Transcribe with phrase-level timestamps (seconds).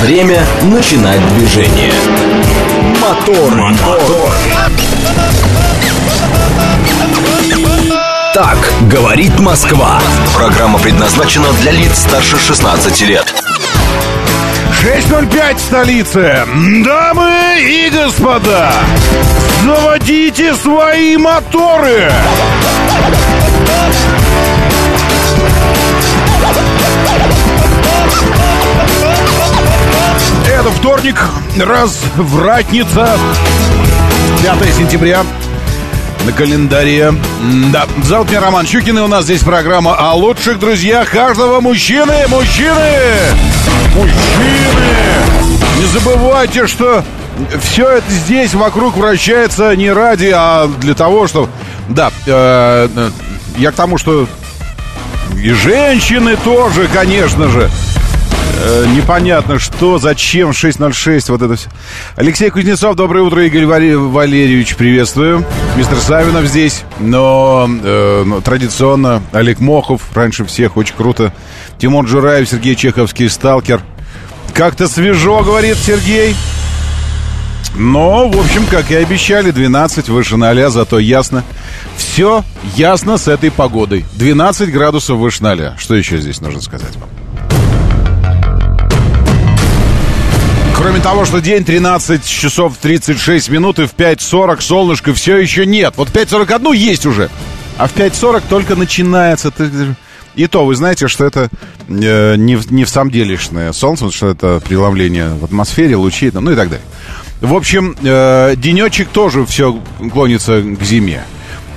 [0.00, 1.92] Время начинать движение.
[3.00, 4.32] Мотор, мотор.
[8.34, 8.58] Так
[8.90, 10.00] говорит Москва.
[10.34, 13.34] Программа предназначена для лиц старше 16 лет.
[14.82, 16.46] 6.05 в столице.
[16.84, 17.30] Дамы
[17.60, 18.72] и господа,
[19.62, 22.12] заводите свои моторы.
[30.54, 31.16] Это вторник,
[31.58, 33.18] развратница,
[34.40, 35.24] 5 сентября
[36.24, 37.12] на календаре.
[37.72, 42.28] Да, зовут меня Роман Щукин, и у нас здесь программа о лучших друзьях каждого мужчины.
[42.28, 43.00] Мужчины!
[43.96, 44.86] Мужчины!
[45.78, 47.02] Не забывайте, что
[47.60, 51.50] все это здесь вокруг вращается не ради, а для того, что...
[51.88, 53.10] Да, э, э
[53.58, 54.28] я к тому, что
[55.36, 57.68] и женщины тоже, конечно же.
[58.56, 61.68] Э, непонятно, что, зачем, 606, вот это все.
[62.16, 65.44] Алексей Кузнецов, доброе утро, Игорь Валерьевич, приветствую.
[65.76, 71.32] Мистер Савинов здесь, но, э, но традиционно Олег Мохов, раньше всех, очень круто.
[71.78, 73.80] Тимон Джураев, Сергей Чеховский, Сталкер.
[74.54, 76.36] Как-то свежо, говорит Сергей.
[77.76, 81.42] Но, в общем, как и обещали, 12 выше 0, зато ясно.
[81.96, 82.44] Все
[82.76, 84.04] ясно с этой погодой.
[84.12, 85.72] 12 градусов выше 0.
[85.76, 87.08] Что еще здесь нужно сказать вам?
[90.76, 95.94] Кроме того, что день 13 часов 36 минут и в 5.40 солнышко все еще нет.
[95.96, 97.30] Вот 5.41 есть уже,
[97.78, 99.52] а в 5.40 только начинается.
[100.34, 101.48] И то, вы знаете, что это
[101.88, 106.56] э, не, не в самом делешное солнце, что это преломление в атмосфере, лучи, ну и
[106.56, 106.84] так далее.
[107.40, 109.80] В общем, э, денечек тоже все
[110.12, 111.22] клонится к зиме.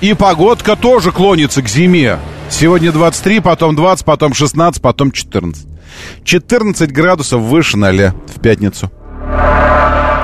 [0.02, 2.20] И погодка тоже клонится к зиме.
[2.50, 5.77] Сегодня 23, потом 20, потом 16, потом 14.
[6.24, 8.92] 14 градусов выше 0 в пятницу.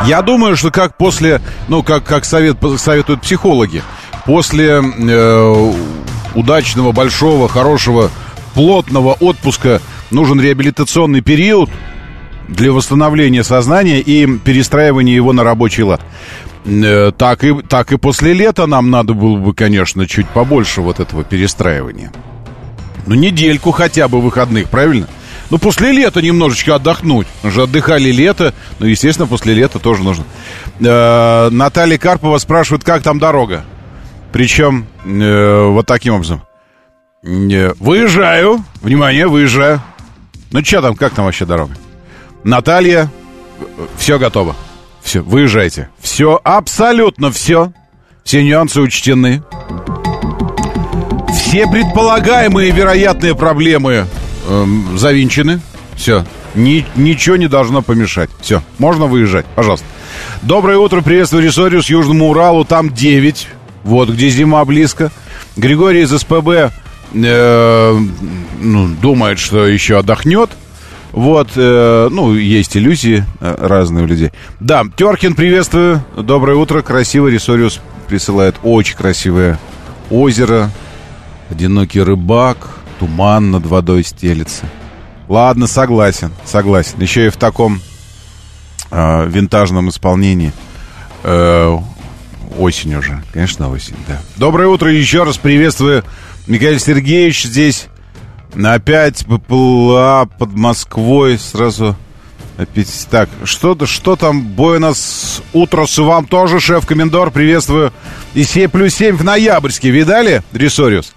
[0.05, 3.81] Я думаю, что как после, ну, как, как совет, советуют психологи,
[4.25, 5.73] после э,
[6.35, 8.09] удачного, большого, хорошего,
[8.53, 9.81] плотного отпуска
[10.12, 11.69] нужен реабилитационный период
[12.47, 16.01] для восстановления сознания и перестраивания его на рабочий лад.
[16.66, 21.00] Э, так, и, так и после лета нам надо было бы, конечно, чуть побольше вот
[21.00, 22.12] этого перестраивания.
[23.06, 25.07] Ну, недельку хотя бы выходных, правильно?
[25.53, 27.28] Ну, после лета немножечко отдохнуть.
[27.44, 28.56] Мы же отдыхали лето.
[28.80, 30.25] Ну, естественно, после лета тоже нужно.
[30.80, 33.63] Э, Наталья Карпова спрашивает, как там дорога.
[34.31, 36.42] Причем э, вот таким образом.
[37.24, 38.66] Э, выезжаю.
[38.81, 39.80] Внимание, выезжаю.
[40.50, 41.75] Ну, что там, как там вообще дорога?
[42.44, 43.12] Наталья,
[43.96, 44.56] все готово.
[45.03, 45.88] Все, выезжайте.
[46.00, 47.72] Все, абсолютно все.
[48.24, 49.44] Все нюансы учтены.
[51.31, 54.08] Все предполагаемые вероятные проблемы
[54.48, 55.62] эм, завинчены.
[55.96, 56.26] Все.
[56.56, 58.30] Ни, ничего не должно помешать.
[58.42, 58.62] Все.
[58.78, 59.46] Можно выезжать.
[59.56, 59.86] Пожалуйста.
[60.42, 61.02] Доброе утро.
[61.02, 62.66] Приветствую Ресориус Южному Уралу.
[62.66, 63.48] Там 9.
[63.84, 65.12] Вот где зима близко.
[65.56, 66.72] Григорий из СПБ
[67.14, 68.00] э,
[68.59, 70.50] ну, думает, что еще отдохнет.
[71.12, 74.31] Вот, э, ну, есть иллюзии э, разные у людей.
[74.60, 76.04] Да, Теркин, приветствую.
[76.18, 76.81] Доброе утро.
[76.81, 79.60] Красивый Ресориус присылает очень красивое
[80.10, 80.72] озеро.
[81.50, 84.66] Одинокий рыбак туман над водой стелится.
[85.28, 87.02] Ладно, согласен, согласен.
[87.02, 87.81] Еще и в таком
[88.91, 90.53] э, винтажном исполнении.
[91.24, 91.78] Э,
[92.58, 94.22] осень уже, конечно, осень, да.
[94.38, 96.06] Доброе утро, еще раз приветствую.
[96.47, 97.88] Михаил Сергеевич здесь
[98.63, 101.97] опять поплыла под Москвой сразу.
[102.56, 107.92] Опять так, что, что там, бой у нас утро с вам тоже, шеф-комендор, приветствую.
[108.34, 111.13] И 7 плюс 7 в ноябрьске, видали, Ресориус?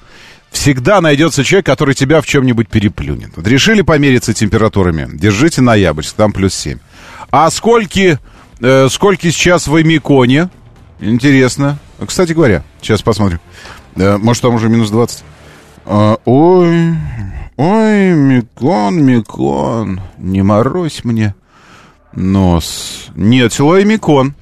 [0.56, 3.30] Всегда найдется человек, который тебя в чем-нибудь переплюнет.
[3.36, 5.06] Вот решили помериться температурами?
[5.12, 6.78] Держите ноябрьск, там плюс 7.
[7.30, 8.18] А скольки,
[8.60, 10.48] э, скольки сейчас в Эмиконе?
[10.98, 11.78] Интересно.
[12.04, 13.38] Кстати говоря, сейчас посмотрим.
[13.96, 15.24] Э, может, там уже минус 20?
[15.84, 16.94] А, ой,
[17.56, 21.34] ой, Микон, Микон, не морозь мне
[22.12, 23.08] нос.
[23.14, 24.34] Нет, село Эмикон.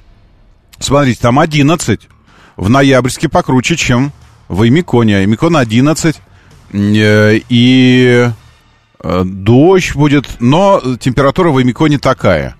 [0.79, 2.09] Смотрите, там 11.
[2.56, 4.12] В ноябрьске покруче, чем
[4.49, 5.25] в Эмиконе.
[5.25, 6.17] Эмикон 11.
[6.73, 8.29] Э, и
[9.00, 12.56] э, дождь будет, но температура в Эмиконе такая.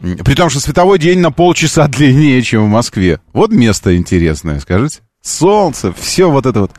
[0.00, 3.20] При том, что световой день на полчаса длиннее, чем в Москве.
[3.32, 5.00] Вот место интересное, скажите.
[5.22, 6.72] Солнце, все вот это вот.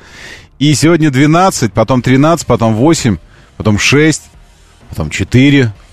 [0.60, 3.18] И сегодня 12, потом 13, потом 8,
[3.58, 4.24] потом 6,
[4.90, 5.89] потом 4, Э,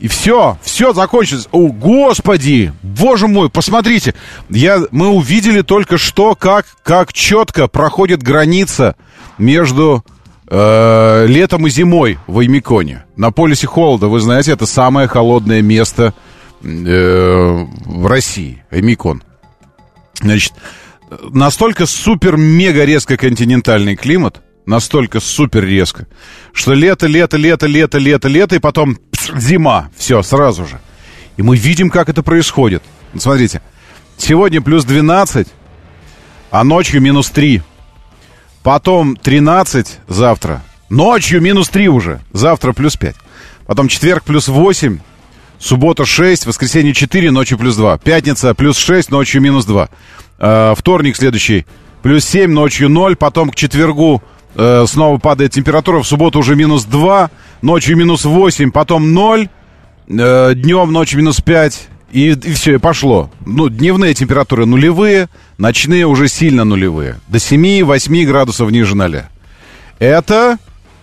[0.00, 1.48] и все, все закончилось.
[1.50, 4.14] О, господи, боже мой, посмотрите.
[4.48, 8.94] Я, мы увидели только что, как, как четко проходит граница
[9.38, 10.04] между
[10.48, 13.04] э, летом и зимой в Аймиконе.
[13.16, 16.14] На полюсе холода, вы знаете, это самое холодное место
[16.62, 19.22] э, в России, Аймикон.
[20.20, 20.52] Значит,
[21.30, 26.06] настолько супер-мега резко континентальный климат, настолько супер резко,
[26.52, 28.98] что лето, лето, лето, лето, лето, лето, и потом
[29.36, 30.80] зима, все, сразу же.
[31.36, 32.82] И мы видим, как это происходит.
[33.16, 33.62] Смотрите,
[34.16, 35.48] сегодня плюс 12,
[36.50, 37.62] а ночью минус 3.
[38.62, 40.62] Потом 13 завтра.
[40.88, 42.20] Ночью минус 3 уже.
[42.32, 43.16] Завтра плюс 5.
[43.66, 44.98] Потом четверг плюс 8.
[45.58, 47.98] Суббота 6, воскресенье 4, ночью плюс 2.
[47.98, 49.88] Пятница плюс 6, ночью минус 2.
[50.38, 51.66] Э, вторник следующий
[52.02, 53.16] плюс 7, ночью 0.
[53.16, 54.22] Потом к четвергу
[54.54, 56.02] э, снова падает температура.
[56.02, 57.30] В субботу уже минус 2,
[57.62, 59.48] ночью минус 8, потом 0.
[60.08, 61.88] Э, днем, ночью минус 5.
[62.12, 63.30] И, и все, и пошло.
[63.46, 67.18] Ну, дневные температуры нулевые, ночные уже сильно нулевые.
[67.28, 69.30] До 7-8 градусов ниже ноля.
[69.98, 70.58] Это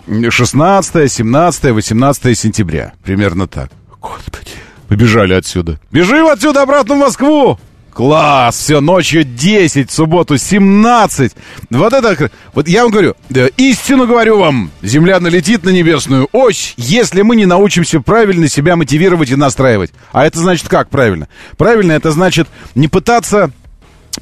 [0.07, 2.93] 16, 17, 18 сентября.
[3.03, 3.71] Примерно так.
[3.99, 4.51] Господи,
[4.87, 5.79] побежали отсюда.
[5.91, 7.59] Бежим отсюда обратно в Москву!
[7.93, 11.31] Класс, все, ночью 10, в субботу 17.
[11.69, 13.15] Вот это, вот я вам говорю,
[13.57, 19.31] истину говорю вам, земля налетит на небесную ось, если мы не научимся правильно себя мотивировать
[19.31, 19.91] и настраивать.
[20.11, 21.27] А это значит как правильно?
[21.57, 23.51] Правильно, это значит не пытаться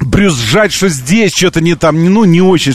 [0.00, 2.74] брюзжать, что здесь что-то не там, ну, не очень.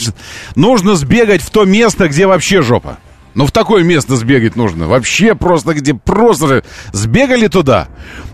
[0.54, 2.98] Нужно сбегать в то место, где вообще жопа.
[3.34, 4.86] Ну, в такое место сбегать нужно.
[4.86, 7.88] Вообще просто, где просто сбегали туда.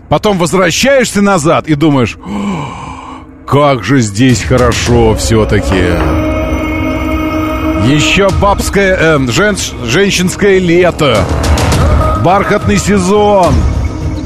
[0.09, 2.17] Потом возвращаешься назад и думаешь,
[3.47, 5.97] как же здесь хорошо все-таки.
[7.87, 11.25] Еще бабское, э, женш, женщинское лето.
[12.23, 13.55] Бархатный сезон.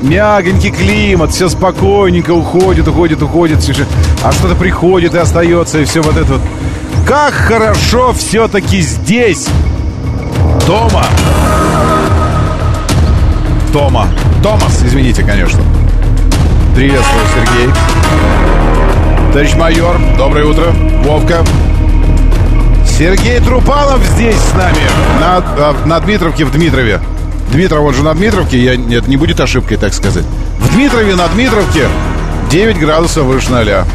[0.01, 3.59] Мягенький климат, все спокойненько уходит, уходит, уходит.
[4.23, 6.41] А что-то приходит и остается, и все вот это вот.
[7.07, 9.47] Как хорошо все-таки здесь,
[10.65, 11.03] Тома.
[13.71, 14.07] Тома.
[14.41, 15.61] Томас, извините, конечно.
[16.75, 17.73] Приветствую, Сергей.
[19.31, 20.73] Товарищ майор, доброе утро.
[21.03, 21.45] Вовка.
[22.97, 24.79] Сергей Трупанов здесь с нами.
[25.19, 26.99] На, а, на Дмитровке в Дмитрове.
[27.51, 28.57] Дмитров, он же на Дмитровке.
[28.57, 30.25] Я, это не будет ошибкой, так сказать.
[30.57, 31.87] В Дмитрове, на Дмитровке
[32.49, 33.85] 9 градусов выше ноля.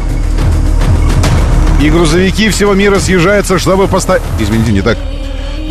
[1.81, 4.23] И грузовики всего мира съезжаются, чтобы поставить...
[4.39, 4.97] Извините, не так.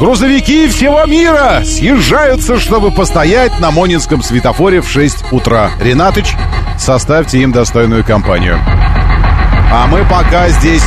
[0.01, 5.73] Грузовики всего мира съезжаются, чтобы постоять на Монинском светофоре в 6 утра.
[5.79, 6.37] Ренатыч,
[6.79, 8.59] составьте им достойную компанию.
[9.71, 10.83] А мы пока здесь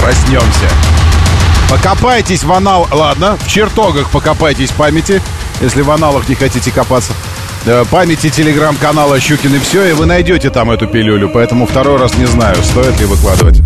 [0.00, 0.68] проснемся.
[1.68, 2.86] Покопайтесь в анал...
[2.92, 5.20] Ладно, в чертогах покопайтесь памяти,
[5.60, 7.14] если в аналах не хотите копаться.
[7.66, 11.28] Э, памяти телеграм-канала Щукин и все, и вы найдете там эту пилюлю.
[11.28, 13.60] Поэтому второй раз не знаю, стоит ли выкладывать.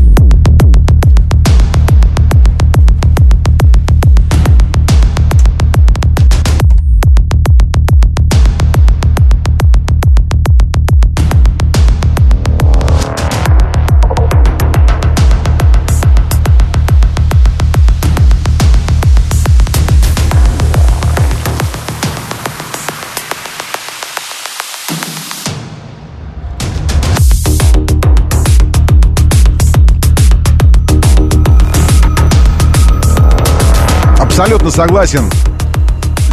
[34.38, 35.30] Абсолютно согласен.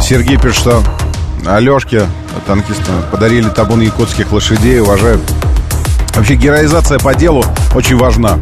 [0.02, 0.82] Сергей пишет, что
[1.46, 2.02] Алешке,
[2.46, 4.80] танкисту, подарили табун якутских лошадей.
[4.80, 5.22] Уважаю.
[6.14, 7.42] Вообще героизация по делу
[7.74, 8.38] очень важна.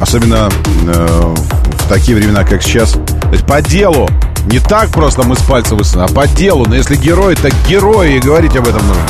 [0.00, 0.50] Особенно
[0.88, 2.94] э, в такие времена, как сейчас.
[2.94, 4.08] То есть по делу.
[4.46, 6.66] Не так просто мы с пальца высунули, а по делу.
[6.66, 9.02] Но если герой, так герой, и говорить об этом нужно.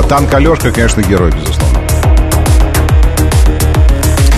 [0.00, 1.78] А танк Алешка, конечно, герой, безусловно.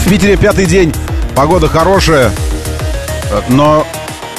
[0.05, 0.93] В Питере пятый день.
[1.35, 2.31] Погода хорошая,
[3.49, 3.87] но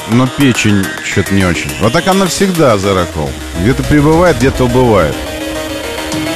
[0.09, 1.71] но печень что-то не очень.
[1.81, 3.29] Вот так она всегда, Заракол.
[3.61, 5.15] Где-то прибывает, где-то убывает.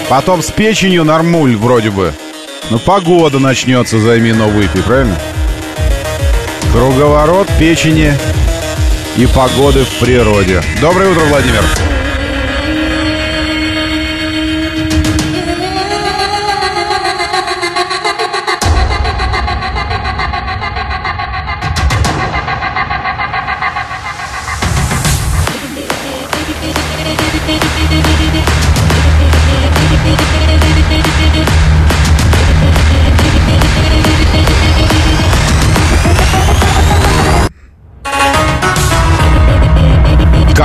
[0.09, 2.13] Потом с печенью нормуль вроде бы.
[2.69, 5.17] Но погода начнется, займи, но выпей, правильно?
[6.71, 8.13] Круговорот печени
[9.17, 10.61] и погоды в природе.
[10.81, 11.63] Доброе утро, Владимир.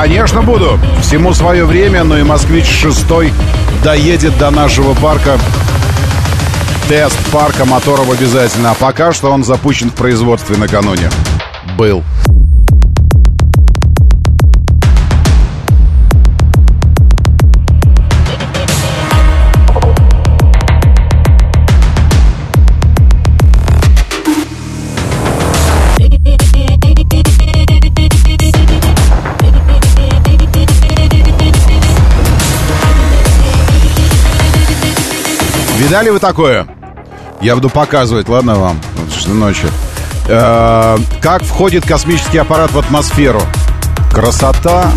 [0.05, 0.79] Конечно, буду.
[1.00, 3.33] Всему свое время, но и «Москвич 6»
[3.83, 5.38] доедет до нашего парка.
[6.88, 8.73] Тест парка моторов обязательно.
[8.73, 11.09] А пока что он запущен в производстве накануне.
[11.79, 12.05] Был.
[35.76, 36.66] Видали вы такое?
[37.40, 38.81] Я буду показывать, ладно вам?
[38.97, 39.69] Вот ночью.
[40.28, 43.43] Э, как входит космический аппарат в атмосферу?
[44.12, 44.90] Красота.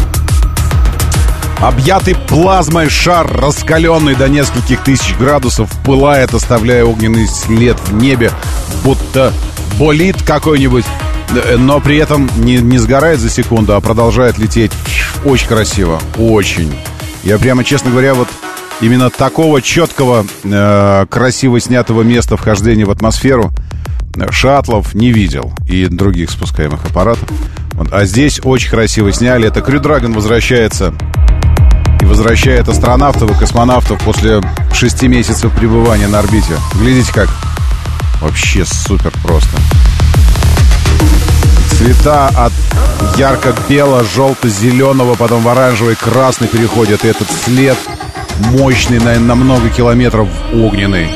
[1.59, 8.31] Объятый плазмой шар, раскаленный до нескольких тысяч градусов, пылает, оставляя огненный след в небе,
[8.83, 9.33] будто
[9.79, 10.85] болит какой-нибудь,
[11.31, 14.71] э, но при этом не, не сгорает за секунду, а продолжает лететь.
[15.25, 16.73] Очень красиво, очень.
[17.23, 18.27] Я прямо, честно говоря, вот
[18.81, 23.51] именно такого четкого, э, красиво снятого места вхождения в атмосферу
[24.31, 27.29] шаттлов не видел и других спускаемых аппаратов.
[27.73, 27.93] Вот.
[27.93, 29.47] А здесь очень красиво сняли.
[29.47, 30.93] Это Крю Драгон возвращается
[32.01, 34.41] и возвращает астронавтов и космонавтов после
[34.73, 36.57] шести месяцев пребывания на орбите.
[36.79, 37.29] Глядите как.
[38.21, 39.57] Вообще супер просто.
[41.77, 42.53] Цвета от
[43.17, 47.05] ярко-бело-желто-зеленого, потом в оранжевый, красный переходят.
[47.05, 47.77] И этот след
[48.39, 51.09] мощный, наверное, на много километров огненный.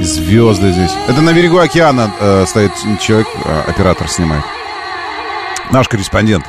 [0.00, 0.92] Звезды здесь.
[1.08, 4.44] Это на берегу океана э, стоит человек, э, оператор снимает.
[5.70, 6.46] Наш корреспондент.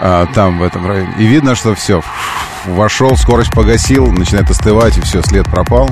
[0.00, 1.12] Э, там, в этом районе.
[1.18, 2.02] И видно, что все.
[2.66, 5.90] Вошел, скорость погасил, начинает остывать, и все, след пропал.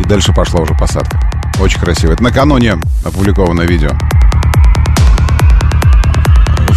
[0.00, 1.18] И дальше пошла уже посадка.
[1.60, 2.12] Очень красиво.
[2.12, 3.90] Это накануне опубликовано видео.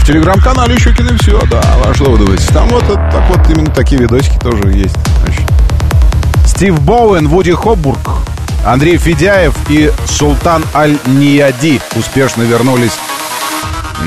[0.01, 1.61] В телеграм-канале Щукин и все, да.
[1.85, 2.51] А что вы думаете?
[2.51, 4.95] Там вот так вот именно такие видосики тоже есть.
[6.47, 7.99] Стив Боуэн, Вуди Хоббург,
[8.65, 12.93] Андрей Федяев и Султан Аль-Нияди успешно вернулись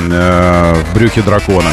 [0.09, 1.69] э, в брюхе дракона.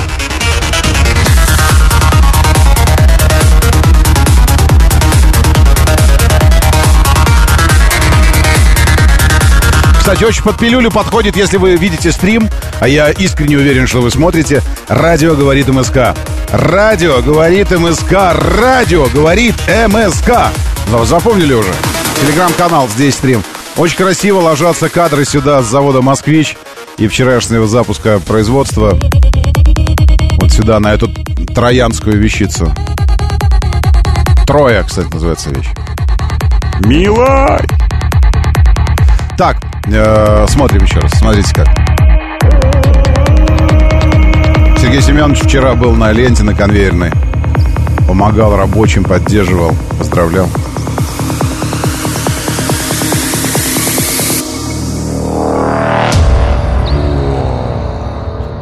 [10.03, 14.11] Кстати, очень под пилюлю подходит, если вы видите стрим, а я искренне уверен, что вы
[14.11, 14.61] смотрите.
[14.89, 16.17] Радио говорит МСК.
[16.51, 18.35] Радио говорит МСК.
[18.61, 20.49] Радио говорит МСК.
[21.05, 21.73] Запомнили уже?
[22.21, 23.45] Телеграм-канал, здесь стрим.
[23.77, 26.57] Очень красиво ложатся кадры сюда с завода «Москвич»
[26.99, 28.99] и вчерашнего запуска производства.
[30.41, 31.11] Вот сюда, на эту
[31.55, 32.75] троянскую вещицу.
[34.49, 35.69] Троя, кстати, называется вещь.
[36.81, 37.63] Милай!
[39.39, 39.59] Так,
[40.49, 41.13] смотрим еще раз.
[41.13, 41.67] Смотрите как.
[44.79, 47.11] Сергей Семенович вчера был на ленте на конвейерной.
[48.07, 49.75] Помогал рабочим, поддерживал.
[49.99, 50.49] Поздравлял.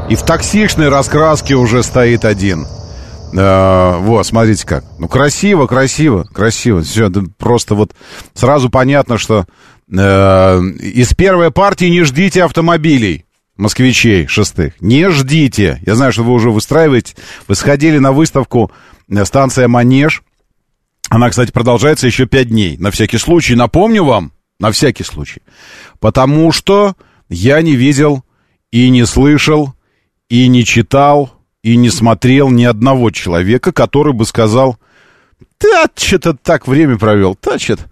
[0.08, 2.66] И в токсичной раскраске уже стоит один.
[3.32, 4.84] Э, вот, смотрите как.
[4.98, 6.82] Ну, красиво, красиво, красиво.
[6.82, 7.94] Все, просто вот
[8.34, 9.46] сразу понятно, что
[9.92, 13.24] Э, из первой партии не ждите автомобилей
[13.56, 14.80] москвичей шестых.
[14.80, 15.80] Не ждите.
[15.84, 17.14] Я знаю, что вы уже выстраиваете.
[17.48, 18.70] Вы сходили на выставку
[19.08, 20.22] э, станция Манеж.
[21.08, 22.76] Она, кстати, продолжается еще пять дней.
[22.78, 23.56] На всякий случай.
[23.56, 25.42] Напомню вам, на всякий случай.
[25.98, 26.94] Потому что
[27.28, 28.22] я не видел
[28.70, 29.74] и не слышал,
[30.28, 34.78] и не читал, и не смотрел ни одного человека, который бы сказал,
[35.60, 37.84] да, что-то так время провел, что-то.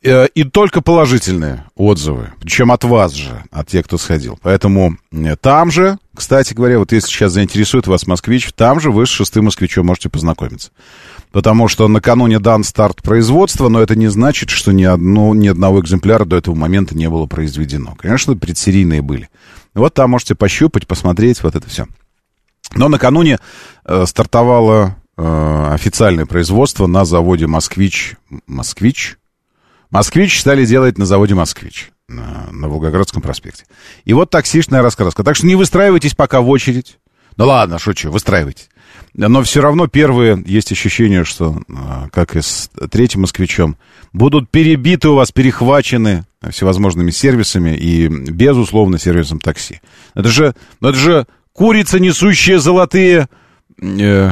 [0.00, 2.30] Э, и только положительные отзывы.
[2.40, 4.38] Причем от вас же, от тех, кто сходил.
[4.42, 9.06] Поэтому э, там же, кстати говоря, вот если сейчас заинтересует вас москвич, там же вы
[9.06, 10.70] с шестым москвичом можете познакомиться.
[11.32, 15.80] Потому что накануне дан старт производства, но это не значит, что ни, одно, ни одного
[15.80, 17.96] экземпляра до этого момента не было произведено.
[17.96, 19.28] Конечно, предсерийные были.
[19.74, 21.86] Вот там можете пощупать, посмотреть, вот это все.
[22.74, 23.38] Но накануне
[23.84, 28.16] э, стартовало э, официальное производство на заводе «Москвич».
[28.46, 29.18] «Москвич»?
[29.90, 33.64] Москвич стали делать на заводе «Москвич» на, на Волгоградском проспекте.
[34.04, 35.22] И вот таксишная раскраска.
[35.22, 36.98] Так что не выстраивайтесь пока в очередь.
[37.36, 38.68] Ну ладно, шучу, выстраивайтесь.
[39.14, 43.76] Но все равно первые есть ощущение, что, а, как и с третьим москвичом,
[44.12, 49.80] будут перебиты у вас, перехвачены всевозможными сервисами и, безусловно, сервисом такси.
[50.14, 51.26] Это же, это же
[51.58, 53.28] курица, несущая золотые...
[53.82, 54.30] Э,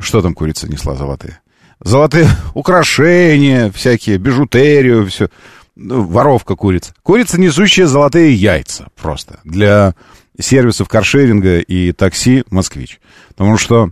[0.00, 1.42] что там курица несла золотые?
[1.84, 5.28] золотые украшения, всякие, бижутерию, все.
[5.76, 6.94] Ну, воровка курица.
[7.02, 9.94] Курица, несущая золотые яйца просто для
[10.38, 13.00] сервисов каршеринга и такси «Москвич».
[13.28, 13.90] Потому что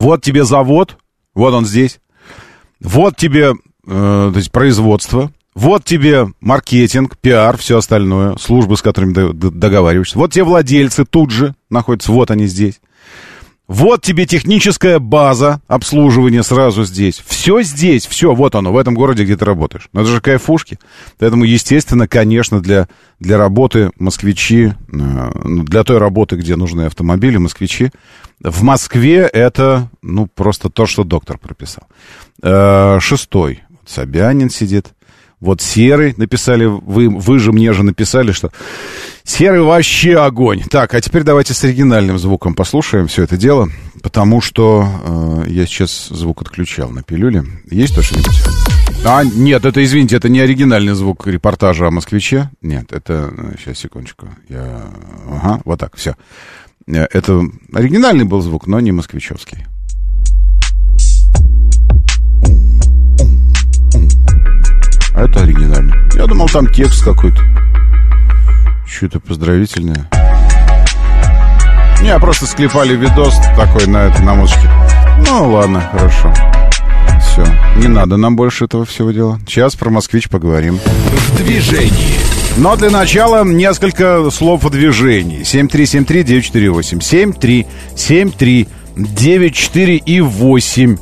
[0.00, 0.98] вот тебе завод,
[1.34, 2.00] вот он здесь,
[2.80, 3.54] вот тебе э,
[3.86, 10.16] то есть производство, вот тебе маркетинг, пиар, все остальное, службы, с которыми договариваешься.
[10.16, 12.80] Вот те владельцы тут же находятся, вот они здесь.
[13.66, 17.20] Вот тебе техническая база обслуживания сразу здесь.
[17.26, 19.88] Все здесь, все, вот оно, в этом городе, где ты работаешь.
[19.92, 20.78] Но это же кайфушки.
[21.18, 22.86] Поэтому, естественно, конечно, для,
[23.18, 27.90] для работы москвичи, э, ну, для той работы, где нужны автомобили, москвичи,
[28.40, 31.88] в Москве это, ну, просто то, что доктор прописал.
[32.42, 33.64] Э, шестой.
[33.84, 34.92] Собянин сидит.
[35.40, 38.50] Вот Серый написали, вы, вы же мне же написали, что
[39.22, 40.62] Серый вообще огонь.
[40.70, 43.68] Так, а теперь давайте с оригинальным звуком послушаем все это дело,
[44.02, 47.44] потому что э, я сейчас звук отключал на пилюле.
[47.70, 48.34] Есть то что-нибудь?
[49.04, 52.50] А, нет, это, извините, это не оригинальный звук репортажа о москвиче.
[52.62, 53.32] Нет, это...
[53.58, 54.28] Сейчас, секундочку.
[54.48, 54.86] Я...
[55.30, 56.16] Ага, вот так, все.
[56.88, 57.42] Э, это
[57.72, 59.66] оригинальный был звук, но не москвичевский.
[65.18, 65.94] А это оригинальный.
[66.14, 67.42] Я думал, там текст какой-то.
[68.86, 70.08] Что-то поздравительное.
[72.00, 74.70] Не, просто склепали видос такой на это, на музыке.
[75.26, 76.32] Ну, ладно, хорошо.
[77.20, 77.44] Все,
[77.78, 79.40] не надо нам больше этого всего дела.
[79.48, 80.78] Сейчас про «Москвич» поговорим.
[80.78, 82.14] В движении.
[82.56, 85.40] Но для начала несколько слов о движении.
[85.40, 87.66] 7373948.
[88.94, 90.96] 7373948 и 8.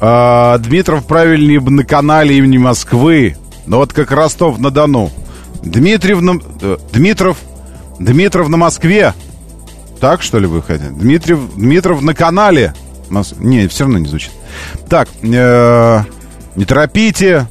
[0.00, 3.36] А, Дмитров правильнее на канале имени Москвы.
[3.66, 5.10] Но вот как Ростов-на-Дону.
[5.62, 6.40] Дмитриев на...
[6.62, 7.38] Э, Дмитров...
[7.98, 9.12] Дмитров на Москве.
[10.00, 10.90] Так, что ли, вы хотите?
[10.90, 11.40] Дмитриев...
[11.54, 12.74] Дмитров на канале.
[13.10, 13.34] Мос...
[13.38, 14.32] Не, все равно не звучит.
[14.88, 16.02] Так, э,
[16.56, 17.46] не торопите.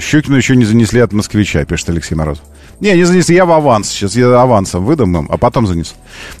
[0.00, 2.44] Щукину еще не занесли от москвича, пишет Алексей Морозов.
[2.80, 3.88] Не, не занесли, я в аванс.
[3.88, 5.94] Сейчас я авансом выдам им, а потом занесу.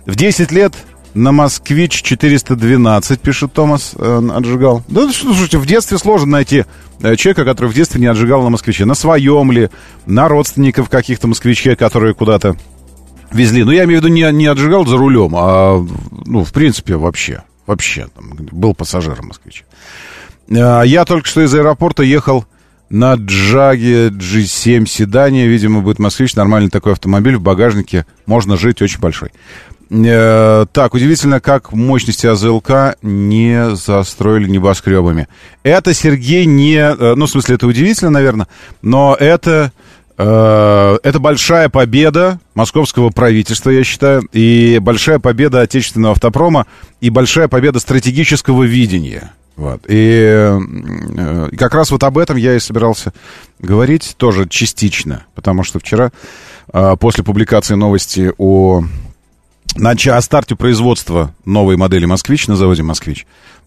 [0.06, 0.74] В 10 лет
[1.14, 4.82] на «Москвич 412», пишет Томас, э, отжигал.
[4.88, 6.64] Да, слушайте, в детстве сложно найти
[7.02, 8.84] э, человека, который в детстве не отжигал на «Москвиче».
[8.84, 9.70] На своем ли,
[10.06, 12.56] на родственников каких-то «Москвичей», которые куда-то
[13.30, 13.64] везли.
[13.64, 15.84] Ну, я имею в виду, не, не отжигал за рулем, а,
[16.26, 17.42] ну, в принципе, вообще.
[17.66, 19.64] Вообще, там, был пассажиром «Москвича».
[20.48, 22.44] Э, я только что из аэропорта ехал
[22.92, 25.46] на Джаге G7 седане.
[25.46, 26.36] Видимо, будет москвич.
[26.36, 27.36] Нормальный такой автомобиль.
[27.36, 29.30] В багажнике можно жить очень большой.
[29.92, 35.28] Э, так, удивительно, как мощности АЗЛК не застроили небоскребами.
[35.64, 36.76] Это, Сергей, не...
[36.76, 38.48] Э, ну, в смысле, это удивительно, наверное,
[38.80, 39.72] но это...
[40.16, 46.66] Э, это большая победа московского правительства, я считаю, и большая победа отечественного автопрома,
[47.02, 49.32] и большая победа стратегического видения.
[49.56, 49.82] Вот.
[49.88, 50.58] И,
[51.52, 53.12] и как раз вот об этом я и собирался
[53.58, 56.10] говорить, тоже частично, потому что вчера,
[56.98, 58.82] после публикации новости о
[59.76, 63.26] на о старте производства новой модели «Москвич» на заводе «Москвич»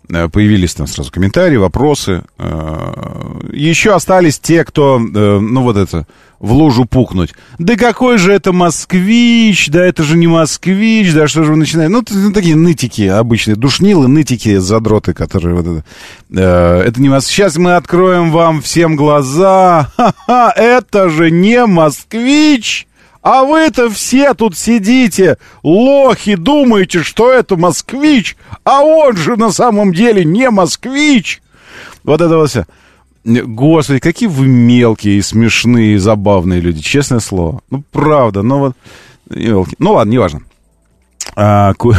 [0.09, 2.23] э, появились там сразу комментарии, вопросы.
[2.37, 6.05] Э, Еще остались те, кто, э, ну вот это,
[6.39, 7.33] в лужу пукнуть.
[7.57, 11.91] Да какой же это москвич, да это же не москвич, да что же вы начинаете?
[11.91, 15.83] Ну, ну такие нытики обычные, душнилы, нытики, задроты, которые вот
[16.31, 16.83] это.
[16.87, 17.35] Это не москвич.
[17.35, 19.89] Сейчас мы откроем вам всем глаза.
[19.97, 22.85] Ха-ха, это же не москвич!
[23.25, 29.95] А вы-то все тут сидите, лохи, думаете, что это москвич, а он же на самом
[29.95, 31.41] деле не москвич.
[32.03, 32.67] Вот это вот все.
[33.23, 37.61] Господи, какие вы мелкие смешные забавные люди, честное слово.
[37.71, 38.77] Ну, правда, ну вот...
[39.27, 39.75] Мелкие.
[39.79, 40.41] Ну, ладно, неважно.
[41.35, 41.95] А, ку...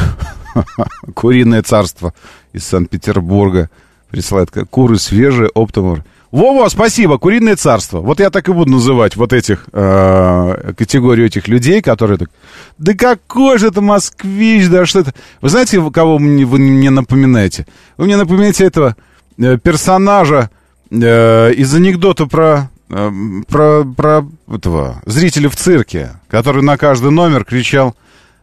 [1.14, 2.14] Куриное царство
[2.52, 3.68] из Санкт-Петербурга
[4.10, 4.52] присылает.
[4.70, 6.04] Куры свежие, оптом...
[6.36, 8.00] Во-во, спасибо, куриное царство.
[8.00, 12.28] Вот я так и буду называть вот этих, э, категорию этих людей, которые так,
[12.76, 15.14] да какой же это москвич, да что это.
[15.40, 17.66] Вы знаете, кого мне, вы мне напоминаете?
[17.96, 18.96] Вы мне напоминаете этого
[19.38, 20.50] э, персонажа
[20.90, 23.10] э, из анекдота про, э,
[23.48, 27.96] про, про этого зрителя в цирке, который на каждый номер кричал,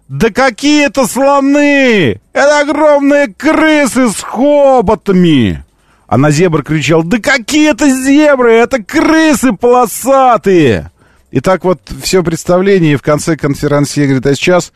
[0.07, 2.19] да какие это слоны!
[2.33, 5.63] Это огромные крысы с хоботами!
[6.07, 10.91] А на зебр кричал, да какие это зебры, это крысы полосатые.
[11.31, 14.71] И так вот все представление, и в конце конференции говорит, а сейчас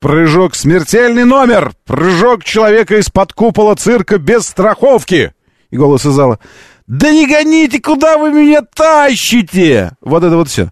[0.00, 5.32] прыжок, смертельный номер, прыжок человека из-под купола цирка без страховки.
[5.70, 6.38] И голос из зала,
[6.86, 9.92] да не гоните, куда вы меня тащите?
[10.00, 10.70] Вот это вот все.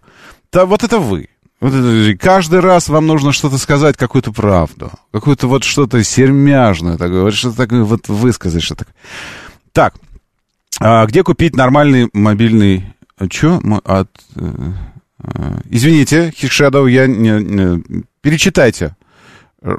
[0.51, 1.29] Да, вот это вы.
[1.61, 7.29] Вот это, каждый раз вам нужно что-то сказать, какую-то правду, какую-то вот что-то сермяжное, такое,
[7.31, 8.87] что-то такое, вот высказать что-то.
[9.73, 9.95] Так,
[10.79, 12.93] а где купить нормальный мобильный...
[13.29, 13.61] Че?
[13.83, 14.09] От...
[14.35, 14.71] Э,
[15.23, 17.83] э, извините, Хикшедоу, я не.
[18.21, 18.95] Перечитайте,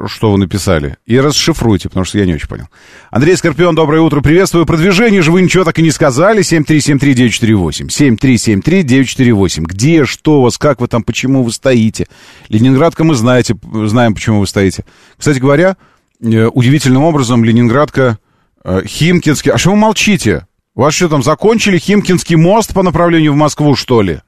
[0.07, 2.69] что вы написали, и расшифруйте, потому что я не очень понял.
[3.11, 4.65] Андрей Скорпион, доброе утро, приветствую.
[4.65, 6.43] Продвижение же вы ничего так и не сказали.
[6.43, 7.89] 7373948.
[7.89, 9.63] 7373948.
[9.65, 12.07] Где, что у вас, как вы там, почему вы стоите?
[12.49, 14.85] Ленинградка мы знаете, знаем, почему вы стоите.
[15.19, 15.77] Кстати говоря,
[16.21, 18.19] э, удивительным образом Ленинградка
[18.65, 19.53] Химкинский.
[19.53, 20.47] А что вы молчите?
[20.75, 24.21] Вас что там, закончили Химкинский мост по направлению в Москву, что ли?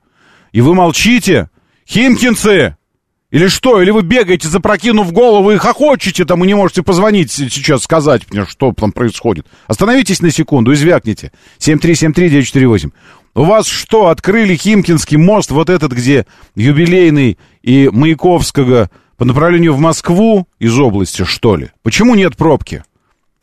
[0.53, 1.49] И вы молчите?
[1.88, 2.77] Химкинцы!
[3.31, 3.83] Или что?
[3.83, 8.47] Или вы бегаете, запрокинув голову и хохочете там, и не можете позвонить сейчас, сказать мне,
[8.47, 9.47] что там происходит.
[9.66, 11.33] Остановитесь на секунду и звякните.
[11.59, 12.92] 7373948.
[13.35, 19.81] У вас что, открыли Химкинский мост, вот этот, где юбилейный и Маяковского по направлению в
[19.81, 21.70] Москву из области, что ли?
[21.83, 22.85] Почему нет пробки?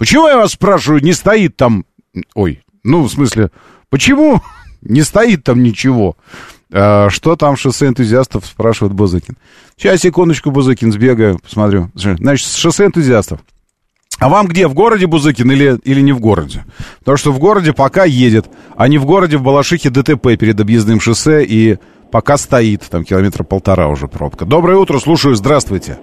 [0.02, 1.86] Почему, я вас спрашиваю, не стоит там...
[2.34, 3.52] Ой, ну, в смысле,
[3.92, 4.42] почему
[4.82, 6.18] не стоит там ничего?
[6.74, 9.38] А, что там шоссе энтузиастов, спрашивает Бузыкин.
[9.78, 11.92] Сейчас, секундочку, Бузыкин, сбегаю, посмотрю.
[11.94, 13.42] Значит, шоссе энтузиастов.
[14.18, 16.66] А вам где, в городе Бузыкин или, или не в городе?
[17.02, 21.00] Потому что в городе пока едет, а не в городе в Балашихе ДТП перед объездным
[21.00, 21.78] шоссе и
[22.12, 24.46] пока стоит, там километра полтора уже пробка.
[24.46, 26.00] Доброе утро, слушаю, здравствуйте.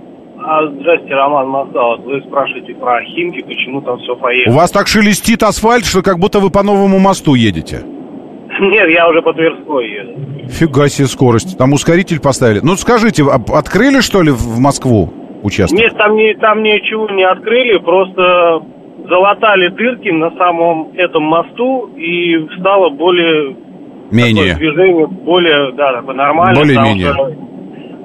[0.51, 1.51] А, здрасте, Роман.
[1.51, 4.55] Вот вы спрашиваете про Химки, почему там все поехало.
[4.55, 7.83] У вас так шелестит асфальт, что как будто вы по новому мосту едете.
[8.61, 10.49] Нет, я уже по Тверской еду.
[10.49, 11.59] Фига себе скорость.
[11.59, 12.61] Там ускоритель поставили.
[12.63, 15.79] Ну, скажите, а открыли, что ли, в Москву участок?
[15.79, 18.63] Нет, там, не, там ничего не открыли, просто
[19.07, 23.55] залатали дырки на самом этом мосту и стало более...
[24.11, 24.55] Менее.
[24.55, 26.57] Такое движение более, да, такое нормальное.
[26.57, 27.15] Более-менее.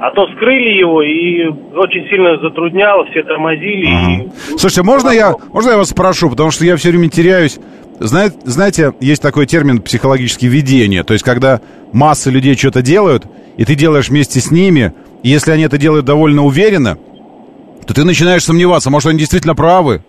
[0.03, 3.87] А то скрыли его и очень сильно затрудняло, все тормозили.
[3.87, 4.11] Ага.
[4.11, 4.57] И...
[4.59, 7.57] Слушайте, можно я, можно я вас спрошу, потому что я все время теряюсь.
[8.01, 11.05] Знаете, знаете, есть такой термин психологическое видение.
[11.05, 11.61] То есть, когда
[11.93, 14.91] масса людей что-то делают, и ты делаешь вместе с ними,
[15.23, 16.97] и если они это делают довольно уверенно,
[17.87, 20.03] то ты начинаешь сомневаться, может, они действительно правы,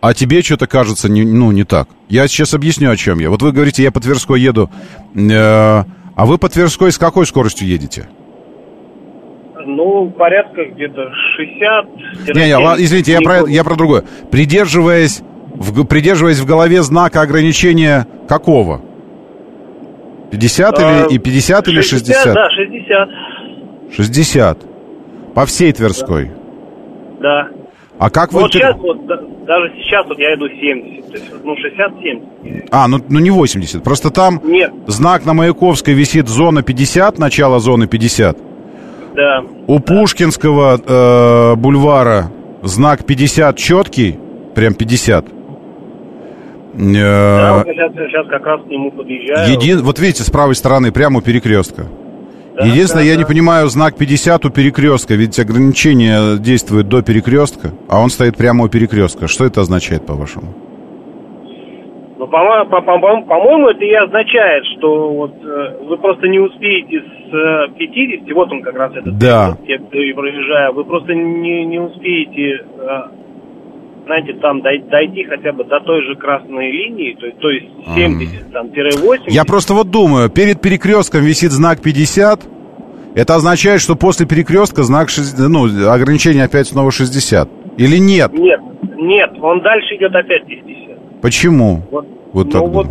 [0.00, 1.90] а тебе что-то кажется, не, ну, не так.
[2.08, 3.28] Я сейчас объясню, о чем я.
[3.28, 4.70] Вот вы говорите, я по Тверской еду,
[5.14, 5.84] э, а
[6.24, 8.08] вы по Тверской с какой скоростью едете?
[9.66, 12.34] Ну, порядка где-то 60...
[12.34, 14.04] Не, не, извините, я про, я про другое.
[14.30, 15.22] Придерживаясь
[15.54, 18.80] в, придерживаясь в голове знака ограничения какого?
[20.30, 22.34] 50 А, или и 50 или 60?
[22.34, 23.08] Да, 60.
[23.96, 24.58] 60.
[25.34, 26.30] По всей Тверской.
[27.20, 27.48] Да.
[27.98, 28.42] А как вы...
[28.42, 32.68] Вот тр- сейчас, вот, да- даже сейчас вот я иду 70, то есть, ну, 60-70.
[32.70, 33.82] А, ну, ну не 80.
[33.82, 38.36] Просто там Нет, знак на Маяковской висит зона 50, начало зоны 50.
[39.18, 39.42] Да.
[39.66, 42.30] У Пушкинского э, бульвара
[42.62, 44.16] знак 50 четкий,
[44.54, 45.24] прям 50.
[45.24, 45.32] Да,
[46.78, 49.50] Э, вот я сейчас, сейчас как раз к нему подъезжаю.
[49.50, 49.82] Един...
[49.82, 51.86] Вот видите, с правой стороны, прямо у перекрестка.
[52.56, 53.20] Да, Единственное, да, я да.
[53.20, 58.64] не понимаю знак 50 у перекрестка, ведь ограничение действует до перекрестка, а он стоит прямо
[58.64, 59.26] у перекрестка.
[59.26, 60.54] Что это означает, по-вашему?
[62.18, 66.40] Ну, по-моему, по- по- по- по-моему, это и означает, что вот э, вы просто не
[66.40, 69.50] успеете с э, 50, вот он как раз этот, Да.
[69.50, 73.02] вот, я говорю, проезжаю, вы просто не, не успеете, э,
[74.06, 77.66] знаете, там дой- дойти хотя бы до той же красной линии, то, есть- то есть
[77.94, 79.30] 70, там, тире 80.
[79.30, 82.40] Я просто вот думаю, перед перекрестком висит знак 50,
[83.14, 87.48] это означает, что после перекрестка знак 60, ну, ограничение опять снова 60.
[87.76, 88.32] Или нет?
[88.32, 88.60] Нет,
[88.96, 90.77] нет, он дальше идет опять 50.
[91.22, 91.82] Почему?
[91.90, 92.86] Вот, Вот ну, так вот,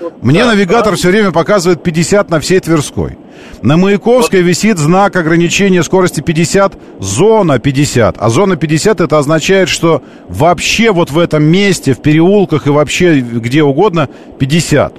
[0.00, 0.96] вот Мне да, навигатор да.
[0.96, 3.16] все время показывает 50 на всей Тверской.
[3.62, 8.16] На Маяковской висит знак ограничения скорости 50, зона 50.
[8.18, 13.20] А зона 50 это означает, что вообще вот в этом месте, в переулках и вообще
[13.20, 14.92] где угодно 50.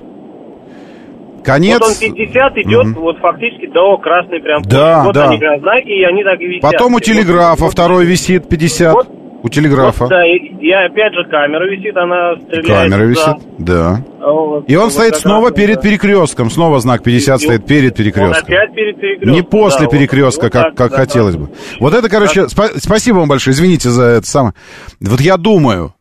[1.44, 1.80] Конец.
[1.80, 2.94] Вот он 50 идет Мгм.
[3.02, 4.62] вот фактически до красной прям.
[4.64, 5.30] Да, вот да.
[5.30, 6.62] они знаки, и они так и висят.
[6.62, 8.94] Потом у вот- телеграфа вот- второй висит 50.
[8.94, 9.08] Вот.
[9.44, 10.06] У телеграфа.
[10.06, 12.92] вот, да, и, и опять же камера висит, она стреляет.
[12.92, 13.34] Камера туда.
[13.34, 14.06] висит, да.
[14.20, 15.82] А вот- И он вот стоит снова перед да.
[15.82, 16.50] перекрестком.
[16.50, 18.44] Снова знак 50 И стоит перед Он перекрестком.
[18.46, 19.32] опять перед перекрестком.
[19.34, 21.42] Не после да, перекрестка, Вот как, так, как да, хотелось да.
[21.42, 21.50] бы.
[21.80, 24.54] Вот это, короче, спа- спасибо вам большое, извините за это самое.
[25.00, 25.94] Вот я думаю,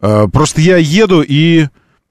[0.00, 1.66] э, просто я еду и,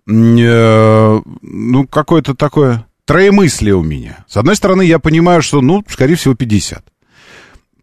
[0.08, 4.26] э, ну, какое-то такое троемыслие у меня.
[4.28, 6.84] С одной стороны, я понимаю, что, ну, скорее всего, 50.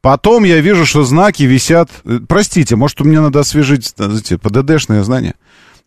[0.04, 1.90] Потом я вижу, что знаки висят...
[2.04, 5.34] э, Простите, может, мне надо освежить э, эти ПДДшные знания.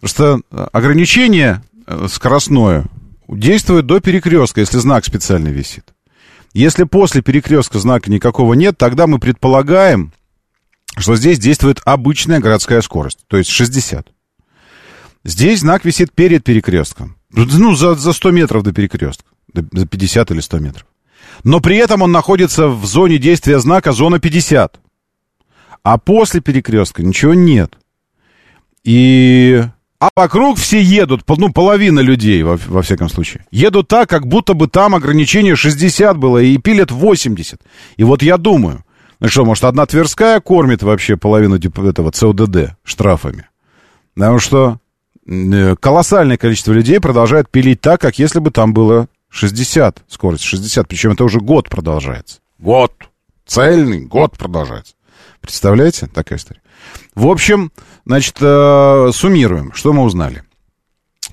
[0.02, 1.62] Потому что э, ограничение
[2.08, 2.86] скоростное
[3.28, 5.94] действует до перекрестка, если знак специально висит.
[6.54, 10.12] Если после перекрестка знака никакого нет, тогда мы предполагаем,
[10.98, 14.08] что здесь действует обычная городская скорость, то есть 60.
[15.26, 17.18] Здесь знак висит перед перекрестком.
[17.32, 19.26] Ну, за, за 100 метров до перекрестка.
[19.54, 20.88] до- За 50 или 100 метров.
[21.44, 24.80] Но при этом он находится в зоне действия знака зона 50.
[25.84, 27.78] А после перекрестка ничего нет.
[28.84, 29.64] И...
[30.00, 33.46] А вокруг все едут, ну, половина людей, во, во всяком случае.
[33.50, 37.60] Едут так, как будто бы там ограничение 60 было, и пилят 80.
[37.96, 38.84] И вот я думаю,
[39.20, 43.48] ну что, может, одна Тверская кормит вообще половину этого ЦОДД штрафами?
[44.14, 44.78] Потому что
[45.26, 50.88] э, колоссальное количество людей продолжает пилить так, как если бы там было 60, скорость 60.
[50.88, 52.40] Причем это уже год продолжается.
[52.60, 52.92] Год.
[53.46, 54.96] Цельный год продолжается.
[55.42, 56.08] Представляете?
[56.08, 56.62] Такая история.
[57.16, 57.72] В общем,
[58.06, 59.72] значит, э, суммируем.
[59.74, 60.44] Что мы узнали?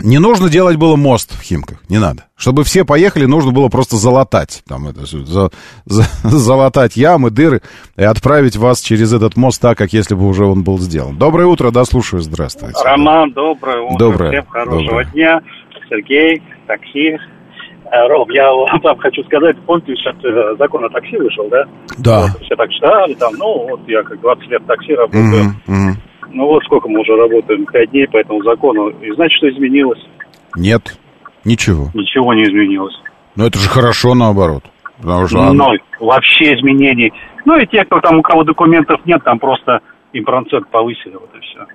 [0.01, 2.25] Не нужно делать было мост в Химках, не надо.
[2.37, 4.63] Чтобы все поехали, нужно было просто залатать.
[4.67, 5.51] Там это, за,
[5.85, 7.63] за, залатать ямы, дыры
[7.97, 11.17] и отправить вас через этот мост так, как если бы уже он был сделан.
[11.17, 12.83] Доброе утро, да, слушаю, здравствуйте.
[12.85, 13.99] Роман, доброе утро.
[13.99, 14.31] Доброе.
[14.33, 15.07] Всем хорошего доброе.
[15.13, 15.41] дня.
[15.89, 17.19] Сергей, такси.
[17.95, 21.65] Э, Ром, я вам хочу сказать, помните, сейчас э, закон о такси вышел, да?
[21.99, 22.21] Да.
[22.23, 25.45] Вот, все так читали, там, ну, вот я как 20 лет такси работаю.
[25.45, 25.97] Мгм, мгм.
[26.33, 28.89] Ну вот сколько мы уже работаем, 5 дней по этому закону.
[28.89, 30.01] И знаете, что изменилось?
[30.57, 30.99] Нет,
[31.45, 31.91] ничего.
[31.95, 32.95] Ничего не изменилось.
[33.37, 34.65] Но это же хорошо наоборот.
[34.99, 35.53] Потому что...
[35.53, 35.81] Ноль.
[36.01, 37.13] Вообще изменений.
[37.45, 39.81] Ну и те, кто там, у кого документов нет, там просто
[40.13, 41.67] им процент повысили, вот и все.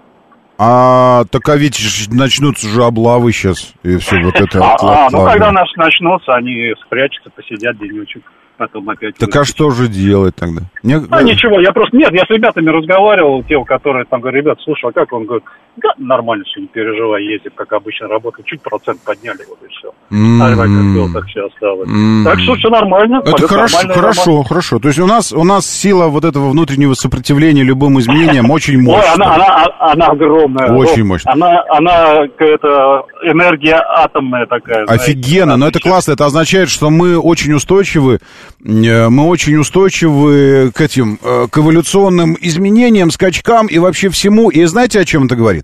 [0.62, 1.80] А, так а ведь
[2.12, 4.60] начнутся же облавы сейчас, и все вот это.
[4.62, 8.24] А, а, ну когда наш начнутся, они спрячутся, посидят денечек,
[8.58, 9.16] потом опять...
[9.16, 10.64] Так а что же делать тогда?
[10.84, 11.96] Не- А ничего, я просто...
[11.96, 15.14] Нет, я с ребятами разговаривал, те, которые там говорят, ребят, слушай, а как?
[15.14, 15.46] Он говорит,
[15.78, 19.92] да, нормально все, не переживай, ездим, как обычно работаем, чуть процент подняли, вот и все.
[20.12, 21.88] М, А как было, так все осталось.
[21.90, 22.24] М.
[22.26, 23.22] Так что все нормально.
[23.26, 24.44] Это хорошо, хорошо, Роман.
[24.46, 24.80] хорошо.
[24.80, 28.82] То есть у нас, у нас сила вот этого внутреннего сопротивления любым изменениям очень Ой,
[28.84, 29.14] мощная.
[29.14, 30.72] она, она, она огромная.
[30.74, 31.34] Очень мощная.
[31.34, 34.86] Она, она какая-то энергия атомная такая.
[34.86, 38.20] знаете, Офигенно, но это классно, это означает, что мы очень устойчивы,
[38.66, 44.50] э, мы очень устойчивы к этим, э, к эволюционным изменениям, скачкам и вообще всему.
[44.50, 45.59] И знаете, о чем это говорит?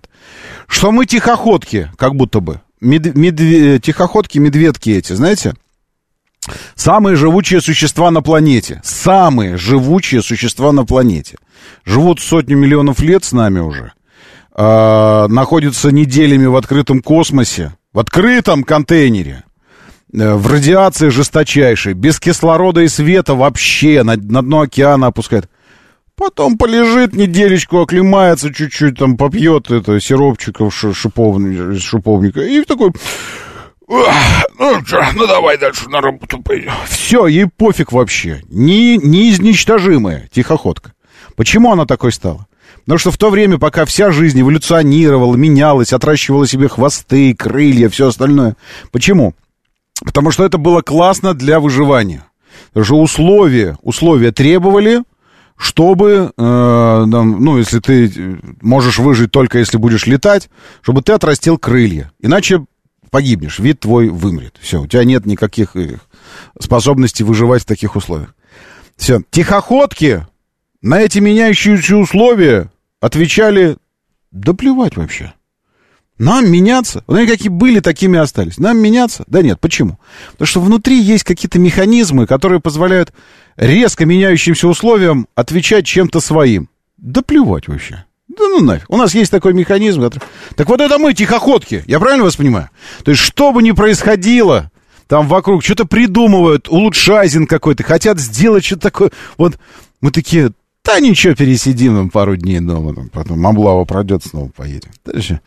[0.66, 2.60] Что мы тихоходки, как будто бы.
[2.80, 5.54] Мед- медве- тихоходки, медведки эти, знаете?
[6.74, 8.80] Самые живучие существа на планете.
[8.84, 11.36] Самые живучие существа на планете.
[11.84, 13.92] Живут сотню миллионов лет с нами уже.
[14.52, 17.74] А, находятся неделями в открытом космосе.
[17.92, 19.42] В открытом контейнере.
[20.12, 21.94] Э, В радиации жесточайшей.
[21.94, 24.02] Без кислорода и света вообще.
[24.04, 25.48] На, на дно океана опускает.
[26.16, 32.40] Потом полежит неделечку, оклемается чуть-чуть, там попьет это сиропчиков ши- шиповни- из шиповника.
[32.40, 32.92] И такой...
[33.88, 36.72] «Ах, Ну, чё, ну давай дальше на работу пойдем.
[36.88, 38.42] Все, ей пофиг вообще.
[38.48, 40.92] Не, неизничтожимая тихоходка.
[41.36, 42.46] Почему она такой стала?
[42.84, 48.08] Потому что в то время, пока вся жизнь эволюционировала, менялась, отращивала себе хвосты, крылья, все
[48.08, 48.56] остальное.
[48.90, 49.34] Почему?
[50.04, 52.24] Потому что это было классно для выживания.
[52.80, 55.02] Что условия, условия требовали,
[55.56, 60.50] чтобы, э, ну, если ты э, можешь выжить только если будешь летать,
[60.82, 62.12] чтобы ты отрастил крылья.
[62.20, 62.64] Иначе
[63.10, 64.56] погибнешь, вид твой вымрет.
[64.60, 65.96] Все, у тебя нет никаких э,
[66.60, 68.34] способностей выживать в таких условиях.
[68.96, 70.26] Все, тихоходки
[70.82, 73.76] на эти меняющиеся условия отвечали,
[74.30, 75.32] да плевать вообще.
[76.18, 77.04] Нам меняться?
[77.06, 78.58] Вот они какие были, такими остались.
[78.58, 79.24] Нам меняться?
[79.26, 79.98] Да нет, почему?
[80.32, 83.12] Потому что внутри есть какие-то механизмы, которые позволяют
[83.56, 86.68] резко меняющимся условиям отвечать чем-то своим.
[86.96, 88.04] Да плевать вообще.
[88.28, 88.90] Да ну нафиг.
[88.90, 90.10] У нас есть такой механизм.
[90.56, 91.84] Так вот это мы, тихоходки.
[91.86, 92.70] Я правильно вас понимаю?
[93.04, 94.70] То есть, что бы ни происходило,
[95.06, 99.10] там вокруг что-то придумывают, улучшайзинг какой-то, хотят сделать что-то такое.
[99.38, 99.58] Вот
[100.00, 100.52] мы такие,
[100.84, 104.90] да ничего, пересидим там пару дней дома, там, потом облава пройдет, снова поедем.
[105.04, 105.40] Дальше.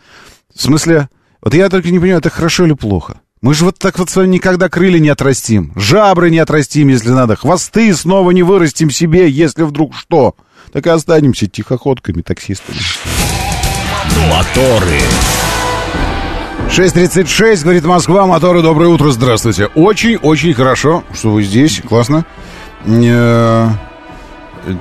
[0.54, 1.10] В смысле,
[1.42, 3.20] вот я только не понимаю, это хорошо или плохо?
[3.42, 7.12] Мы же вот так вот с вами никогда крылья не отрастим, жабры не отрастим, если
[7.12, 10.36] надо, хвосты снова не вырастим себе, если вдруг что.
[10.74, 12.78] Так и останемся тихоходками, таксистами.
[14.30, 15.00] Моторы.
[16.70, 19.68] 6.36, говорит Москва, моторы, доброе утро, здравствуйте.
[19.68, 22.26] Очень-очень хорошо, что вы здесь, классно.
[22.86, 23.70] Э,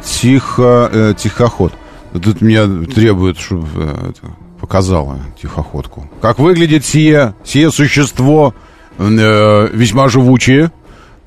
[0.04, 1.72] Тихо, э, тихоход.
[2.12, 4.12] Тут меня требует, чтобы э,
[4.68, 6.10] показала тихоходку.
[6.20, 8.54] Как выглядит сие, сие существо
[8.98, 10.70] э, весьма живучее.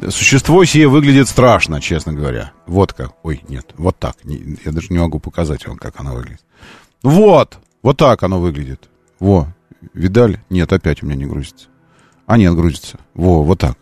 [0.10, 2.51] Существо сие выглядит страшно, честно говоря.
[2.67, 3.13] Вот как.
[3.23, 4.13] Ой, нет, вот так.
[4.23, 6.41] Не- я даже не могу показать вам, как оно выглядит.
[7.01, 8.89] Вот, вот так оно выглядит.
[9.19, 9.47] Во,
[9.95, 10.39] видали?
[10.51, 11.65] Нет, опять у меня не грузится.
[12.27, 12.99] А нет, грузится.
[13.15, 13.75] Во, вот так.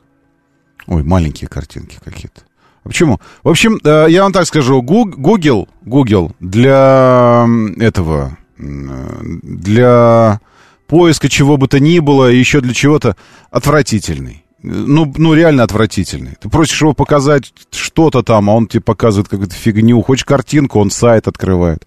[0.87, 2.43] Ой, маленькие картинки какие-то.
[2.85, 3.19] А Почему?
[3.43, 7.45] В общем, э, я вам так скажу, Google, Google для
[7.77, 10.39] этого, для
[10.87, 13.15] поиска чего бы то ни было, и еще для чего-то
[13.49, 14.45] отвратительный.
[14.61, 16.35] Ну, ну, реально отвратительный.
[16.41, 20.01] Ты просишь его показать что-то там, а он тебе показывает какую-то фигню.
[20.01, 21.85] Хочешь картинку, он сайт открывает.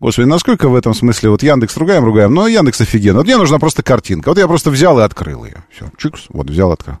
[0.00, 3.18] Господи, насколько в этом смысле, вот Яндекс ругаем, ругаем, но Яндекс офигенно.
[3.18, 4.28] Вот мне нужна просто картинка.
[4.28, 5.64] Вот я просто взял и открыл ее.
[5.70, 6.96] Все, чикс, вот взял, открыл.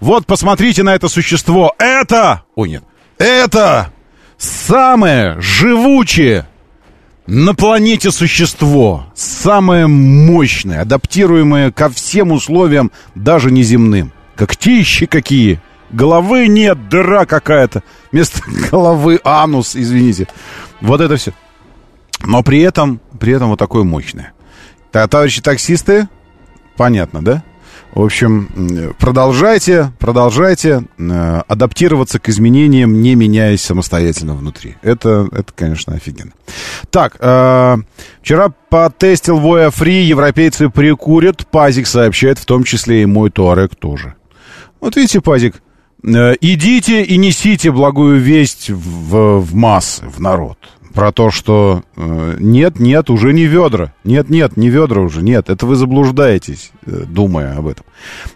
[0.00, 1.72] Вот посмотрите на это существо.
[1.78, 2.84] Это, ой, нет,
[3.18, 3.92] это
[4.38, 6.46] самое живучее
[7.26, 9.06] на планете существо.
[9.14, 14.12] Самое мощное, адаптируемое ко всем условиям, даже неземным.
[14.36, 15.60] Когтищи какие,
[15.90, 17.82] головы нет, дыра какая-то.
[18.12, 20.28] Вместо головы анус, извините.
[20.80, 21.32] Вот это все.
[22.24, 24.32] Но при этом, при этом вот такое мощное.
[24.90, 26.08] Товарищи таксисты,
[26.76, 27.44] понятно, да?
[27.92, 34.76] В общем, продолжайте, продолжайте э, адаптироваться к изменениям, не меняясь самостоятельно внутри.
[34.82, 36.32] Это, это конечно, офигенно.
[36.90, 37.76] Так, э,
[38.20, 41.46] вчера потестил Voya Free, европейцы прикурят.
[41.46, 44.14] Пазик сообщает, в том числе и мой Туарек тоже.
[44.80, 45.62] Вот видите, Пазик,
[46.04, 50.58] э, идите и несите благую весть в, в массы, в народ
[50.96, 53.92] про то, что э, нет, нет, уже не ведра.
[54.02, 55.50] Нет, нет, не ведра уже, нет.
[55.50, 57.84] Это вы заблуждаетесь, э, думая об этом.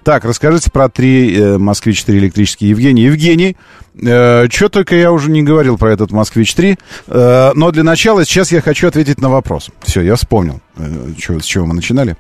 [0.05, 2.68] Так, расскажите про три э, «Москвич-3» электрические.
[2.68, 3.57] Евгений, Евгений,
[3.94, 6.79] э, что только я уже не говорил про этот «Москвич-3».
[7.07, 9.70] Э, но для начала сейчас я хочу ответить на вопрос.
[9.81, 12.18] Все, я вспомнил, э, чё, с чего мы начинали.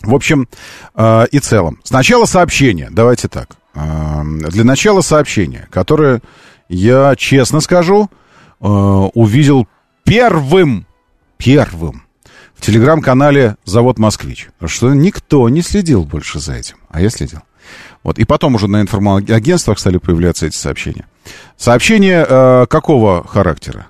[0.00, 0.48] В общем
[0.94, 1.80] э, и целом.
[1.84, 3.50] Сначала сообщение, давайте так.
[3.74, 6.22] Э, для начала сообщение, которое,
[6.70, 8.08] я честно скажу,
[8.60, 9.66] э, увидел
[10.04, 10.86] первым,
[11.36, 12.04] первым
[12.54, 14.48] в телеграм-канале «Завод Москвич».
[14.66, 17.40] Что никто не следил больше за этим, а я следил.
[18.02, 18.18] Вот.
[18.18, 21.06] И потом уже на информагентствах стали появляться эти сообщения.
[21.56, 23.86] Сообщения э, какого характера?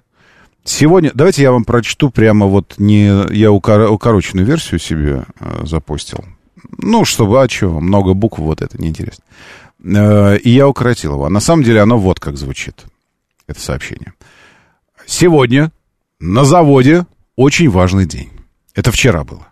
[0.64, 6.24] Сегодня, давайте я вам прочту прямо вот не, я укор, укороченную версию себе э, запустил.
[6.78, 9.24] Ну, чтобы, а что, много букв, вот это неинтересно.
[9.82, 11.24] Э, и я укоротил его.
[11.24, 12.84] А на самом деле оно вот как звучит,
[13.46, 14.12] это сообщение.
[15.10, 15.72] Сегодня
[16.20, 18.30] на заводе очень важный день.
[18.76, 19.48] Это вчера было.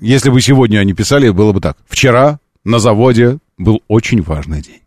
[0.00, 1.76] Если бы сегодня они писали, было бы так.
[1.86, 4.80] Вчера на заводе был очень важный день.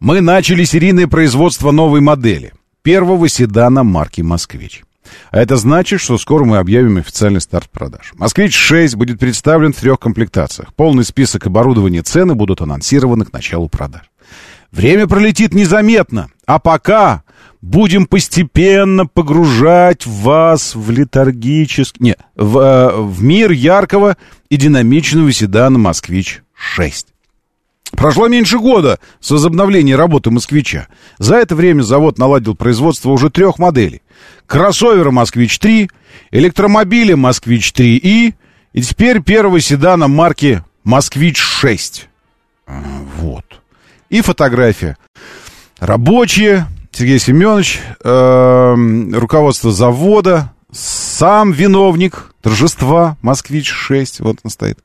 [0.00, 2.52] Мы начали серийное производство новой модели.
[2.82, 4.82] Первого седана марки «Москвич».
[5.30, 8.12] А это значит, что скоро мы объявим официальный старт продаж.
[8.14, 10.74] «Москвич-6» будет представлен в трех комплектациях.
[10.74, 14.10] Полный список оборудования цены будут анонсированы к началу продаж.
[14.72, 17.22] Время пролетит незаметно, а пока
[17.60, 21.98] будем постепенно погружать вас в летаргический...
[22.00, 24.16] Не, в, э, в мир яркого
[24.48, 27.06] и динамичного седана «Москвич-6».
[27.92, 30.88] Прошло меньше года с возобновления работы «Москвича».
[31.18, 34.02] За это время завод наладил производство уже трех моделей.
[34.46, 35.88] Кроссовера «Москвич-3»,
[36.30, 38.34] электромобиля «Москвич-3И»
[38.72, 42.02] и теперь первого седана марки «Москвич-6».
[42.66, 43.44] Вот.
[44.10, 44.96] И фотография.
[45.78, 46.66] Рабочие,
[46.98, 48.74] Сергей Семенович, э,
[49.12, 54.80] руководство завода, сам виновник торжества «Москвич-6», вот он стоит.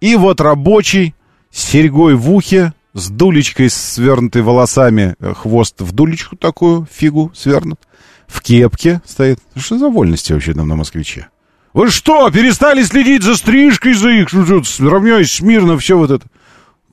[0.00, 1.14] И вот рабочий
[1.50, 7.80] с серьгой в ухе, с дулечкой, свернутой волосами, э, хвост в дулечку такую, фигу свернут,
[8.26, 9.38] в кепке стоит.
[9.54, 11.28] Что за вольности вообще там на «Москвиче»?
[11.74, 14.32] Вы что, перестали следить за стрижкой, за их?
[14.32, 16.26] Равняясь смирно, все вот это.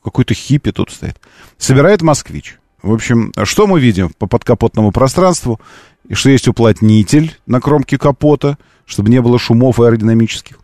[0.03, 1.15] Какой-то хиппи тут стоит.
[1.57, 2.57] Собирает «Москвич».
[2.86, 5.60] В общем, что мы видим по подкапотному пространству?
[6.08, 10.60] И что есть уплотнитель на кромке капота, чтобы не было шумов аэродинамических.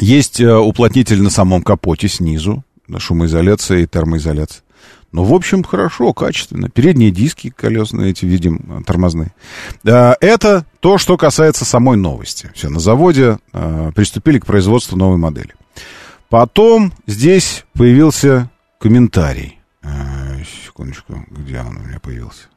[0.00, 2.64] Есть э, уплотнитель на самом капоте снизу,
[2.98, 4.64] шумоизоляция и термоизоляция.
[5.12, 6.68] Ну, в общем, хорошо, качественно.
[6.68, 9.32] Передние диски колесные эти видим, э, тормозные.
[9.84, 12.50] Э, это то, что касается самой новости.
[12.56, 13.38] Все, на заводе
[13.94, 15.54] приступили к производству новой модели.
[16.28, 18.50] Потом здесь появился
[18.80, 19.60] комментарий
[20.74, 22.48] секундочку, где он у меня появился?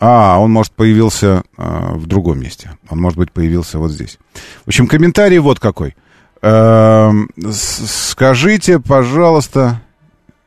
[0.00, 2.72] А, он, может, появился э, в другом месте.
[2.88, 4.18] Он, может быть, появился вот здесь.
[4.64, 5.94] В общем, комментарий вот какой.
[6.40, 7.10] Э,
[7.52, 9.82] скажите, пожалуйста,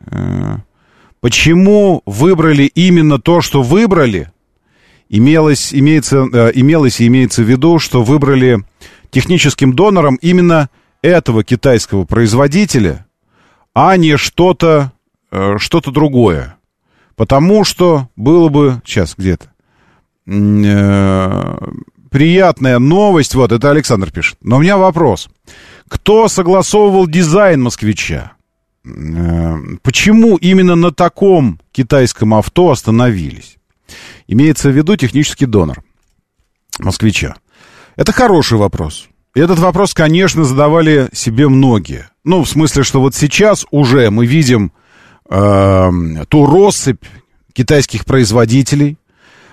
[0.07, 0.57] э,
[1.21, 4.31] почему выбрали именно то, что выбрали?
[5.09, 8.65] Имелось, имеется, э, имелось и имеется в виду, что выбрали
[9.11, 10.69] техническим донором именно
[11.03, 13.05] этого китайского производителя,
[13.73, 14.91] а не что-то
[15.31, 16.56] э, что-то другое.
[17.17, 18.81] Потому что было бы...
[18.85, 19.47] Сейчас, где-то.
[20.27, 21.57] Э,
[22.11, 23.33] приятная новость.
[23.33, 24.37] Вот, это Александр пишет.
[24.41, 25.27] Но у меня вопрос.
[25.89, 28.33] Кто согласовывал дизайн москвича?
[28.85, 33.57] Э, почему именно на таком китайском авто остановились?
[34.27, 35.83] Имеется в виду технический донор
[36.77, 37.35] москвича.
[37.95, 39.07] Это хороший вопрос.
[39.33, 42.09] И этот вопрос, конечно, задавали себе многие.
[42.23, 44.71] Ну, в смысле, что вот сейчас уже мы видим
[45.29, 45.91] э,
[46.29, 47.03] ту россыпь
[47.53, 48.97] китайских производителей,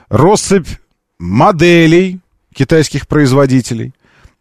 [0.09, 0.69] россыпь
[1.19, 2.21] моделей
[2.55, 3.95] китайских производителей,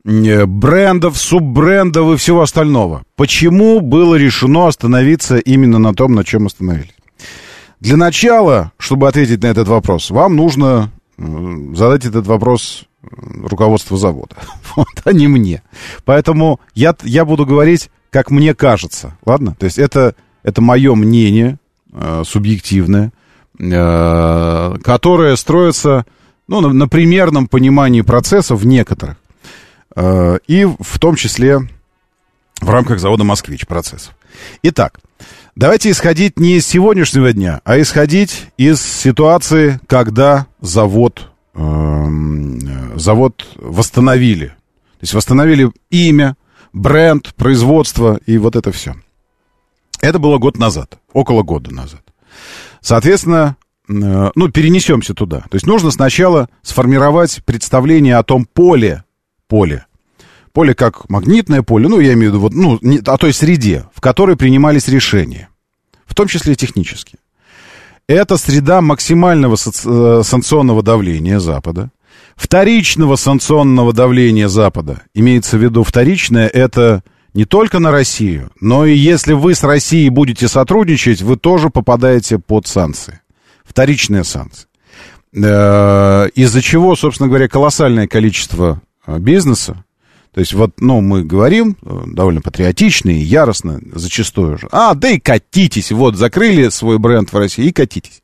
[0.05, 3.03] э, брендов, суббрендов и всего остального.
[3.15, 6.93] Почему было решено остановиться именно на том, на чем остановились?
[7.79, 14.35] Для начала, чтобы ответить на этот вопрос, вам нужно задать этот вопрос руководству завода,
[14.75, 15.61] вот, а не мне.
[16.05, 19.55] Поэтому я, я буду говорить, как мне кажется, ладно?
[19.59, 21.57] То есть это это мое мнение,
[21.91, 23.11] э, субъективное,
[23.59, 26.05] э, которое строится
[26.47, 29.17] ну, на, на примерном понимании процессов некоторых.
[29.95, 31.59] Э, и в том числе
[32.61, 34.15] в рамках завода «Москвич» процессов.
[34.63, 34.99] Итак,
[35.55, 42.05] давайте исходить не из сегодняшнего дня, а исходить из ситуации, когда завод, э,
[42.95, 44.47] завод восстановили.
[44.47, 46.35] То есть восстановили имя,
[46.71, 48.95] бренд, производство и вот это все.
[50.03, 52.01] Это было год назад, около года назад.
[52.81, 53.55] Соответственно,
[53.87, 55.39] э, ну, перенесемся туда.
[55.49, 59.05] То есть нужно сначала сформировать представление о том поле,
[59.47, 59.85] поле,
[60.51, 63.85] поле как магнитное поле, ну, я имею в виду, вот, ну, не, о той среде,
[63.95, 65.47] в которой принимались решения,
[66.05, 67.17] в том числе технически.
[68.05, 71.91] Это среда максимального э, санкционного давления Запада,
[72.35, 75.03] вторичного санкционного давления Запада.
[75.13, 80.09] Имеется в виду вторичное, это не только на Россию, но и если вы с Россией
[80.09, 83.21] будете сотрудничать, вы тоже попадаете под санкции.
[83.63, 84.67] Вторичные санкции.
[85.35, 89.83] Э, из-за чего, собственно говоря, колоссальное количество э, бизнеса,
[90.33, 94.67] то есть вот, ну, мы говорим э, довольно патриотично и яростно зачастую же.
[94.71, 98.21] А, да и катитесь, вот, закрыли свой бренд в России и катитесь.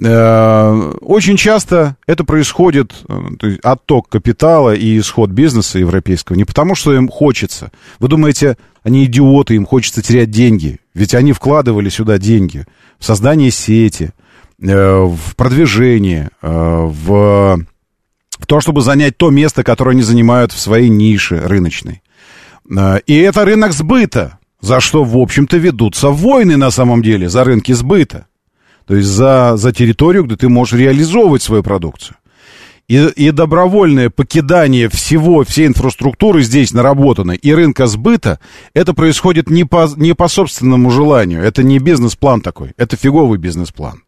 [0.00, 6.74] Э, очень часто это происходит, э, есть отток капитала и исход бизнеса европейского не потому,
[6.74, 7.72] что им хочется.
[7.98, 10.78] Вы думаете, они идиоты, им хочется терять деньги.
[10.94, 12.64] Ведь они вкладывали сюда деньги
[12.98, 14.12] в создание сети,
[14.58, 17.60] в продвижение, в
[18.38, 22.02] в то, чтобы занять то место, которое они занимают в своей нише рыночной.
[22.70, 27.44] Э, и это рынок сбыта, за что, в общем-то, ведутся войны на самом деле, за
[27.44, 28.26] рынки сбыта.
[28.88, 32.16] То есть за, за территорию, где ты можешь реализовывать свою продукцию.
[32.88, 38.40] И, и добровольное покидание всего, всей инфраструктуры здесь наработанной и рынка сбыта,
[38.72, 41.42] это происходит не по, не по собственному желанию.
[41.42, 44.04] Это не бизнес-план такой, это фиговый бизнес-план.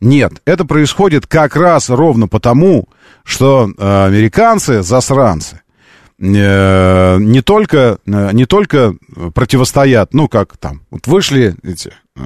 [0.00, 2.88] Нет, это происходит как раз ровно потому,
[3.22, 5.60] что э, американцы засранцы
[6.18, 8.94] э, не только, э, не только
[9.34, 12.20] противостоят, ну, как там, вот вышли эти э,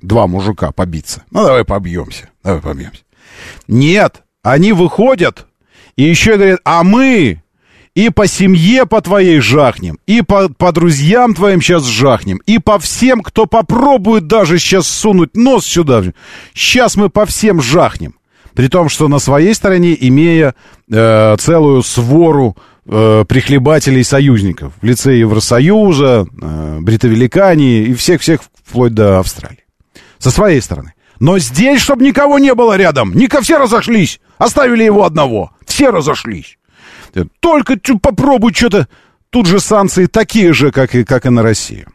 [0.00, 1.24] два мужика побиться.
[1.30, 3.02] Ну, давай побьемся, давай побьемся.
[3.68, 5.46] Нет, они выходят
[5.96, 7.42] и еще говорят, а мы
[7.94, 12.78] и по семье по твоей жахнем, и по, по друзьям твоим сейчас жахнем, и по
[12.78, 16.02] всем, кто попробует даже сейчас сунуть нос сюда.
[16.54, 18.14] Сейчас мы по всем жахнем.
[18.54, 20.54] При том, что на своей стороне, имея
[20.90, 29.18] э, целую свору э, прихлебателей союзников в лице Евросоюза, э, Бритовеликании и всех-всех вплоть до
[29.18, 29.61] Австралии.
[30.22, 30.94] Со своей стороны.
[31.18, 34.20] Но здесь, чтобы никого не было рядом, Ника все разошлись.
[34.38, 35.50] Оставили его одного.
[35.66, 36.58] Все разошлись.
[37.40, 38.86] Только попробуй что-то.
[39.30, 41.86] Тут же санкции такие же, как и, как и на России.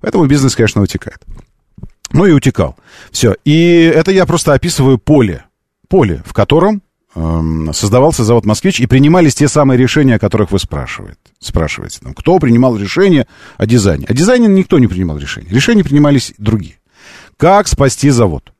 [0.00, 1.20] Поэтому бизнес, конечно, утекает.
[2.10, 2.74] Ну и утекал.
[3.12, 3.36] Все.
[3.44, 5.44] И это я просто описываю поле.
[5.88, 6.82] Поле, в котором
[7.14, 11.18] эм, создавался завод «Москвич», и принимались те самые решения, о которых вы спрашиваете.
[11.38, 12.00] спрашиваете.
[12.00, 14.04] Там, кто принимал решение о дизайне?
[14.08, 15.48] О дизайне никто не принимал решения.
[15.50, 16.78] Решения принимались другие.
[17.38, 18.52] Как спасти завод?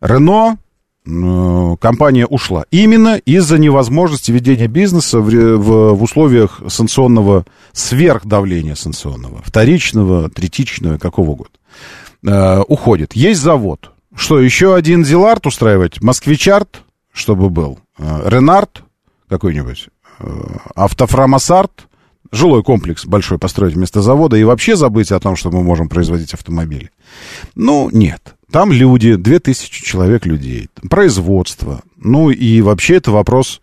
[0.00, 0.58] Рено
[1.04, 2.64] Э, компания ушла.
[2.70, 11.30] Именно из-за невозможности ведения бизнеса в, в, в условиях санкционного сверхдавления санкционного, вторичного, третичного, какого
[11.30, 11.56] угодно.
[12.24, 13.14] Э, уходит.
[13.14, 13.90] Есть завод.
[14.14, 16.00] Что, еще один Зилард устраивать?
[16.02, 16.82] Москвичард,
[17.12, 17.80] чтобы был.
[17.98, 18.84] Э, Ренард
[19.28, 19.88] какой-нибудь.
[20.20, 20.26] Э,
[20.76, 21.88] Автофрамасарт.
[22.32, 26.32] Жилой комплекс большой построить вместо завода и вообще забыть о том, что мы можем производить
[26.32, 26.90] автомобили.
[27.54, 28.34] Ну, нет.
[28.50, 31.82] Там люди, две тысячи человек людей, производство.
[31.96, 33.60] Ну и вообще это вопрос,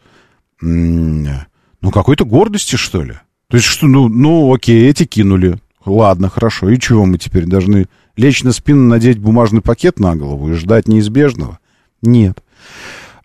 [0.62, 3.16] ну, какой-то гордости, что ли.
[3.50, 5.58] То есть, что, ну, ну, окей, эти кинули.
[5.86, 6.70] Ладно, хорошо.
[6.70, 10.88] И чего мы теперь должны лечь на спину, надеть бумажный пакет на голову и ждать
[10.88, 11.58] неизбежного?
[12.04, 12.44] Нет.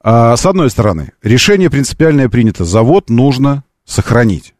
[0.01, 2.65] А, с одной стороны, решение принципиальное принято.
[2.65, 4.54] Завод нужно сохранить.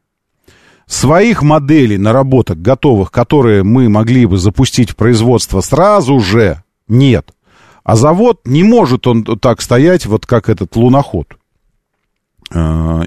[0.87, 7.33] Своих моделей наработок готовых, которые мы могли бы запустить в производство сразу же, нет.
[7.85, 11.37] А завод не может он так стоять, вот как этот луноход
[12.51, 12.59] э,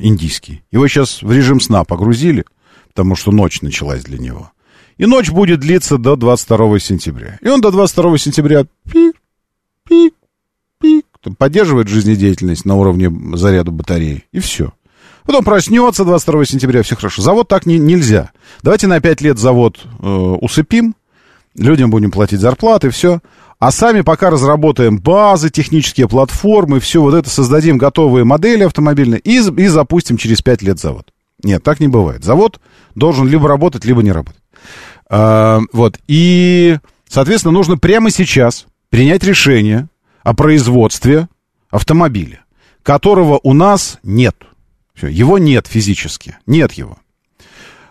[0.02, 0.64] индийский.
[0.72, 2.46] Его сейчас в режим сна погрузили,
[2.90, 4.52] потому что ночь началась для него.
[4.98, 7.38] И ночь будет длиться до 22 сентября.
[7.42, 9.16] И он до 22 сентября пик,
[9.84, 10.14] пик,
[10.80, 11.06] пик,
[11.38, 14.26] поддерживает жизнедеятельность на уровне заряда батареи.
[14.32, 14.74] И все.
[15.28, 17.22] Потом проснется 22 сентября, все хорошо.
[17.22, 18.32] Завод так не, нельзя.
[18.64, 20.96] Давайте на 5 лет завод э, усыпим,
[21.54, 23.20] людям будем платить зарплаты, все.
[23.60, 29.40] А сами пока разработаем базы, технические платформы, все вот это создадим готовые модели автомобильные и,
[29.40, 31.12] и запустим через 5 лет завод.
[31.44, 32.24] Нет, так не бывает.
[32.24, 32.62] Завод
[32.96, 34.42] должен либо работать, либо не работать.
[35.10, 36.00] А, вот.
[36.08, 36.78] И,
[37.10, 39.90] соответственно, нужно прямо сейчас, принять решение
[40.24, 41.28] о производстве
[41.70, 42.46] автомобиля,
[42.82, 44.47] которого у нас нет.
[44.98, 46.98] Все, его нет физически, нет его.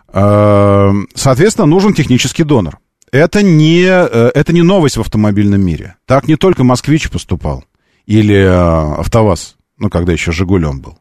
[0.08, 2.78] Э, соответственно, нужен технический донор.
[3.12, 5.94] Это не, э, это не новость в автомобильном мире.
[6.04, 7.64] Так не только «Москвич» поступал
[8.06, 10.98] или э, «АвтоВАЗ», ну, когда еще «Жигулем» был.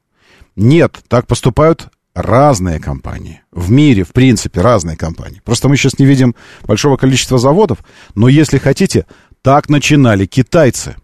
[0.56, 3.42] Нет, так поступают разные компании.
[3.52, 5.42] В мире, в принципе, разные компании.
[5.44, 7.80] Просто мы сейчас не видим большого количества заводов,
[8.14, 9.08] но если хотите,
[9.42, 10.98] так начинали китайцы.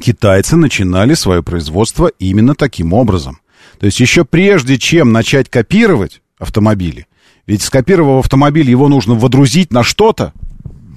[0.00, 3.40] Китайцы начинали свое производство именно таким образом.
[3.78, 7.06] То есть еще прежде, чем начать копировать автомобили,
[7.46, 10.32] ведь скопировав автомобиль, его нужно водрузить на что-то,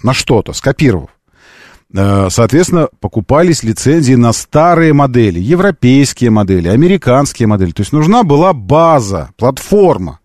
[0.03, 1.09] на что-то, скопировав.
[1.93, 7.71] Э, соответственно, покупались лицензии на старые модели, европейские модели, американские модели.
[7.71, 10.19] То есть нужна была база, платформа,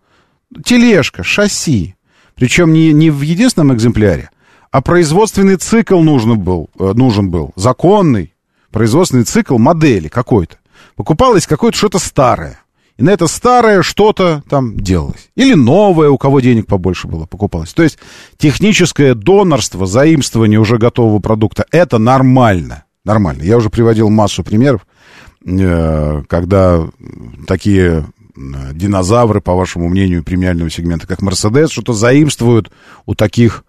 [0.63, 1.95] тележка, шасси.
[2.35, 4.29] Причем не, не в единственном экземпляре,
[4.71, 8.33] а производственный цикл нужен был, э, нужен был, законный
[8.71, 10.57] производственный цикл модели какой-то.
[10.97, 12.59] Покупалось какое-то что-то старое.
[12.97, 15.29] И на это старое что-то там делалось.
[15.35, 17.71] Или новое, у кого денег побольше было, покупалось.
[17.73, 17.99] То есть
[18.37, 22.85] техническое донорство, заимствование уже готового продукта, это нормально.
[23.05, 23.43] Нормально.
[23.43, 24.87] Я уже приводил массу примеров,
[25.45, 26.87] э, когда
[27.45, 28.39] такие э,
[28.73, 32.71] динозавры, по вашему мнению, премиального сегмента, как Мерседес, что-то заимствуют
[33.05, 33.65] у таких,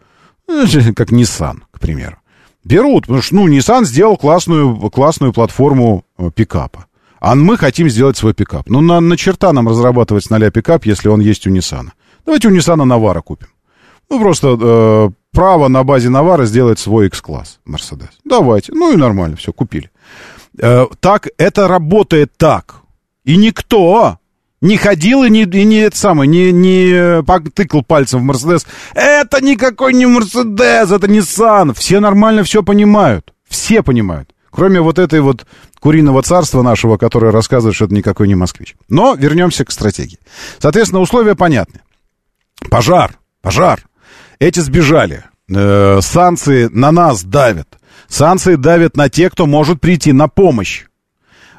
[0.48, 0.64] э,
[0.96, 2.16] как Nissan, к примеру.
[2.64, 6.04] Берут, потому что, ну, Nissan сделал классную, классную платформу
[6.34, 6.87] пикапа.
[7.20, 8.68] А мы хотим сделать свой пикап.
[8.68, 11.92] Ну, на, на черта нам разрабатывать с нуля пикап, если он есть у Ниссана.
[12.24, 13.48] Давайте у Ниссана Навара купим.
[14.10, 18.10] Ну, просто э, право на базе Навара сделать свой X-класс Мерседес.
[18.24, 18.72] Давайте.
[18.72, 19.90] Ну и нормально, все, купили.
[20.58, 22.76] Э, так, это работает так.
[23.24, 24.18] И никто
[24.60, 28.66] не ходил и не, и не это самое, не, не потыкал пальцем в Мерседес.
[28.94, 31.74] Это никакой не Мерседес, это Nissan.
[31.74, 33.32] Все нормально все понимают.
[33.48, 34.30] Все понимают.
[34.50, 35.46] Кроме вот этой вот
[35.80, 38.76] куриного царства нашего, которое рассказывает, что это никакой не москвич.
[38.88, 40.18] Но вернемся к стратегии.
[40.58, 41.80] Соответственно, условия понятны.
[42.70, 43.84] Пожар, пожар.
[44.38, 45.24] Эти сбежали.
[45.50, 47.78] Э, санкции на нас давят.
[48.08, 50.84] Санкции давят на тех, кто может прийти на помощь.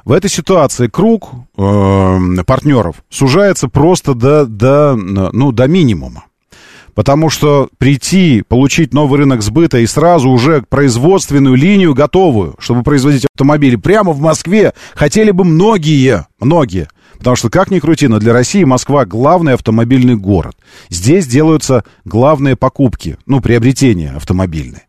[0.04, 6.24] В этой ситуации круг э, партнеров сужается просто до, до, ну, до минимума.
[7.00, 13.24] Потому что прийти, получить новый рынок сбыта и сразу уже производственную линию готовую, чтобы производить
[13.24, 16.88] автомобили прямо в Москве, хотели бы многие, многие.
[17.16, 20.58] Потому что, как ни крути, но для России Москва главный автомобильный город.
[20.90, 24.82] Здесь делаются главные покупки, ну, приобретения автомобильные,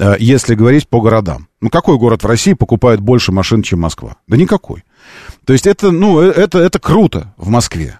[0.00, 1.48] э, если говорить по городам.
[1.60, 4.16] Ну, какой город в России покупает больше машин, чем Москва?
[4.26, 4.84] Да никакой.
[5.44, 7.98] То есть это, ну, э, это, это круто в Москве.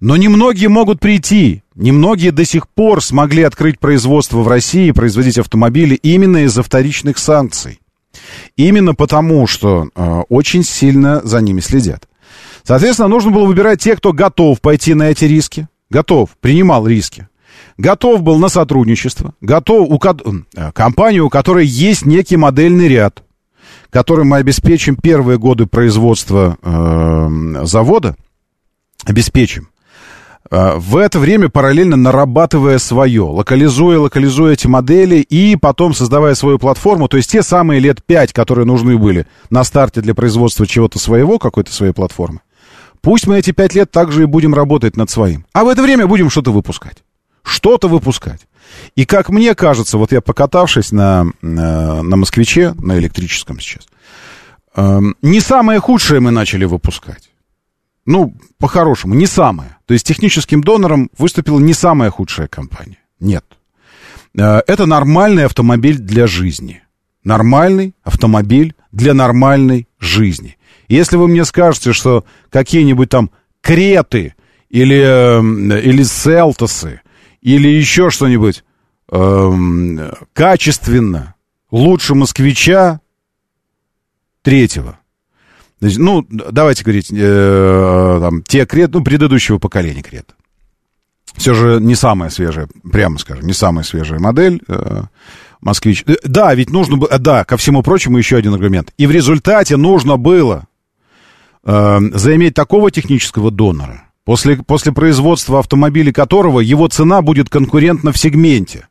[0.00, 5.38] Но немногие могут прийти, немногие до сих пор смогли открыть производство в России и производить
[5.38, 7.80] автомобили именно из-за вторичных санкций.
[8.56, 12.08] Именно потому, что э, очень сильно за ними следят.
[12.62, 17.28] Соответственно, нужно было выбирать тех, кто готов пойти на эти риски, готов, принимал риски,
[17.76, 23.22] готов был на сотрудничество, готов у э, компанию, у которой есть некий модельный ряд,
[23.90, 28.16] который мы обеспечим первые годы производства э, завода,
[29.04, 29.68] обеспечим.
[30.50, 36.58] А, в это время параллельно нарабатывая свое, локализуя, локализуя эти модели и потом создавая свою
[36.58, 40.98] платформу, то есть те самые лет пять, которые нужны были на старте для производства чего-то
[40.98, 42.40] своего, какой-то своей платформы.
[43.00, 45.44] Пусть мы эти пять лет также и будем работать над своим.
[45.52, 47.04] А в это время будем что-то выпускать.
[47.42, 48.46] Что-то выпускать.
[48.96, 53.86] И как мне кажется, вот я покатавшись на, на, на москвиче, на электрическом сейчас,
[54.74, 57.30] э, не самое худшее мы начали выпускать.
[58.06, 59.76] Ну, по-хорошему, не самое.
[59.86, 62.98] То есть техническим донором выступила не самая худшая компания.
[63.18, 63.44] Нет.
[64.36, 66.82] Э, это нормальный автомобиль для жизни.
[67.22, 70.58] Нормальный автомобиль для нормальной жизни.
[70.88, 73.30] Если вы мне скажете, что какие-нибудь там
[73.62, 74.34] креты
[74.68, 77.00] или, э, или селтосы
[77.40, 78.64] или еще что-нибудь
[79.10, 81.34] э, качественно
[81.70, 83.00] лучше москвича
[84.42, 84.98] третьего,
[85.96, 90.34] ну, давайте говорить, э, там, те крет, ну, предыдущего поколения крет.
[91.36, 94.62] Все же не самая свежая, прямо скажем, не самая свежая модель.
[94.68, 95.02] Э,
[95.60, 96.04] Москвич.
[96.06, 98.92] Э, да, ведь нужно было, да, ко всему прочему еще один аргумент.
[98.98, 100.66] И в результате нужно было
[101.64, 108.18] э, заиметь такого технического донора, после, после производства автомобиля которого его цена будет конкурентна в
[108.18, 108.86] сегменте.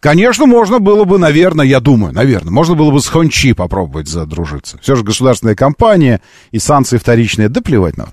[0.00, 4.78] Конечно, можно было бы, наверное, я думаю, наверное, можно было бы с Хончи попробовать задружиться.
[4.78, 8.08] Все же государственная компания и санкции вторичные, да плевать на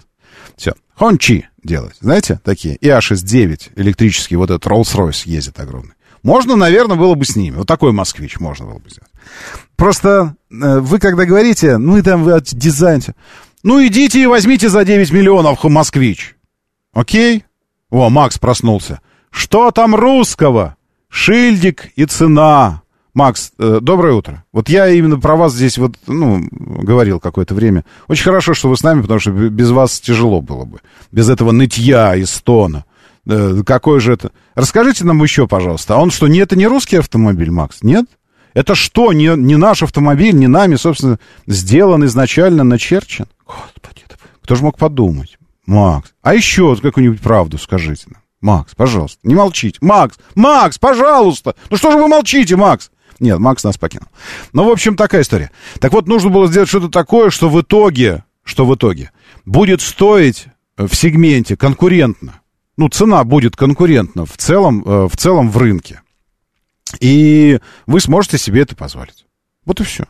[0.58, 2.76] Все, Хончи делать, знаете, такие.
[2.76, 5.94] И А69 электрический, вот этот Rolls-Royce ездит огромный.
[6.24, 7.56] Можно, наверное, было бы с ними.
[7.56, 9.12] Вот такой москвич можно было бы сделать.
[9.78, 13.16] Просто э, вы когда говорите, ну и там вы дизайнте,
[13.64, 16.36] ну идите и возьмите за 9 миллионов москвич.
[16.94, 17.46] Окей?
[17.90, 19.00] О, Макс проснулся.
[19.30, 20.77] Что там русского?
[21.18, 22.84] Шильдик и цена.
[23.16, 24.44] Макс, э, доброе утро.
[24.54, 27.86] Вот я именно про вас здесь вот, ну, говорил какое-то время.
[28.08, 30.80] Очень хорошо, что вы с нами, потому что без вас тяжело было бы.
[31.12, 32.86] Без этого нытья и стона.
[33.26, 34.32] Э, какой же это...
[34.54, 35.96] Расскажите нам еще, пожалуйста.
[35.96, 37.82] А он что, не, это не русский автомобиль, Макс?
[37.82, 38.06] Нет?
[38.54, 43.26] Это что, не, не наш автомобиль, не нами, собственно, сделан изначально, начерчен?
[43.44, 44.04] Господи,
[44.44, 45.40] кто же мог подумать?
[45.66, 48.22] Макс, а еще какую-нибудь правду скажите нам.
[48.42, 49.80] Макс, пожалуйста, не молчите.
[49.82, 51.56] Макс, Макс, пожалуйста.
[51.70, 52.92] Ну что же вы молчите, Макс?
[53.20, 54.08] Нет, Макс нас покинул.
[54.54, 55.52] Ну, в общем, такая история.
[55.80, 59.12] Так вот, нужно было сделать что-то такое, что в итоге, что в итоге
[59.46, 62.42] будет стоить в сегменте конкурентно.
[62.78, 66.02] Ну, цена будет конкурентна в целом, э, в целом в рынке.
[67.00, 69.26] И вы сможете себе это позволить.
[69.66, 70.06] Вот и все.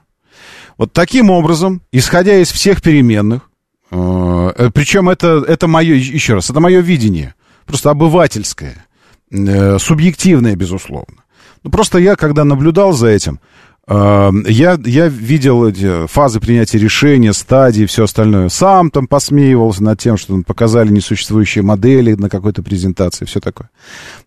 [0.78, 3.50] Вот таким образом, исходя из всех переменных,
[3.90, 7.36] э, э причем это, это мое, еще раз, это мое видение,
[7.68, 8.86] просто обывательское,
[9.32, 11.24] э, субъективное, безусловно.
[11.64, 13.40] Ну, просто я, когда наблюдал за этим,
[13.88, 18.50] э, я, я видел эти фазы принятия решения, стадии все остальное.
[18.50, 23.70] Сам там посмеивался над тем, что показали несуществующие модели на какой-то презентации, все такое.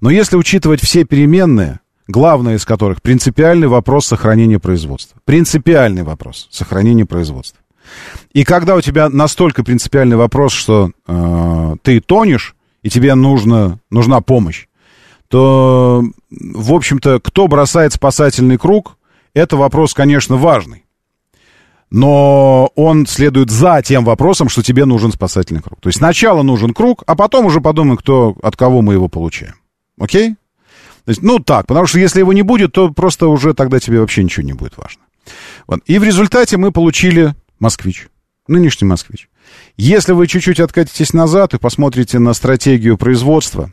[0.01, 1.81] Но если учитывать все переменные,
[2.11, 5.19] главное из которых принципиальный вопрос сохранения производства.
[5.25, 7.59] Принципиальный вопрос сохранения производства.
[8.33, 14.21] И когда у тебя настолько принципиальный вопрос, что э, ты тонешь, и тебе нужно, нужна
[14.21, 14.67] помощь,
[15.29, 18.97] то, в общем-то, кто бросает спасательный круг,
[19.33, 20.85] это вопрос, конечно, важный.
[21.91, 25.81] Но он следует за тем вопросом, что тебе нужен спасательный круг.
[25.81, 29.55] То есть сначала нужен круг, а потом уже подумаем, кто, от кого мы его получаем.
[29.99, 30.37] Окей?
[31.05, 34.01] То есть, ну так, потому что если его не будет, то просто уже тогда тебе
[34.01, 35.03] вообще ничего не будет важно.
[35.67, 35.81] Вот.
[35.87, 38.09] И в результате мы получили «Москвич»,
[38.47, 39.29] нынешний «Москвич».
[39.77, 43.71] Если вы чуть-чуть откатитесь назад и посмотрите на стратегию производства,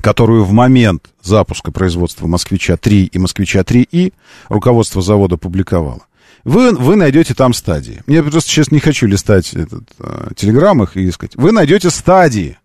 [0.00, 4.12] которую в момент запуска производства «Москвича-3» и «Москвича-3И»
[4.48, 6.02] руководство завода публиковало,
[6.44, 8.02] вы, вы найдете там стадии.
[8.06, 11.34] Я просто сейчас не хочу листать этот, э, телеграмм их и искать.
[11.34, 12.58] Вы найдете стадии,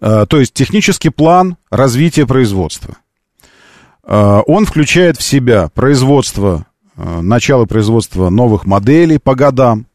[0.00, 2.96] э, то есть технический план развития производства.
[4.04, 6.66] Э, он включает в себя производство,
[6.96, 9.85] э, начало производства новых моделей по годам,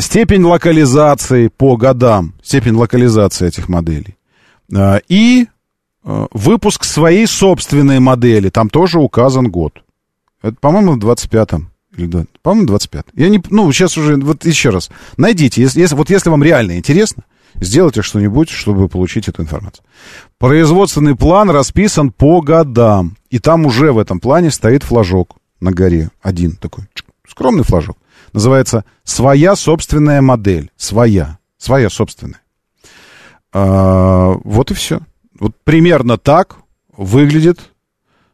[0.00, 4.16] степень локализации по годам, степень локализации этих моделей.
[4.72, 5.46] Э, и
[6.08, 8.48] Э, выпуск своей собственной модели.
[8.48, 9.82] Там тоже указан год.
[10.40, 11.68] Это, по-моему, в 25-м.
[11.96, 13.42] Или, да, по-моему, 25 Я не...
[13.50, 14.16] Ну, сейчас уже...
[14.16, 14.88] Вот еще раз.
[15.16, 15.62] Найдите.
[15.62, 17.24] Если, если, вот если вам реально интересно,
[17.56, 19.84] сделайте что-нибудь, чтобы получить эту информацию.
[20.38, 23.16] Производственный план расписан по годам.
[23.30, 26.10] И там уже в этом плане стоит флажок на горе.
[26.22, 26.84] Один такой.
[27.26, 27.96] Скромный флажок.
[28.36, 30.70] Называется «Своя собственная модель».
[30.76, 31.38] Своя.
[31.56, 32.42] Своя собственная.
[33.50, 35.00] А, вот и все.
[35.40, 36.58] Вот примерно так
[36.94, 37.58] выглядит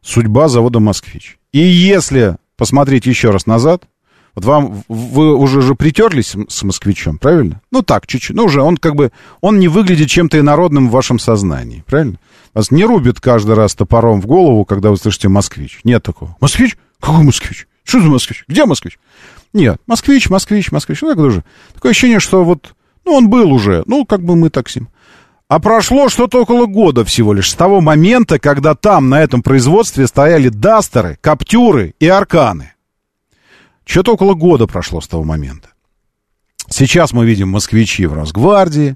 [0.01, 1.39] судьба завода «Москвич».
[1.53, 3.85] И если посмотреть еще раз назад,
[4.35, 7.61] вот вам, вы уже же притерлись с москвичом, правильно?
[7.71, 8.35] Ну так, чуть-чуть.
[8.35, 12.19] Ну уже он как бы, он не выглядит чем-то инородным в вашем сознании, правильно?
[12.55, 15.79] Вас не рубит каждый раз топором в голову, когда вы слышите «москвич».
[15.85, 16.37] Нет такого.
[16.41, 16.77] «Москвич?
[16.99, 17.69] Какой москвич?
[17.85, 18.45] Что за москвич?
[18.49, 18.99] Где москвич?»
[19.53, 21.03] Нет, москвич, москвич, москвич.
[21.03, 21.45] Ну, так тоже.
[21.75, 22.75] Такое ощущение, что вот,
[23.05, 23.83] ну, он был уже.
[23.87, 24.89] Ну, как бы мы так с ним.
[25.49, 30.07] А прошло что-то около года всего лишь, с того момента, когда там, на этом производстве,
[30.07, 32.73] стояли дастеры, каптюры и арканы.
[33.85, 35.69] Что-то около года прошло с того момента.
[36.71, 38.95] Сейчас мы видим москвичи в Росгвардии,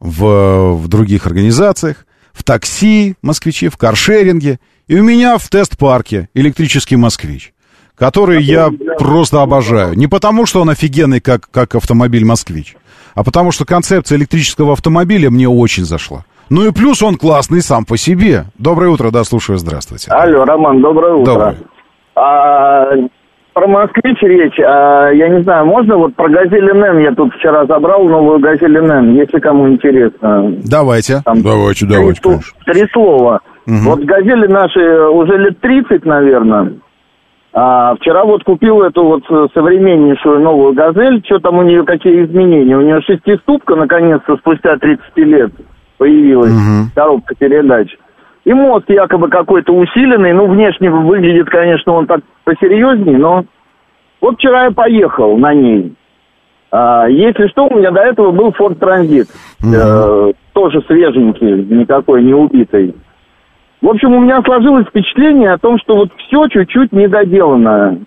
[0.00, 6.96] в, в других организациях, в такси москвичи, в каршеринге, и у меня в тест-парке электрический
[6.96, 7.52] москвич,
[7.98, 9.94] который я просто обожаю.
[9.94, 12.76] Не потому, что он офигенный, как, как автомобиль москвич,
[13.14, 16.24] а потому что концепция электрического автомобиля мне очень зашла.
[16.50, 18.44] Ну и плюс он классный сам по себе.
[18.58, 20.10] Доброе утро, да, слушаю, здравствуйте.
[20.10, 21.32] Алло, Роман, доброе утро.
[21.32, 21.56] Доброе.
[22.14, 22.86] А,
[23.52, 27.66] про москвич речь, а, я не знаю, можно вот про «Газель НН» я тут вчера
[27.66, 30.54] забрал новую «Газель НН», если кому интересно.
[30.64, 31.20] Давайте.
[31.24, 32.52] Там давайте, давайте, три, конечно.
[32.64, 33.40] Три слова.
[33.66, 33.84] Мгм.
[33.84, 34.80] Вот «Газели» наши
[35.10, 36.72] уже лет 30, наверное.
[37.52, 41.22] А вчера вот купил эту вот э, современнейшую новую «Газель».
[41.24, 42.76] Что там у нее, какие изменения?
[42.76, 45.52] У нее шестиступка, наконец-то, спустя 30 лет
[45.96, 46.52] появилась.
[46.52, 46.90] Мгм.
[46.94, 47.88] Коробка передач.
[48.44, 50.32] И мост якобы какой-то усиленный.
[50.32, 53.44] Ну, внешне выглядит, конечно, он так посерьезней, но...
[54.20, 55.94] Вот вчера я поехал на ней.
[56.70, 59.28] А, если что, у меня до этого был Ford Transit.
[59.60, 59.74] Мгм.
[59.74, 62.94] Э, тоже свеженький, никакой не убитый.
[63.80, 67.98] В общем, у меня сложилось впечатление о том, что вот все чуть-чуть недоделано.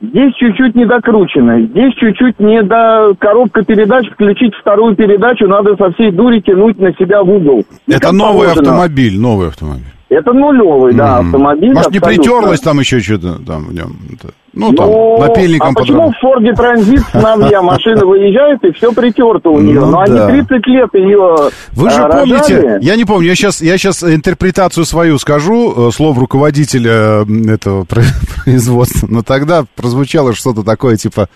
[0.00, 5.90] Здесь чуть-чуть не докручено, здесь чуть-чуть не до коробка передач, включить вторую передачу, надо со
[5.92, 7.64] всей дури тянуть на себя в угол.
[7.88, 8.60] Это новый положено.
[8.60, 9.97] автомобиль, новый автомобиль.
[10.10, 11.26] Это нулевый, да, М.
[11.26, 11.72] автомобиль.
[11.74, 12.22] Может, не абсолютно.
[12.24, 13.96] притерлось там еще что-то там в нем?
[14.14, 16.12] Это- Ну, там, Ну, напильником а почему подрал.
[16.12, 19.80] в Форде Транзит с Навья машина выезжает и все притерто у нее?
[19.80, 20.26] Ну Но они да.
[20.28, 21.36] 30 лет ее
[21.72, 22.78] Вы же а, помните, рожали.
[22.84, 28.02] я не помню, я сейчас, я сейчас интерпретацию свою скажу, э, слов руководителя этого про-
[28.44, 31.28] производства, но тогда прозвучало что-то такое, типа,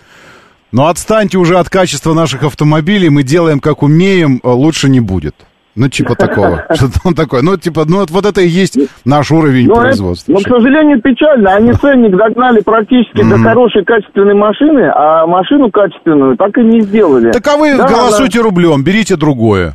[0.71, 5.35] ну отстаньте уже от качества наших автомобилей, мы делаем как умеем, э, лучше не будет.
[5.75, 6.65] Ну, типа такого.
[6.75, 7.41] Что-то он такое.
[7.41, 10.31] Ну, типа, ну, вот, вот это и есть наш уровень Ну, это- производства.
[10.33, 11.55] но, к сожалению, печально.
[11.55, 17.31] Они ценник догнали практически до хорошей качественной машины, а машину качественную так и не сделали.
[17.31, 19.73] Так а вы Да, голосуйте рублем, берите другое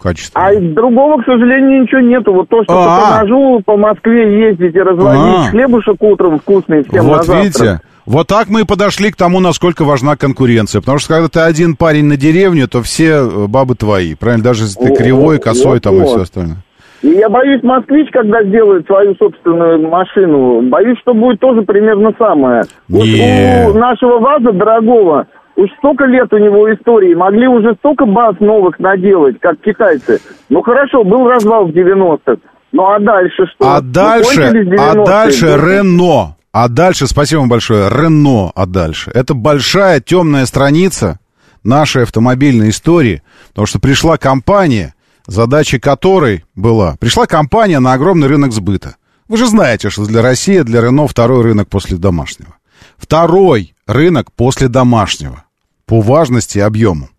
[0.00, 0.40] качество.
[0.40, 2.32] А другого, к сожалению, ничего нету.
[2.32, 3.00] Вот то, что А.
[3.00, 5.50] по ножу по Москве ездить и разводить А.
[5.50, 10.16] хлебушек утром вкусный всем Вот видите, вот так мы и подошли к тому, насколько важна
[10.16, 10.80] конкуренция.
[10.80, 14.14] Потому что когда ты один парень на деревне, то все э, бабы твои.
[14.14, 14.42] Правильно?
[14.42, 16.08] Даже если ты кривой, косой вот, там и вот.
[16.08, 16.56] все остальное.
[17.02, 22.62] И я боюсь, москвич, когда сделает свою собственную машину, боюсь, что будет тоже примерно самое.
[22.88, 28.36] Вот у нашего ВАЗа дорогого, уж столько лет у него истории, могли уже столько баз
[28.40, 30.18] новых наделать, как китайцы.
[30.48, 32.36] Ну хорошо, был развал в 90-х.
[32.72, 33.68] Ну а дальше что?
[33.68, 35.04] А Ну, дальше, а 90-е.
[35.04, 36.37] дальше Рено.
[36.52, 39.10] А дальше, спасибо вам большое, Рено, а дальше.
[39.14, 41.18] Это большая темная страница
[41.62, 44.94] нашей автомобильной истории, потому что пришла компания,
[45.26, 48.96] задача которой была, пришла компания на огромный рынок сбыта.
[49.28, 52.56] Вы же знаете, что для России, для Рено второй рынок после домашнего.
[52.96, 55.44] Второй рынок после домашнего
[55.84, 57.10] по важности и объему.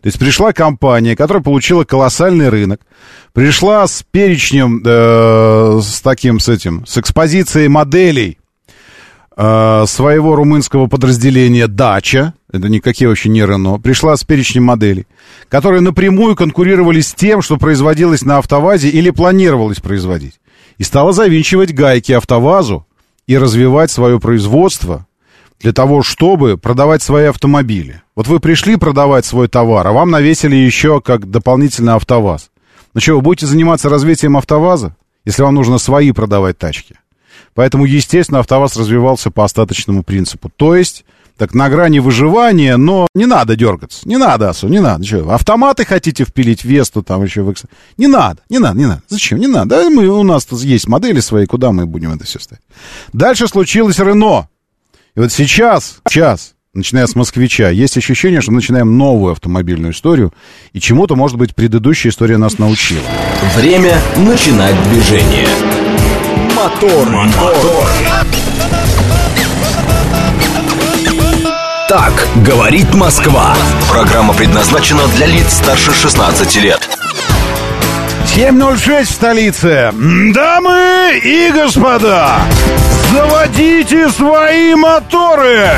[0.00, 2.80] То есть пришла компания, которая получила колоссальный рынок,
[3.32, 8.38] пришла с перечнем, э, с таким, с этим, с экспозицией моделей
[9.36, 15.06] э, своего румынского подразделения «Дача», это никакие вообще не Рено, пришла с перечнем моделей,
[15.48, 20.40] которые напрямую конкурировали с тем, что производилось на «АвтоВАЗе» или планировалось производить.
[20.78, 22.86] И стала завинчивать гайки «АвтоВАЗу»
[23.26, 25.06] и развивать свое производство
[25.60, 28.02] для того, чтобы продавать свои автомобили.
[28.16, 32.50] Вот вы пришли продавать свой товар, а вам навесили еще как дополнительно АвтоВАЗ.
[32.94, 36.96] Ну что, вы будете заниматься развитием АвтоВАЗа, если вам нужно свои продавать тачки?
[37.54, 40.50] Поэтому, естественно, АвтоВАЗ развивался по остаточному принципу.
[40.54, 41.04] То есть,
[41.36, 44.00] так на грани выживания, но не надо дергаться.
[44.08, 45.04] Не надо, Асу, не надо.
[45.04, 47.52] Что, автоматы хотите впилить Весту, там еще в?
[47.96, 49.02] Не надо, не надо, не надо.
[49.08, 49.38] Зачем?
[49.38, 49.76] Не надо.
[49.76, 52.62] Да мы, у нас тут есть модели свои, куда мы будем это все ставить?
[53.12, 54.48] Дальше случилось Рено.
[55.14, 60.32] И вот сейчас, сейчас, начиная с москвича, есть ощущение, что мы начинаем новую автомобильную историю,
[60.72, 63.02] и чему-то, может быть, предыдущая история нас научила.
[63.56, 65.81] Время начинать движение.
[66.54, 67.88] Мотор, мотор.
[71.88, 73.54] Так говорит Москва.
[73.90, 76.88] Программа предназначена для лиц старше 16 лет.
[78.24, 79.92] 7.06 в столице.
[79.92, 82.38] Дамы и господа,
[83.10, 85.68] заводите свои моторы!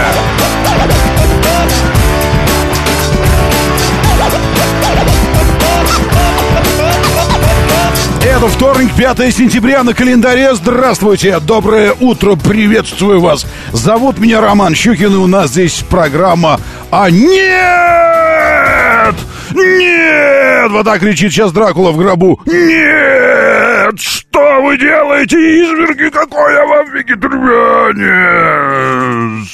[8.36, 10.56] Это вторник, 5 сентября на календаре.
[10.56, 13.46] Здравствуйте, доброе утро, приветствую вас.
[13.70, 16.58] Зовут меня Роман Щукин, и у нас здесь программа
[16.90, 19.14] «А нет!
[19.54, 22.42] Нет!» Вот так кричит сейчас Дракула в гробу.
[22.46, 24.00] «Нет!
[24.00, 26.10] Что вы делаете, изверги?
[26.10, 29.48] Какой я вам вегетарианец!»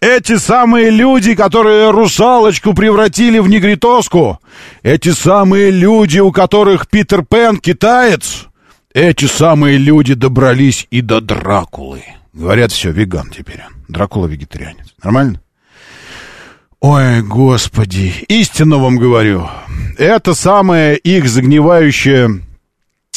[0.00, 4.38] Эти самые люди, которые русалочку превратили в негритоску,
[4.82, 8.46] эти самые люди, у которых Питер Пен китаец,
[8.92, 12.02] эти самые люди добрались и до Дракулы.
[12.32, 13.62] Говорят, все, веган теперь.
[13.88, 14.94] Дракула вегетарианец.
[15.02, 15.40] Нормально?
[16.80, 19.48] Ой, господи, истинно вам говорю.
[19.98, 22.42] Это самое их загнивающее,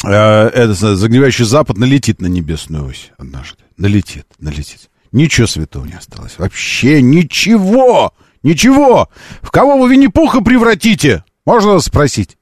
[0.04, 3.58] э, это загнивающий запад налетит на небесную ось однажды.
[3.76, 4.89] Налетит, налетит.
[5.12, 6.38] Ничего святого не осталось.
[6.38, 8.12] Вообще ничего!
[8.42, 9.08] Ничего!
[9.42, 11.24] В кого вы Винни-Пуха превратите?
[11.44, 12.38] Можно спросить.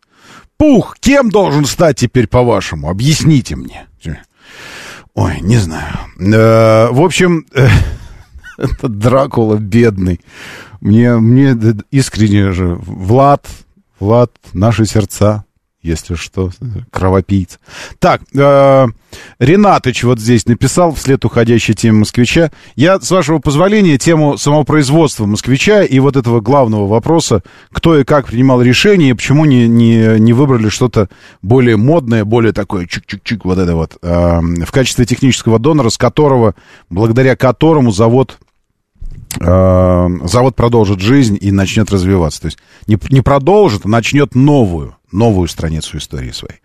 [0.57, 2.91] Пух, кем должен стать теперь, по-вашему?
[2.91, 3.87] Объясните мне.
[5.15, 5.97] Ой, не знаю.
[6.21, 7.69] Э, в общем, э,
[8.59, 10.21] этот Дракула бедный.
[10.81, 11.57] Мне, мне
[11.91, 13.47] искренне же, Влад,
[13.99, 15.45] Влад, наши сердца,
[15.83, 16.51] если что,
[16.91, 17.59] кровопийца.
[17.99, 18.87] Так, э,
[19.39, 22.51] Ренатыч вот здесь написал вслед уходящей теме москвича.
[22.77, 28.27] Я, с вашего позволения, тему самопроизводства москвича и вот этого главного вопроса, кто и как
[28.27, 31.09] принимал решение, и почему не, не, не выбрали что-то
[31.43, 36.55] более модное, более такое чик-чик-чик, вот это вот, э, в качестве технического донора, с которого,
[36.91, 38.39] благодаря которому завод
[39.41, 42.41] завод продолжит жизнь и начнет развиваться.
[42.43, 46.61] То есть не, не продолжит, а начнет новую, новую страницу истории своей.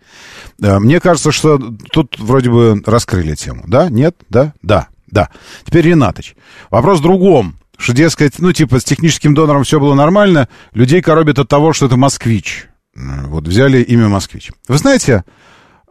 [0.62, 1.58] Э, мне кажется, что
[1.90, 3.64] тут вроде бы раскрыли тему.
[3.66, 3.88] Да?
[3.88, 4.16] Нет?
[4.28, 4.52] Да?
[4.62, 4.88] Да.
[5.06, 5.30] Да.
[5.64, 6.34] Теперь Ренатыч.
[6.70, 7.56] Вопрос в другом.
[7.76, 11.86] Что, дескать, ну, типа, с техническим донором все было нормально, людей коробит от того, что
[11.86, 12.68] это москвич.
[12.96, 14.52] Э, вот взяли имя москвич.
[14.68, 15.24] Вы знаете,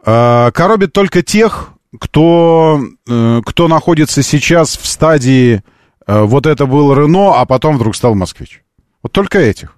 [0.04, 1.70] э, коробит только тех,
[2.00, 5.62] кто, кто находится сейчас в стадии
[6.06, 8.62] вот это был Рено, а потом вдруг стал Москвич.
[9.02, 9.76] Вот только этих.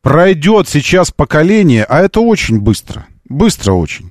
[0.00, 3.06] Пройдет сейчас поколение, а это очень быстро.
[3.28, 4.10] Быстро очень.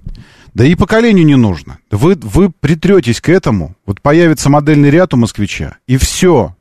[0.54, 1.80] Да и поколению не нужно.
[1.92, 6.56] Вы, вы притретесь к этому, вот появится модельный ряд у москвича, и все.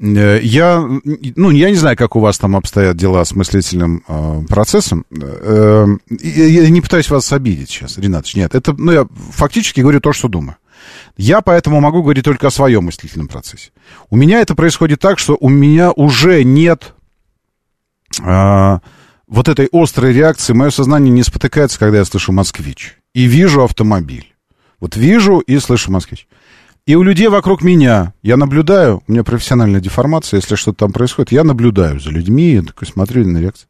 [0.00, 0.84] Э, я,
[1.36, 5.04] ну, я не знаю, как у вас там обстоят дела с мыслительным э, процессом.
[5.10, 8.54] Э, я, не пытаюсь вас обидеть сейчас, Ренатович, нет.
[8.54, 10.56] Это, ну, я фактически говорю то, что думаю.
[11.16, 13.70] Я поэтому могу говорить только о своем мыслительном процессе.
[14.10, 16.94] У меня это происходит так, что у меня уже нет
[18.20, 18.80] а,
[19.26, 20.52] вот этой острой реакции.
[20.52, 22.98] Мое сознание не спотыкается, когда я слышу «москвич».
[23.14, 24.34] И вижу автомобиль.
[24.80, 26.26] Вот вижу и слышу «москвич».
[26.84, 31.30] И у людей вокруг меня, я наблюдаю, у меня профессиональная деформация, если что-то там происходит,
[31.30, 33.68] я наблюдаю за людьми, я такой смотрю на реакцию.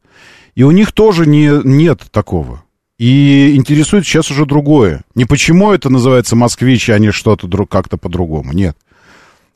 [0.54, 2.64] И у них тоже не, нет такого.
[3.02, 5.02] И интересует сейчас уже другое.
[5.16, 8.52] Не почему это называется москвич, а не что-то как-то по-другому.
[8.52, 8.76] Нет.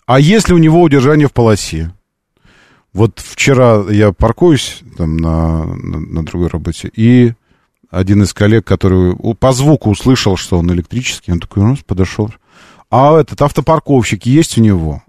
[0.04, 1.94] А если у него удержание в полосе?
[2.92, 7.34] Вот вчера я паркуюсь там на, на, на другой работе, и
[7.88, 12.32] один из коллег, который по звуку услышал, что он электрический, он такой, ну, подошел.
[12.90, 15.04] А этот автопарковщик есть у него?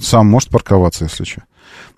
[0.00, 1.42] Сам может парковаться, если что.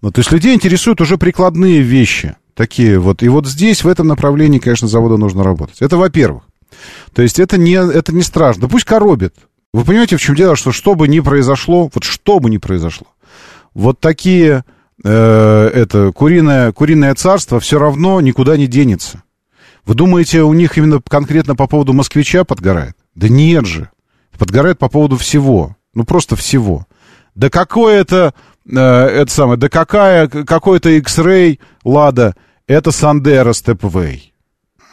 [0.02, 3.22] Ну, то есть людей интересуют уже прикладные вещи такие вот.
[3.22, 5.80] И вот здесь, в этом направлении, конечно, заводу нужно работать.
[5.80, 6.42] Это во-первых.
[7.14, 8.68] То есть это не, это не страшно.
[8.68, 9.34] Пусть коробит.
[9.72, 13.06] Вы понимаете, в чем дело, что что бы ни произошло, вот что бы ни произошло,
[13.72, 14.64] вот такие,
[15.02, 19.22] э, это, куриное, куриное царство все равно никуда не денется.
[19.86, 22.96] Вы думаете, у них именно конкретно по поводу москвича подгорает?
[23.14, 23.88] Да нет же.
[24.38, 25.76] Подгорает по поводу всего.
[25.94, 26.86] Ну, просто всего.
[27.34, 28.34] Да какое это
[28.70, 32.34] Э, это самое, да какая, какой-то X-Ray, Лада,
[32.66, 34.20] это Сандера Stepway.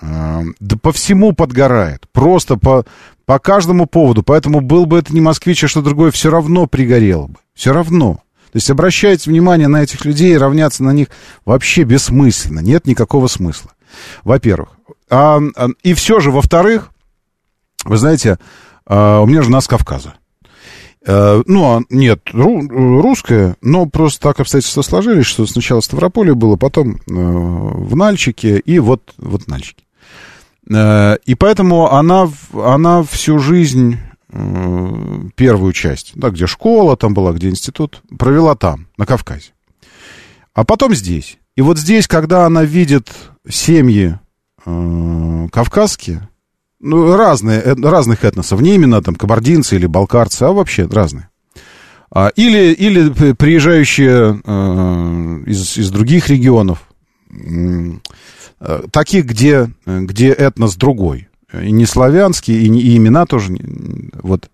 [0.01, 2.07] Э, да по всему подгорает.
[2.11, 2.85] Просто по,
[3.25, 4.23] по каждому поводу.
[4.23, 7.35] Поэтому был бы это не москвич, а что другое, все равно пригорело бы.
[7.53, 8.21] Все равно.
[8.51, 11.09] То есть обращать внимание на этих людей и равняться на них
[11.45, 12.61] вообще бессмысленно.
[12.61, 13.71] Нет никакого смысла.
[14.23, 14.69] Во-первых.
[15.09, 15.39] А,
[15.83, 16.91] и все же, во-вторых,
[17.83, 18.39] вы знаете,
[18.85, 20.15] а, у меня жена с Кавказа.
[21.09, 26.55] Э, ну, а, нет, русская, но просто так обстоятельства сложились, что сначала в Ставрополе было,
[26.55, 29.85] потом э, в Нальчике и вот, вот Нальчике.
[30.71, 33.97] Э, и поэтому она, она всю жизнь,
[35.35, 39.53] первую часть, да, где школа там была, где институт, провела там, на Кавказе.
[40.53, 41.39] А потом здесь.
[41.55, 43.09] И вот здесь, когда она видит
[43.49, 44.19] семьи
[44.63, 46.29] кавказские,
[46.79, 51.29] ну, разные, э, разных этносов, не именно там кабардинцы или балкарцы, а вообще разные.
[52.11, 56.83] А, или, или приезжающие э, из, из других регионов,
[57.31, 61.27] э, таких, где, где этнос другой.
[61.53, 63.53] И не славянский, и, не, и имена тоже.
[64.21, 64.49] Вот.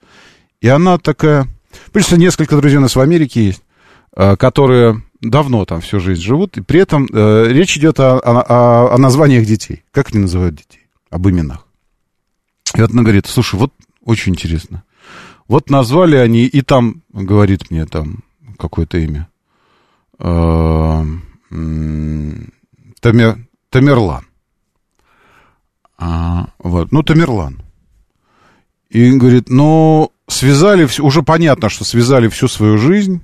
[0.62, 1.48] И она такая...
[1.92, 3.64] Плюс несколько друзей у нас в Америке есть,
[4.16, 8.94] э, которые давно там всю жизнь живут, и при этом э, речь идет о, о,
[8.94, 9.84] о названиях детей.
[9.92, 10.88] Как они называют детей?
[11.10, 11.65] Об именах.
[12.74, 14.84] И вот она говорит, слушай, вот очень интересно.
[15.48, 18.24] Вот назвали они, и там, говорит мне, там
[18.58, 19.30] какое-то имя.
[20.20, 21.04] Э,
[23.00, 24.26] Тамер, Тамерлан.
[25.98, 27.62] А, вот, ну, Тамерлан.
[28.90, 33.24] И говорит, ну, связали, уже понятно, что связали всю свою жизнь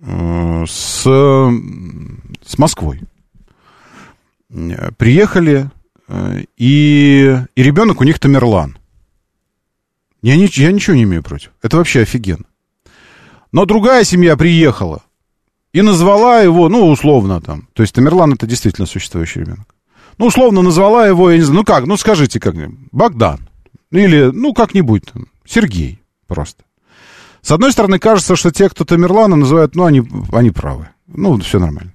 [0.00, 3.00] э, с, с Москвой.
[4.96, 5.75] Приехали, э,
[6.08, 8.78] и, и ребенок у них Тамерлан.
[10.22, 11.52] Я, не, я ничего не имею против.
[11.62, 12.44] Это вообще офигенно.
[13.52, 15.02] Но другая семья приехала
[15.72, 17.68] и назвала его, ну, условно там.
[17.74, 19.74] То есть Тамерлан это действительно существующий ребенок.
[20.18, 23.48] Ну, условно назвала его, я не знаю, ну как, ну скажите как-нибудь, Богдан.
[23.90, 26.64] Или, ну, как-нибудь там, Сергей просто.
[27.42, 30.02] С одной стороны, кажется, что те, кто Тамерлана называют, ну, они,
[30.32, 30.88] они правы.
[31.06, 31.92] Ну, все нормально.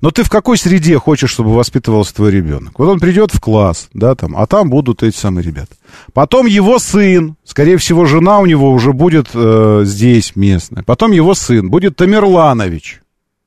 [0.00, 2.78] Но ты в какой среде хочешь, чтобы воспитывался твой ребенок?
[2.78, 5.74] Вот он придет в класс, да, там, а там будут эти самые ребята.
[6.14, 10.82] Потом его сын, скорее всего, жена у него уже будет э, здесь местная.
[10.82, 13.02] Потом его сын будет Тамерланович.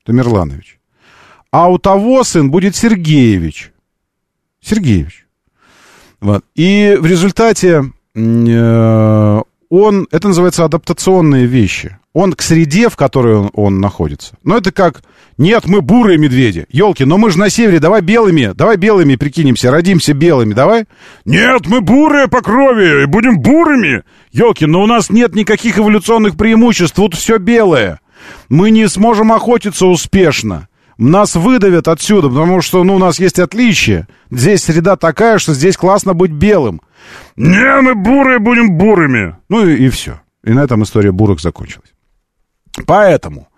[0.06, 0.80] Тамерланович.
[1.52, 3.72] А у того сын будет Сергеевич.
[4.62, 5.26] Сергеевич.
[6.20, 6.44] Вот.
[6.56, 9.42] И в результате э,
[9.76, 11.98] он, это называется адаптационные вещи.
[12.14, 14.38] Он к среде, в которой он, он находится.
[14.44, 15.02] Но это как,
[15.40, 16.68] нет, мы бурые медведи.
[16.70, 20.86] Елки, но мы же на севере, давай белыми, давай белыми прикинемся, родимся белыми, давай.
[21.26, 24.04] Нет, мы бурые по крови, и будем бурыми.
[24.32, 28.00] Елки, но у нас нет никаких эволюционных преимуществ, тут все белое.
[28.50, 30.68] Мы не сможем охотиться успешно.
[31.04, 34.08] Нас выдавят отсюда, потому что ну, у нас есть отличие.
[34.32, 36.82] Здесь среда такая, что здесь классно быть белым.
[37.36, 39.36] Не, мы бурые будем бурыми.
[39.50, 40.22] Ну и, и все.
[40.46, 41.94] И на этом история бурок закончилась.
[42.86, 43.50] Поэтому,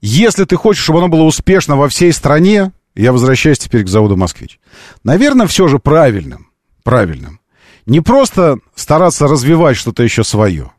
[0.00, 4.16] если ты хочешь, чтобы оно было успешно во всей стране, я возвращаюсь теперь к заводу
[4.16, 4.60] «Москвич».
[5.02, 6.50] Наверное, все же правильным,
[6.84, 7.40] правильным.
[7.84, 10.70] Не просто стараться развивать что-то еще свое,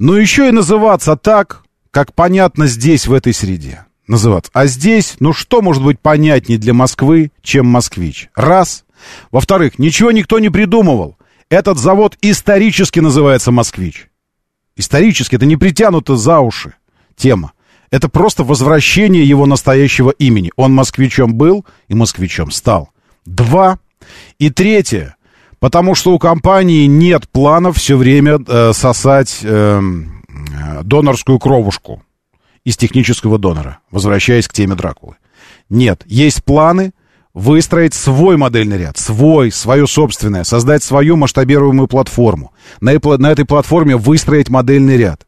[0.00, 3.86] но еще и называться так, как понятно здесь, в этой среде.
[4.06, 4.50] Называться.
[4.52, 8.28] А здесь, ну что может быть понятнее для Москвы, чем «Москвич»?
[8.34, 8.84] Раз.
[9.30, 11.16] Во-вторых, ничего никто не придумывал.
[11.48, 14.08] Этот завод исторически называется «Москвич».
[14.76, 16.74] Исторически, это не притянуто за уши
[17.16, 17.52] тема.
[17.90, 20.50] Это просто возвращение его настоящего имени.
[20.56, 22.90] Он москвичом был и москвичом стал.
[23.24, 23.78] Два.
[24.38, 25.16] И третье.
[25.60, 29.80] Потому что у компании нет планов все время э, сосать э,
[30.82, 32.02] донорскую кровушку
[32.64, 35.16] из технического донора, возвращаясь к теме Дракулы.
[35.68, 36.92] Нет, есть планы
[37.34, 42.52] выстроить свой модельный ряд, свой, свое собственное, создать свою масштабируемую платформу.
[42.80, 45.26] На, на этой платформе выстроить модельный ряд.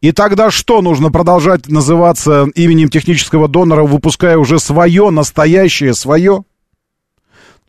[0.00, 6.44] И тогда что, нужно продолжать называться именем технического донора, выпуская уже свое, настоящее свое?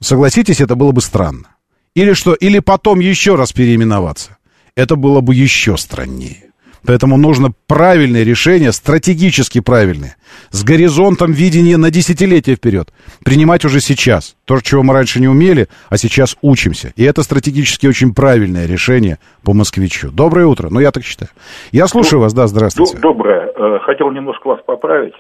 [0.01, 1.55] Согласитесь, это было бы странно.
[1.93, 4.38] Или что, или потом еще раз переименоваться.
[4.76, 6.51] Это было бы еще страннее.
[6.86, 10.17] Поэтому нужно правильное решение, стратегически правильное,
[10.51, 12.89] с горизонтом видения на десятилетия вперед.
[13.23, 14.36] Принимать уже сейчас.
[14.45, 16.93] То, чего мы раньше не умели, а сейчас учимся.
[16.95, 20.11] И это стратегически очень правильное решение по москвичу.
[20.11, 20.69] Доброе утро.
[20.69, 21.29] Ну, я так считаю.
[21.71, 22.97] Я слушаю вас, да, здравствуйте.
[22.97, 23.51] Доброе.
[23.55, 25.13] Э, хотел немножко вас поправить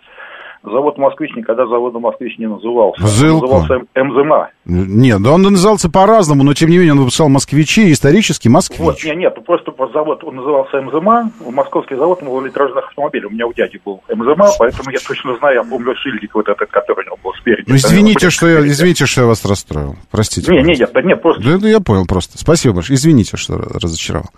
[0.65, 3.05] завод «Москвич» никогда заводом «Москвич» не назывался.
[3.05, 3.45] Зылко.
[3.45, 4.49] Он назывался МЗМА.
[4.65, 8.79] Нет, да он назывался по-разному, но тем не менее он выпускал «Москвичи», исторически «Москвич».
[8.79, 13.25] Вот, нет, нет, просто завод, он назывался МЗМА, московский завод малолитражных автомобилей.
[13.25, 16.69] У меня у дяди был МЗМА, поэтому я точно знаю, я помню шильдик вот этот,
[16.69, 17.65] который у него был спереди.
[17.67, 19.95] Ну, извините, что я, извините, что я вас расстроил.
[20.11, 20.51] Простите.
[20.51, 21.43] Не, не, нет, нет, просто...
[21.43, 22.37] Да, да, я понял просто.
[22.37, 22.97] Спасибо большое.
[22.97, 24.29] Извините, что разочаровал.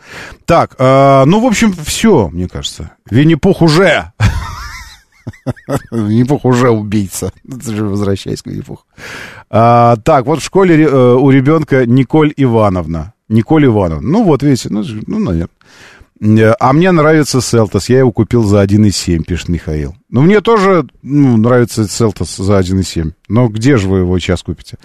[0.45, 2.91] Так, э, ну, в общем, все, мне кажется.
[3.09, 4.11] Винни-Пух уже
[5.91, 7.31] Винни-Пух уже убийца.
[7.43, 8.83] Возвращаясь к Винни-Пуху.
[9.49, 13.13] А, так, вот в школе э, у ребенка Николь Ивановна.
[13.29, 14.07] Николь Ивановна.
[14.07, 15.49] Ну, вот, видите, ну, ну наверное.
[16.19, 17.89] Э, а мне нравится Селтос.
[17.89, 19.95] Я его купил за 1,7, пишет Михаил.
[20.09, 23.11] Ну, мне тоже ну, нравится Селтос за 1,7.
[23.27, 24.77] Но где же вы его сейчас купите?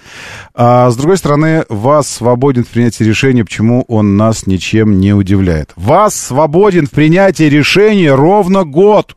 [0.55, 5.73] А с другой стороны, вас свободен в принятии решения, почему он нас ничем не удивляет.
[5.77, 9.17] Вас свободен в принятии решения ровно год.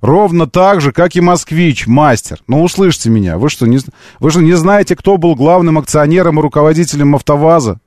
[0.00, 2.40] Ровно так же, как и москвич, мастер.
[2.46, 3.36] Ну, услышьте меня.
[3.36, 3.78] Вы что, не,
[4.20, 7.80] вы что, не знаете, кто был главным акционером и руководителем АвтоВАЗа?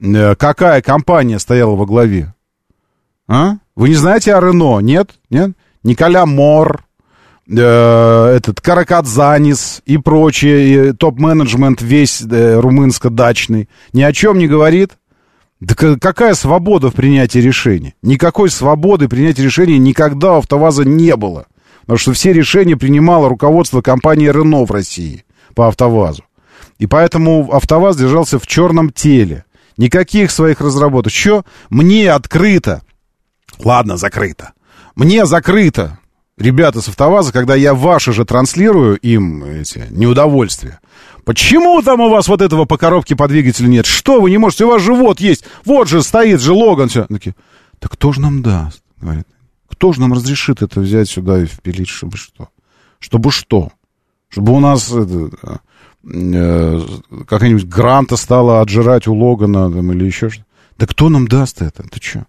[0.00, 2.34] Э, какая компания стояла во главе?
[3.28, 3.56] А?
[3.76, 4.80] Вы не знаете о Рено?
[4.80, 5.10] Нет?
[5.28, 5.52] Нет?
[5.82, 6.84] Николя Мор,
[7.48, 13.68] э, этот Каракадзанис и прочее, топ-менеджмент весь э, румынско-дачный.
[13.92, 14.92] Ни о чем не говорит?
[15.62, 17.94] Да какая свобода в принятии решений?
[18.02, 21.46] Никакой свободы принятия решений никогда у АвтоВАЗа не было.
[21.82, 26.24] Потому что все решения принимало руководство компании Рено в России по АвтоВАЗу.
[26.80, 29.44] И поэтому АвтоВАЗ держался в черном теле.
[29.76, 31.12] Никаких своих разработок.
[31.12, 31.44] Что?
[31.70, 32.82] Мне открыто.
[33.60, 34.54] Ладно, закрыто.
[34.96, 36.00] Мне закрыто.
[36.36, 40.80] Ребята с АвтоВАЗа, когда я ваши же транслирую им эти неудовольствия.
[41.24, 43.86] Почему там у вас вот этого по коробке по двигателю нет?
[43.86, 44.64] Что вы не можете?
[44.64, 45.44] У вас же вот есть.
[45.64, 46.88] Вот же стоит же Логан.
[46.88, 47.06] Все.
[47.06, 47.36] Такие,
[47.80, 48.82] да кто же нам даст?
[49.00, 49.26] Говорит.
[49.68, 52.48] Кто же нам разрешит это взять сюда и впилить, чтобы что?
[52.98, 53.70] Чтобы что?
[54.28, 55.30] Чтобы у нас это,
[56.04, 56.80] э,
[57.26, 60.46] какая-нибудь гранта стала отжирать у Логана там, или еще что-то.
[60.78, 61.84] Да кто нам даст это?
[61.84, 62.26] Ты что?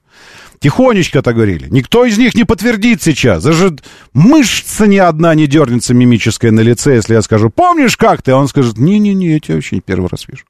[0.63, 1.67] Тихонечко-то говорили.
[1.69, 3.43] Никто из них не подтвердит сейчас.
[3.43, 3.75] Даже
[4.13, 8.31] мышца ни одна не дернется мимическая на лице, если я скажу, помнишь, как ты?
[8.31, 10.45] А он скажет, не-не-не, я тебя вообще первый раз вижу.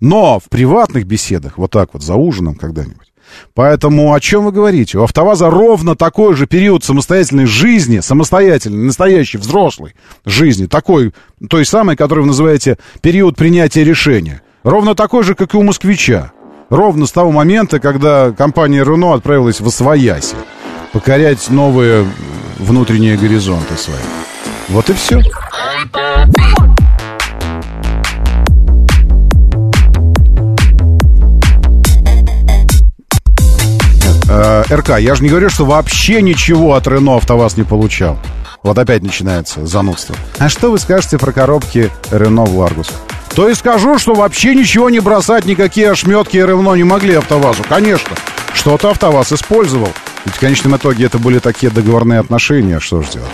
[0.00, 3.12] Но в приватных беседах, вот так вот, за ужином когда-нибудь,
[3.52, 4.96] Поэтому о чем вы говорите?
[4.96, 9.94] У АвтоВАЗа ровно такой же период самостоятельной жизни, самостоятельной, настоящей, взрослой
[10.24, 11.12] жизни, такой,
[11.50, 14.40] той самой, которую вы называете период принятия решения.
[14.62, 16.32] Ровно такой же, как и у москвича.
[16.70, 20.36] Ровно с того момента, когда компания Рено отправилась в Освояси
[20.92, 22.06] покорять новые
[22.58, 23.96] внутренние горизонты свои.
[24.68, 25.22] Вот и все.
[34.30, 38.18] Э, РК, я же не говорю, что вообще ничего от Рено АвтоВАЗ не получал.
[38.62, 40.14] Вот опять начинается занудство.
[40.36, 42.90] А что вы скажете про коробки Рено в Ларгус?
[43.38, 47.62] То и скажу, что вообще ничего не бросать, никакие ошметки Рено не могли АвтоВАЗу.
[47.68, 48.16] Конечно,
[48.52, 49.92] что-то АвтоВАЗ использовал.
[50.24, 53.30] Ведь в конечном итоге это были такие договорные отношения, что же делать?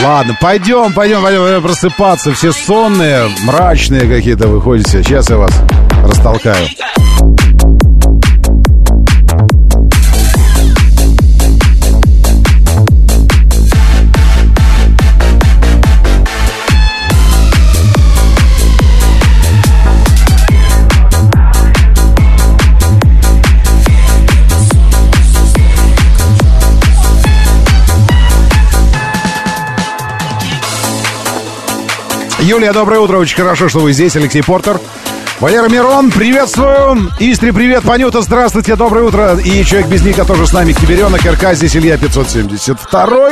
[0.00, 2.32] Ладно, пойдем, пойдем, пойдем просыпаться.
[2.32, 5.02] Все сонные, мрачные какие-то выходите.
[5.02, 5.60] Сейчас я вас
[6.04, 6.68] растолкаю.
[32.44, 33.16] Юлия, доброе утро.
[33.16, 34.16] Очень хорошо, что вы здесь.
[34.16, 34.78] Алексей Портер.
[35.40, 37.10] Валера Мирон, приветствую.
[37.18, 37.84] Истри, привет.
[37.84, 39.38] Панюта, здравствуйте, доброе утро.
[39.38, 40.74] И человек без ника тоже с нами.
[40.74, 43.30] Киберенок, РК, здесь Илья 572.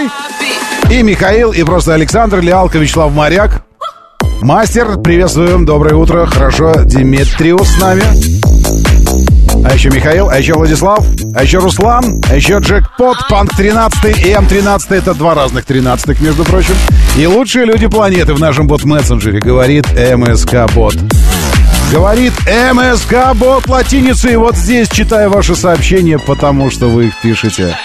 [0.91, 3.63] И Михаил, и просто Александр, Лиалка, Вячеслав Моряк.
[4.41, 6.25] Мастер, приветствуем, доброе утро.
[6.25, 8.03] Хорошо, Димитриус с нами.
[9.65, 11.05] А еще Михаил, а еще Владислав,
[11.35, 14.95] а еще Руслан, а еще Джекпот, Панк 13 и М13.
[14.97, 16.75] Это два разных 13 между прочим.
[17.17, 20.97] И лучшие люди планеты в нашем бот-мессенджере, говорит МСК-бот.
[21.93, 24.37] Говорит МСК-бот латиницей.
[24.37, 27.77] Вот здесь читаю ваши сообщения, потому что вы их пишете.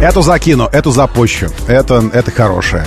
[0.00, 1.48] Эту закину, эту запущу.
[1.68, 2.84] Это, это хорошее.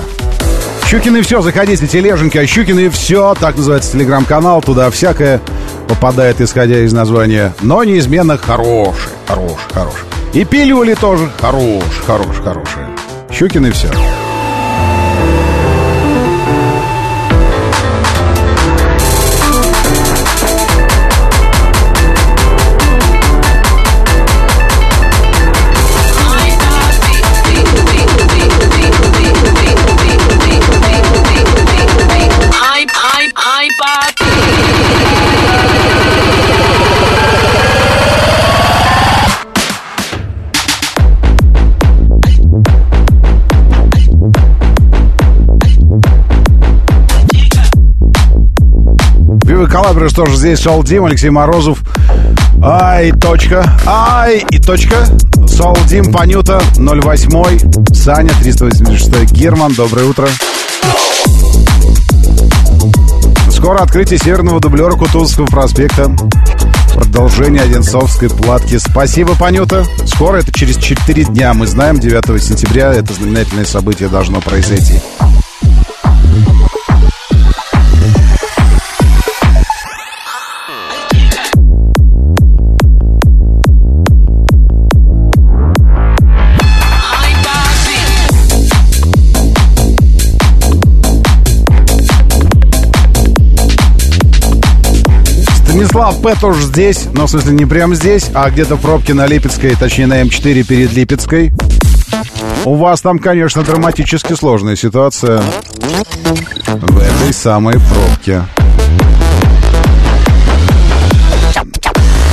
[0.88, 5.42] Щукины все, заходите, тележенька, Щукины все, так называется телеграм-канал, туда всякое
[5.88, 10.00] попадает, исходя из названия, но неизменно хороший, хороший, хороший.
[10.34, 12.88] И пилюли тоже хорош, хорош, хорошие.
[13.32, 13.90] Щукины все.
[49.70, 51.84] Калабрис тоже здесь, Сол Дим, Алексей Морозов.
[52.62, 55.06] Ай, точка, ай, и точка.
[55.48, 60.28] Сол Дим, Панюта, 08, Саня, 386, Герман, доброе утро.
[63.52, 66.12] Скоро открытие северного дублера Кутузовского проспекта.
[66.96, 68.80] Продолжение Одинцовской платки.
[68.80, 69.86] Спасибо, Панюта.
[70.06, 71.54] Скоро, это через 4 дня.
[71.54, 75.00] Мы знаем, 9 сентября это знаменательное событие должно произойти.
[96.00, 96.36] Станислав П.
[96.40, 100.08] тоже здесь, но в смысле не прямо здесь, а где-то в пробке на Липецкой, точнее
[100.08, 101.52] на М4 перед Липецкой.
[102.64, 105.42] У вас там, конечно, драматически сложная ситуация
[106.66, 108.44] в этой самой пробке.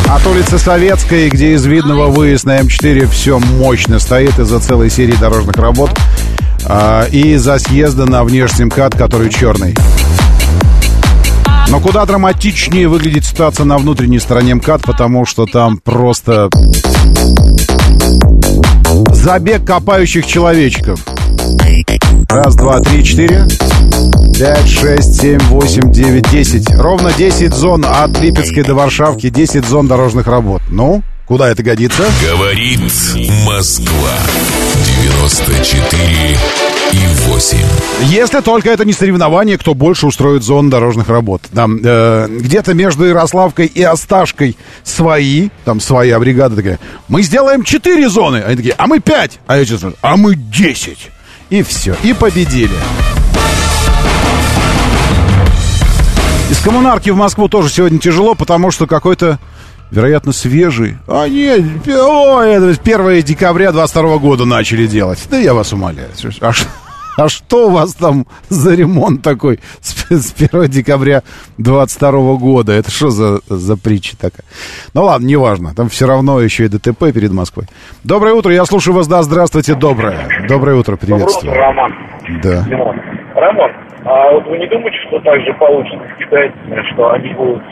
[0.09, 5.17] От улицы Советской, где из Видного выезд на М4 все мощно стоит из-за целой серии
[5.17, 5.91] дорожных работ,
[6.67, 9.75] а, и из-за съезда на внешний МКАД, который черный.
[11.69, 16.49] Но куда драматичнее выглядит ситуация на внутренней стороне МКАД, потому что там просто
[19.13, 21.01] забег копающих человечков.
[22.29, 23.47] Раз, два, три, четыре.
[24.39, 26.71] Пять, шесть, семь, восемь, девять, десять.
[26.71, 29.31] Ровно 10 зон от Липецкой до Варшавки.
[29.31, 30.61] 10 зон дорожных работ.
[30.69, 32.05] Ну, куда это годится?
[32.23, 32.81] Говорит
[33.45, 34.13] Москва.
[35.03, 36.39] 94
[36.93, 37.59] и 8.
[38.05, 41.43] Если только это не соревнование, кто больше устроит зон дорожных работ.
[41.55, 46.79] Там э, где-то между Ярославкой и Осташкой свои, там своя бригада такая,
[47.09, 48.43] мы сделаем 4 зоны.
[48.47, 49.41] Они такие, а мы 5.
[49.47, 51.11] А я честно, а мы 10.
[51.51, 52.71] И все, и победили.
[56.51, 59.41] Из коммунарки в Москву тоже сегодня тяжело, потому что какой-то,
[59.91, 60.97] вероятно, свежий.
[61.07, 65.27] А нет, ой, это 1 декабря 22 года начали делать.
[65.31, 66.09] Да я вас умоляю.
[66.41, 66.53] А,
[67.17, 71.23] а что у вас там за ремонт такой с, с 1 декабря
[71.59, 72.73] 22 года?
[72.73, 74.45] Это что за, за притча такая?
[74.95, 75.75] Ну ладно, неважно.
[75.75, 77.67] Там все равно еще и ДТП перед Москвой.
[78.05, 79.07] Доброе утро, я слушаю вас.
[79.07, 80.47] Да, здравствуйте, доброе.
[80.49, 81.53] Доброе утро, приветствую.
[81.53, 81.95] Доброе утро, Роман.
[82.43, 82.67] Да.
[83.35, 83.71] Роман,
[84.07, 87.63] а вот вы не думаете, что так же получится с китайцами, что они будут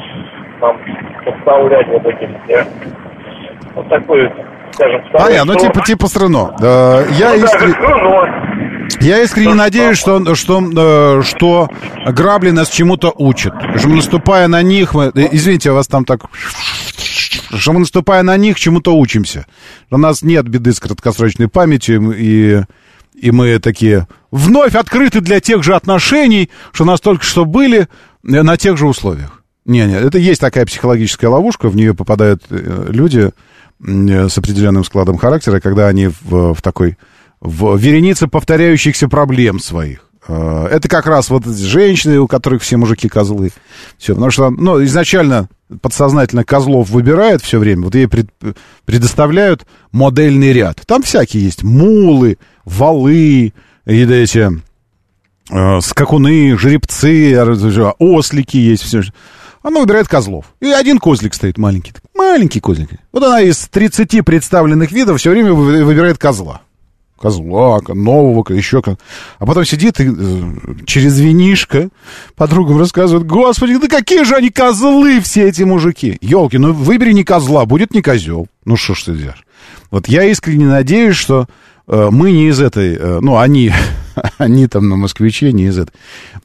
[0.64, 0.80] нам
[1.24, 2.64] подставлять вот этим, э,
[3.74, 4.30] вот такой,
[4.72, 6.50] скажем, А, я, ну типа, типа страну.
[6.58, 8.26] Да, я ну, но
[9.00, 11.68] Я искренне надеюсь, что, что, э, что
[12.06, 13.54] грабли нас чему-то учат.
[13.76, 16.20] Что мы, наступая на них, мы, э, извините, у вас там так...
[17.56, 19.46] Что мы, наступая на них, чему-то учимся.
[19.90, 22.62] У нас нет беды с краткосрочной памятью, и,
[23.14, 27.80] и мы такие вновь открыты для тех же отношений, что у нас только что были
[27.80, 27.86] э,
[28.22, 29.43] на тех же условиях.
[29.64, 33.30] Не, не, это есть такая психологическая ловушка, в нее попадают э, люди
[33.86, 36.98] э, с определенным складом характера, когда они в, в такой
[37.40, 40.08] в веренице повторяющихся проблем своих.
[40.28, 43.52] Э, Это как раз вот женщины, у которых все мужики козлы.
[43.96, 45.48] Все, потому что, ну, изначально
[45.80, 48.30] подсознательно козлов выбирает все время, вот ей пред-
[48.84, 50.82] предоставляют модельный ряд.
[50.86, 52.36] Там всякие есть мулы,
[52.66, 53.54] валы,
[53.86, 54.50] и эти
[55.50, 57.34] э, скакуны, жеребцы,
[57.98, 59.02] ослики есть, все.
[59.64, 60.44] Она выбирает козлов.
[60.60, 61.94] И один козлик стоит маленький.
[62.14, 62.90] Маленький козлик.
[63.12, 66.60] Вот она из 30 представленных видов все время вы- выбирает козла.
[67.18, 68.98] Козла, нового, еще как.
[69.38, 70.42] А потом сидит и э,
[70.84, 71.88] через винишко
[72.36, 76.18] подругам рассказывает, господи, да какие же они козлы все эти мужики.
[76.20, 78.48] Елки, ну выбери не козла, будет не козел.
[78.66, 79.46] Ну что ж ты делаешь?
[79.90, 81.46] Вот я искренне надеюсь, что
[81.88, 83.72] э, мы не из этой, э, ну они,
[84.38, 85.92] они там на москвиче не из этой,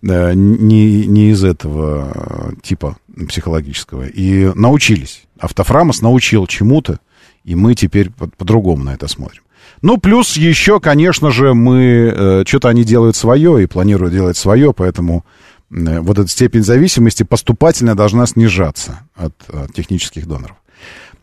[0.01, 2.97] э, не, не из этого э, типа
[3.27, 4.07] психологического.
[4.07, 5.23] И научились.
[5.39, 6.99] Автофрамос научил чему-то,
[7.43, 9.43] и мы теперь по- по-другому на это смотрим.
[9.81, 12.13] Ну, плюс еще, конечно же, мы...
[12.15, 15.25] э, что-то они делают свое и планируют делать свое, поэтому
[15.71, 20.57] э, вот эта степень зависимости поступательно должна снижаться от, от технических доноров.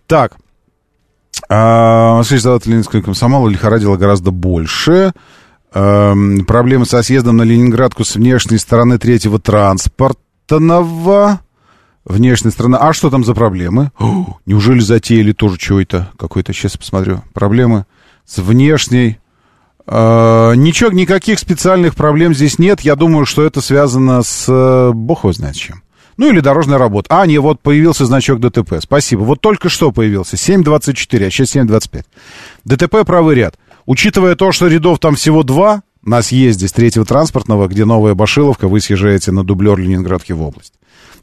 [0.06, 0.36] Так.
[1.48, 5.12] А, Следователь Ленинского комсомола лихорадило гораздо больше.
[5.78, 11.40] Эм, проблемы со съездом на Ленинградку с внешней стороны третьего транспортного.
[12.06, 12.78] Внешняя сторона.
[12.78, 13.90] А что там за проблемы?
[13.98, 16.12] О, неужели затеяли тоже чего-то?
[16.18, 17.24] Какой-то, сейчас посмотрю.
[17.34, 17.84] Проблемы
[18.24, 19.18] с внешней.
[19.86, 22.80] Э, ничего, никаких специальных проблем здесь нет.
[22.80, 24.46] Я думаю, что это связано с...
[24.48, 25.82] э, Бог его знает чем.
[26.16, 27.20] Ну, или дорожная работа.
[27.20, 28.76] А, не, вот появился значок ДТП.
[28.80, 29.20] Спасибо.
[29.20, 30.36] Вот только что появился.
[30.36, 32.04] 7.24, а сейчас 7.25.
[32.64, 33.58] ДТП правый ряд.
[33.86, 38.68] Учитывая то, что рядов там всего два на съезде с третьего транспортного, где новая Башиловка,
[38.68, 40.74] вы съезжаете на дублер Ленинградки в область.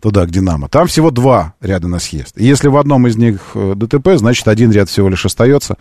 [0.01, 0.67] Туда, к Динамо.
[0.67, 2.37] Там всего два ряда на съезд.
[2.37, 5.77] И если в одном из них э, ДТП, значит, один ряд всего лишь остается.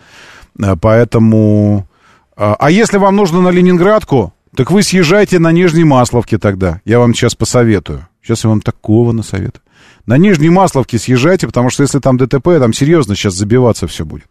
[0.58, 1.88] Э, Поэтому...
[2.36, 6.80] А а если вам нужно на Ленинградку, так вы съезжайте на Нижней Масловке тогда.
[6.84, 8.06] Я вам сейчас посоветую.
[8.22, 9.62] Сейчас я вам такого насоветую.
[10.06, 14.26] На Нижней Масловке съезжайте, потому что если там ДТП, там серьезно сейчас забиваться все будет.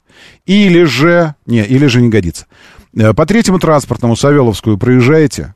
[0.45, 1.35] Или же...
[1.45, 2.45] Не, или же не годится.
[2.95, 5.53] Э, По третьему транспортному Савеловскую проезжаете,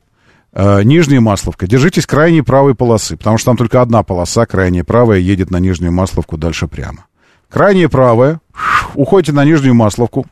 [0.52, 1.66] э, Нижняя Масловка.
[1.66, 5.92] Держитесь крайней правой полосы, потому что там только одна полоса, крайняя правая, едет на Нижнюю
[5.92, 7.06] Масловку дальше прямо.
[7.48, 8.40] Крайняя правая,
[8.94, 10.26] уходите на Нижнюю Масловку,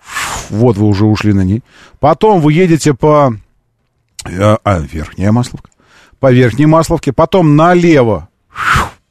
[0.50, 1.62] вот вы уже ушли на ней.
[2.00, 3.34] Потом вы едете по...
[4.26, 5.70] э, А, верхняя Масловка.
[6.20, 7.12] По верхней Масловке.
[7.12, 8.28] Потом налево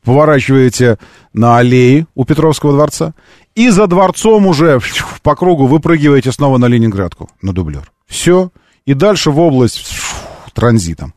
[0.03, 0.97] поворачиваете
[1.33, 3.13] на аллее у Петровского дворца.
[3.55, 4.79] И за дворцом уже
[5.21, 7.91] по кругу выпрыгиваете снова на Ленинградку, на дублер.
[8.07, 8.51] Все.
[8.85, 9.87] И дальше в область
[10.53, 11.13] транзитом.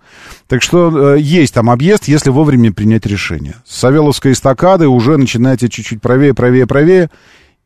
[0.46, 3.56] Так что э, есть там объезд, если вовремя принять решение.
[3.64, 7.10] С Савеловской эстакады уже начинаете чуть-чуть правее, правее, правее.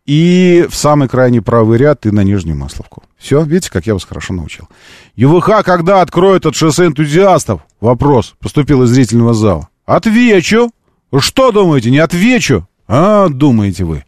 [0.07, 3.05] И в самый крайний правый ряд и на Нижнюю Масловку.
[3.19, 4.69] Все, видите, как я вас хорошо научил.
[5.15, 7.61] ЮВХ когда откроет от шоссе энтузиастов?
[7.81, 9.69] Вопрос поступил из зрительного зала.
[9.85, 10.71] Отвечу.
[11.19, 12.67] Что думаете, не отвечу?
[12.89, 14.05] А, думаете вы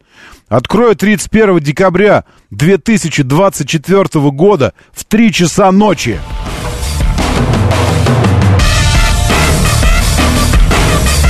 [0.55, 6.19] откроют 31 декабря 2024 года в 3 часа ночи.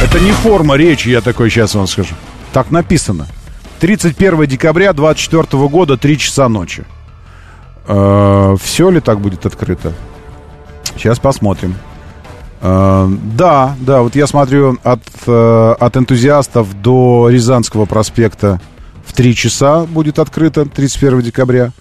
[0.03, 2.15] Это не форма речи, я такой сейчас вам скажу.
[2.51, 3.27] Так написано.
[3.79, 6.83] 31 декабря 24 года, 3 часа ночи.
[7.87, 9.93] Э, все ли так будет открыто?
[10.97, 11.75] Сейчас посмотрим.
[12.61, 18.59] Э, да, да, вот я смотрю от, э, от энтузиастов до Рязанского проспекта
[19.03, 21.71] в 3 часа будет открыто 31 декабря.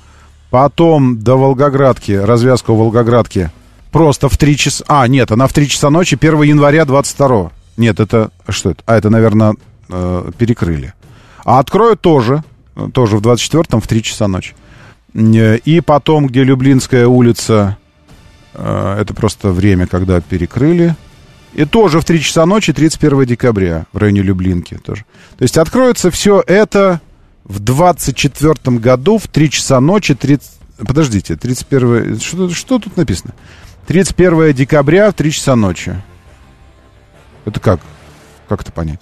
[0.50, 3.50] Потом до Волгоградки, развязка у Волгоградки,
[3.90, 4.84] просто в 3 часа...
[4.86, 8.30] А, нет, она в 3 часа ночи 1 января 22 Нет, это...
[8.48, 8.82] Что это?
[8.84, 9.54] А, это, наверное,
[9.88, 10.92] э, перекрыли.
[11.44, 12.42] А откроют тоже,
[12.92, 14.54] тоже в 24-м в 3 часа ночи.
[15.14, 17.78] Э, И потом, где Люблинская улица,
[18.52, 20.96] э, это просто время, когда перекрыли.
[21.54, 25.04] И тоже в 3 часа ночи, 31 декабря, в районе Люблинки тоже.
[25.38, 27.00] То есть откроется все это
[27.44, 30.50] в 24 году в 3 часа ночи, 30...
[30.86, 32.20] Подождите, 31...
[32.20, 33.34] Что, что тут написано?
[33.86, 36.00] 31 декабря в 3 часа ночи.
[37.44, 37.80] Это как?
[38.48, 39.00] Как это понять?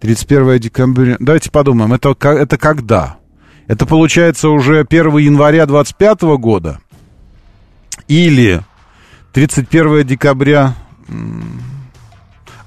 [0.00, 1.16] 31 декабря...
[1.18, 3.18] Давайте подумаем, это, это когда?
[3.66, 6.80] Это получается уже 1 января 25 года?
[8.08, 8.62] Или
[9.32, 10.74] 31 декабря...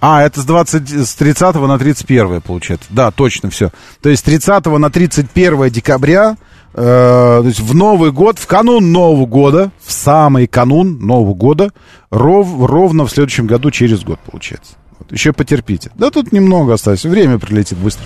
[0.01, 2.87] А, это с, 20, с 30 на 31 получается.
[2.89, 3.71] Да, точно все.
[4.01, 6.37] То есть с 30 на 31 декабря,
[6.73, 11.71] э, то есть в Новый год, в канун Нового года, в самый канун Нового года,
[12.11, 14.73] ров, ровно в следующем году, через год получается.
[14.99, 15.91] Вот, еще потерпите.
[15.95, 18.05] Да тут немного осталось, время прилетит быстро.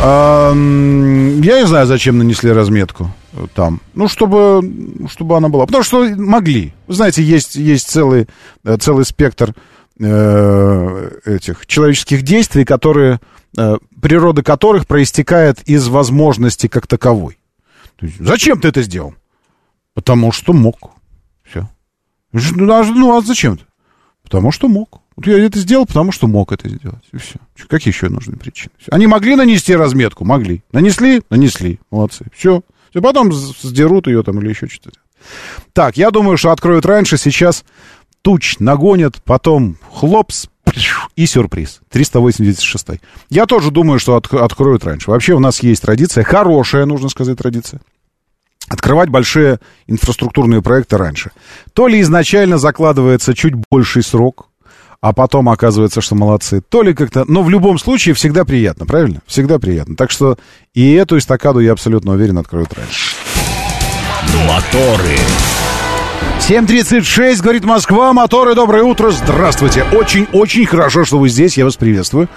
[0.00, 3.10] Я не знаю, зачем нанесли разметку
[3.54, 3.80] там.
[3.94, 4.62] Ну, чтобы,
[5.10, 5.66] чтобы она была.
[5.66, 6.72] Потому что могли.
[6.86, 8.26] Вы знаете, есть, есть целый,
[8.64, 9.54] э, целый спектр
[10.00, 13.20] э, этих человеческих действий, которые,
[13.56, 17.38] э, природа которых проистекает из возможности как таковой.
[17.96, 19.14] То есть, зачем ты это сделал?
[19.94, 20.90] Потому что мог.
[21.44, 21.68] Все.
[22.32, 23.64] Ну, а- ну, а зачем ты?
[24.22, 25.00] Потому что мог.
[25.16, 27.04] Вот я это сделал, потому что мог это сделать.
[27.12, 27.36] И все.
[27.68, 28.70] Какие еще нужны причины?
[28.78, 28.88] Всё.
[28.90, 30.24] Они могли нанести разметку?
[30.24, 30.64] Могли.
[30.72, 31.22] Нанесли?
[31.30, 31.78] Нанесли.
[31.92, 32.26] Молодцы.
[32.34, 32.62] Все.
[32.94, 33.02] Все.
[33.02, 34.98] Потом сдерут ее там или еще что-то.
[35.72, 37.16] Так, я думаю, что откроют раньше.
[37.18, 37.64] Сейчас
[38.22, 40.48] туч нагонят, потом хлопс
[41.16, 41.80] и сюрприз.
[41.90, 43.00] 386.
[43.30, 45.10] Я тоже думаю, что отк- откроют раньше.
[45.10, 47.80] Вообще у нас есть традиция, хорошая, нужно сказать, традиция
[48.68, 51.32] открывать большие инфраструктурные проекты раньше.
[51.74, 54.48] То ли изначально закладывается чуть больший срок,
[55.04, 57.26] а потом оказывается, что молодцы, то ли как-то...
[57.28, 59.20] Но в любом случае всегда приятно, правильно?
[59.26, 59.96] Всегда приятно.
[59.96, 60.38] Так что
[60.72, 63.14] и эту эстакаду, я абсолютно уверен, откроют раньше.
[64.48, 65.18] Моторы.
[66.38, 69.84] 7.36, говорит Москва, моторы, доброе утро, здравствуйте.
[69.92, 72.30] Очень-очень хорошо, что вы здесь, я вас приветствую.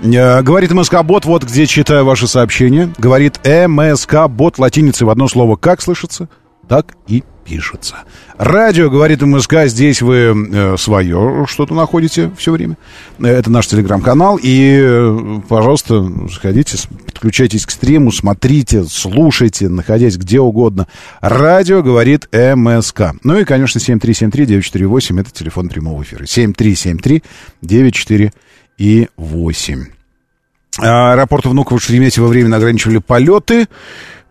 [0.00, 2.92] Э, говорит МСК-бот, вот где читаю ваши сообщения.
[2.98, 5.54] Говорит МСК-бот латиницей в одно слово.
[5.54, 6.28] Как слышится,
[6.68, 7.96] так и пишется.
[8.36, 12.76] Радио, говорит МСК, здесь вы э, свое что-то находите все время.
[13.18, 14.38] Э, Это наш телеграм-канал.
[14.40, 16.76] И, э, пожалуйста, сходите,
[17.06, 20.86] подключайтесь к стриму, смотрите, слушайте, находясь где угодно.
[21.20, 23.14] Радио, говорит МСК.
[23.22, 26.24] Ну и, конечно, 7373-948, это телефон прямого эфира.
[26.24, 28.32] 7373-94
[28.76, 29.84] и 8.
[30.80, 33.68] Аэропорт Внуково Шереметьево временно ограничивали полеты.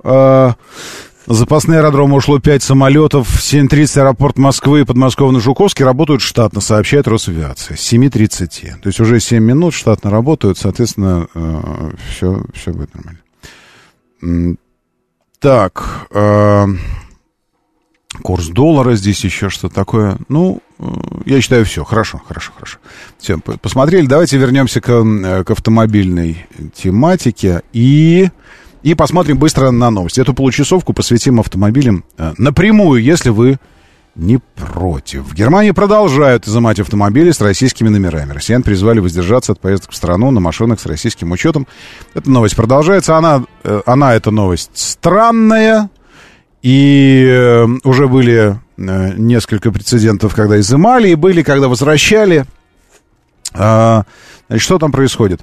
[0.03, 0.53] А,
[1.27, 3.27] Запасные аэродромы ушло 5 самолетов.
[3.37, 7.75] 7.30 аэропорт Москвы и подмосковно-Жуковский работают штатно, сообщает Росавиация.
[7.75, 8.79] С 7.30.
[8.81, 11.27] То есть уже 7 минут штатно работают, соответственно,
[12.09, 14.57] все, все будет нормально.
[15.39, 16.65] Так, э,
[18.23, 20.17] курс доллара здесь еще что такое.
[20.29, 20.83] Ну, э,
[21.25, 21.83] я считаю, все.
[21.83, 22.79] Хорошо, хорошо, хорошо.
[23.19, 24.07] Все, по- посмотрели.
[24.07, 28.29] Давайте вернемся к, э, к автомобильной тематике и,
[28.87, 30.21] и посмотрим быстро на новости.
[30.21, 33.57] Эту получасовку посвятим автомобилям э, напрямую, если вы
[34.15, 35.25] не против.
[35.25, 38.31] В Германии продолжают изымать автомобили с российскими номерами.
[38.31, 41.67] Россиян призвали воздержаться от поездок в страну на машинах с российским учетом.
[42.13, 43.17] Эта новость продолжается.
[43.17, 45.89] Она, э, она эта новость странная.
[46.61, 52.45] И э, уже были несколько прецедентов, когда изымали, и были, когда возвращали.
[53.53, 54.03] А,
[54.47, 55.41] значит, что там происходит?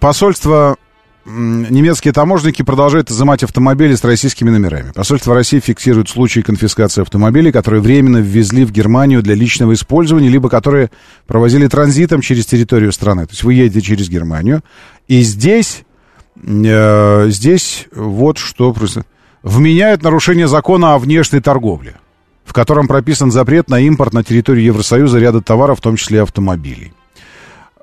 [0.00, 0.76] Посольство
[1.24, 4.92] немецкие таможенники продолжают изымать автомобили с российскими номерами.
[4.92, 10.48] Посольство России фиксирует случаи конфискации автомобилей, которые временно ввезли в Германию для личного использования, либо
[10.48, 10.90] которые
[11.26, 13.26] провозили транзитом через территорию страны.
[13.26, 14.62] То есть вы едете через Германию,
[15.06, 15.84] и здесь,
[16.42, 19.08] э, здесь вот что происходит.
[19.42, 21.96] Вменяют нарушение закона о внешней торговле,
[22.44, 26.92] в котором прописан запрет на импорт на территорию Евросоюза ряда товаров, в том числе автомобилей.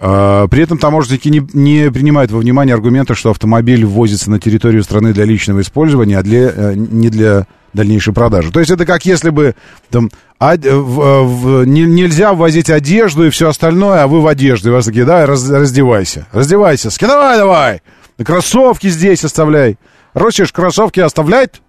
[0.01, 4.83] А, При этом таможенники не, не принимают во внимание аргумента, что автомобиль ввозится на территорию
[4.83, 8.51] страны для личного использования, а для, э, не для дальнейшей продажи.
[8.51, 9.55] То есть это как если бы
[9.89, 10.09] там
[10.39, 14.71] од- в- в- не- нельзя ввозить одежду и все остальное, а вы в одежде.
[14.71, 16.27] Вас такие, давай, раз- раздевайся.
[16.31, 16.89] Раздевайся.
[16.91, 17.81] Скидывай давай.
[18.23, 19.77] Кроссовки здесь оставляй.
[20.13, 21.61] Росишь, кроссовки оставляет.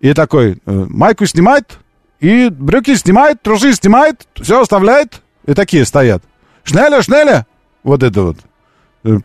[0.00, 1.78] И такой, э, майку снимает,
[2.20, 5.20] и брюки снимает, трусы снимает, все оставляет.
[5.46, 6.22] И такие стоят.
[6.64, 7.46] Шнеля, шнеля.
[7.82, 8.36] Вот это вот.
[9.04, 9.18] Э.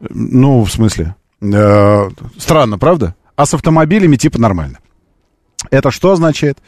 [0.00, 1.14] Ну, в смысле.
[1.40, 3.14] э, странно, правда?
[3.36, 4.78] А с автомобилями типа нормально.
[5.70, 6.58] Это что означает?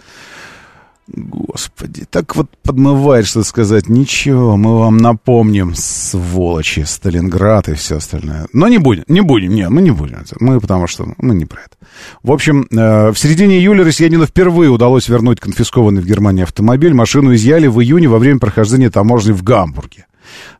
[1.10, 3.88] Господи, так вот подмывает, что сказать.
[3.88, 8.46] Ничего, мы вам напомним, сволочи, Сталинград и все остальное.
[8.52, 10.24] Но не будем, не будем, нет, мы не будем.
[10.38, 11.76] Мы потому что мы не про это.
[12.22, 16.92] В общем, э, в середине июля россиянину впервые удалось вернуть конфискованный в Германии автомобиль.
[16.92, 20.07] Машину изъяли в июне во время прохождения таможни в Гамбурге.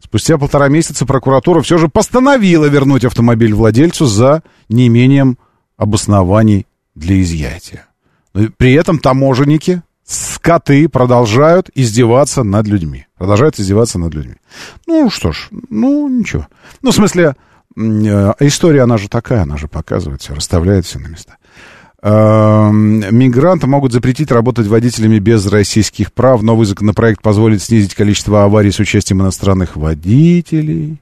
[0.03, 5.39] Спустя полтора месяца прокуратура все же постановила вернуть автомобиль владельцу за неимением
[5.77, 7.87] обоснований для изъятия.
[8.35, 13.07] Но При этом таможенники, скоты продолжают издеваться над людьми.
[13.17, 14.37] Продолжают издеваться над людьми.
[14.87, 16.47] Ну, что ж, ну, ничего.
[16.83, 17.37] Ну, в смысле,
[17.77, 21.37] э, история, она же такая, она же показывает все, расставляет все на места.
[22.01, 26.43] Эм, Мигранты могут запретить работать водителями без российских прав.
[26.43, 30.99] Новый законопроект позволит снизить количество аварий с участием иностранных водителей.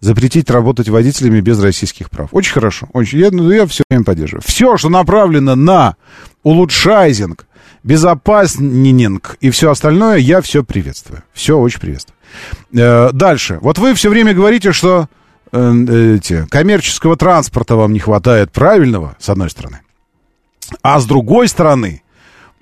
[0.00, 2.28] Запретить работать водителями без российских прав.
[2.32, 2.88] Очень хорошо.
[2.92, 3.20] Очень.
[3.20, 4.42] Я, ну, я все время поддерживаю.
[4.44, 5.94] Все, что направлено на
[6.42, 7.46] улучшайзинг,
[7.84, 11.22] безопасненинг и все остальное, я все приветствую.
[11.32, 12.16] Все очень приветствую.
[12.74, 13.58] Э, дальше.
[13.60, 15.08] Вот вы все время говорите, что
[15.52, 19.82] э, эти, коммерческого транспорта вам не хватает правильного, с одной стороны.
[20.82, 22.02] А с другой стороны,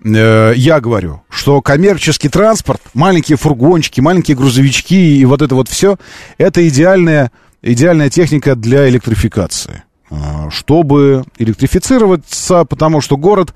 [0.04, 5.96] э, я говорю, что коммерческий транспорт, маленькие фургончики, маленькие грузовички и вот это вот все,
[6.38, 7.30] это идеальная,
[7.62, 9.84] идеальная техника для электрификации.
[10.10, 13.54] Э, Чтобы электрифицироваться, потому что город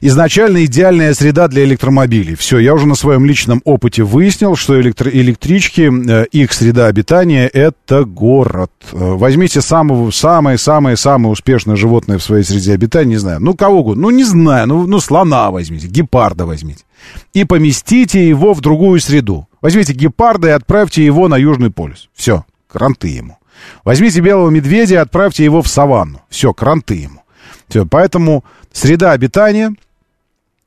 [0.00, 2.34] изначально идеальная среда для электромобилей.
[2.34, 7.46] Все, я уже на своем личном опыте выяснил, что электро- электрички, э, их среда обитания—
[7.52, 8.72] это город.
[8.92, 14.10] Э, Возьмите самое-самое-самое успешное животное в своей среде обитания, не знаю, ну кого угодно, ну
[14.10, 16.84] не знаю, ну, ну слона возьмите, гепарда возьмите.
[17.32, 19.48] И поместите его в другую среду.
[19.60, 22.08] Возьмите гепарда и отправьте его на Южный полюс.
[22.14, 23.38] Все, кранты ему.
[23.84, 26.22] Возьмите белого медведя и отправьте его в саванну.
[26.30, 27.22] Все, кранты ему.
[27.68, 29.74] Все, поэтому среда обитания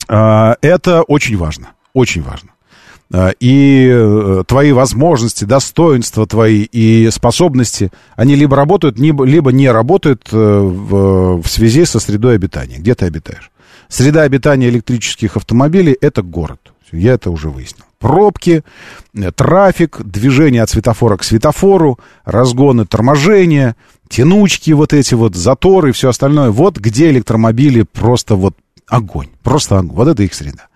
[0.08, 1.70] это очень важно.
[1.94, 2.50] Очень важно.
[3.14, 9.70] А, И э, твои возможности, достоинства твои и способности, они либо работают, либо, либо не
[9.70, 12.78] работают э, в, в связи со средой обитания.
[12.80, 13.52] Где ты обитаешь?
[13.88, 16.74] Среда обитания электрических автомобилей— это город.
[16.92, 17.86] Я это уже выяснил.
[18.00, 18.64] Пробки,
[19.16, 23.76] э, трафик, движение от светофора к светофору, разгоны, торможения,
[24.10, 26.50] тянучки вот эти вот, заторы и все остальное.
[26.50, 28.56] Вот где электромобили просто вот
[28.88, 29.30] огонь.
[29.44, 29.96] Просто огонь.
[29.96, 30.68] Вот это их среда.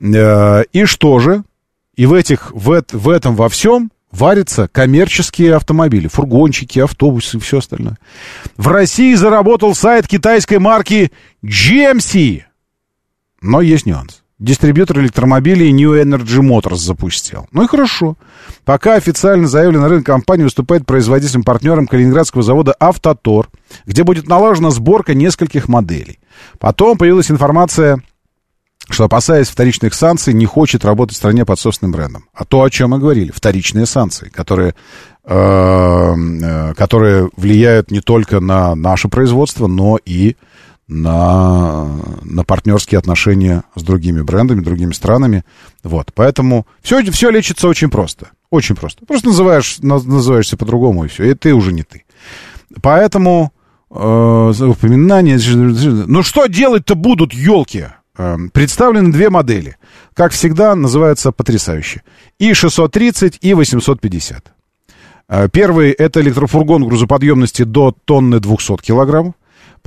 [0.00, 1.42] Э, И что же?
[1.96, 7.58] И в, этих, в, в этом во всем варятся коммерческие автомобили, фургончики, автобусы и все
[7.58, 7.98] остальное.
[8.56, 11.12] В России заработал сайт китайской марки
[11.44, 12.42] GMC.
[13.40, 14.22] Но есть нюанс.
[14.38, 17.48] Дистрибьютор электромобилей New Energy Motors запустил.
[17.50, 18.16] Ну и хорошо.
[18.64, 23.48] Пока официально заявлен на рынок компания выступает производителем-партнером калининградского завода «Автотор»,
[23.84, 26.20] где будет налажена сборка нескольких моделей.
[26.60, 28.00] Потом появилась информация,
[28.88, 32.26] что, опасаясь вторичных санкций, не хочет работать в стране под собственным брендом.
[32.32, 34.76] А то, о чем мы говорили, вторичные санкции, которые,
[35.24, 40.36] э, э, которые влияют не только на наше производство, но и
[40.88, 41.86] на,
[42.22, 45.44] на партнерские отношения с другими брендами, другими странами.
[45.84, 48.30] Вот, поэтому все, все лечится очень просто.
[48.50, 49.04] Очень просто.
[49.04, 51.24] Просто называешь, наз- называешься по-другому, и все.
[51.24, 52.04] И ты уже не ты.
[52.82, 53.52] Поэтому
[53.90, 55.38] э, упоминание...
[56.06, 57.86] Ну что делать-то будут, елки?
[58.52, 59.76] Представлены две модели.
[60.14, 62.02] Как всегда, называются потрясающе.
[62.40, 64.52] И 630, и 850.
[65.28, 69.34] Э, Первый— это электрофургон грузоподъемности до тонны 200 килограммов.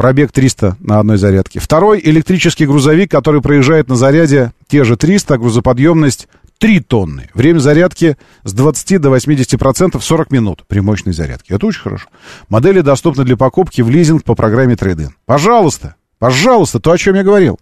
[0.01, 1.59] Пробег 300 на одной зарядке.
[1.59, 7.29] Второй— электрический грузовик, который проезжает на заряде те же 300, а грузоподъемность 3 тонны.
[7.35, 11.53] Время зарядки с 20 до 80% 40 минут при мощной зарядке.
[11.53, 12.07] Это очень хорошо.
[12.49, 15.09] Модели доступны для покупки в лизинг по программе Trade-in.
[15.27, 17.59] Пожалуйста, пожалуйста, то, о чем я говорил.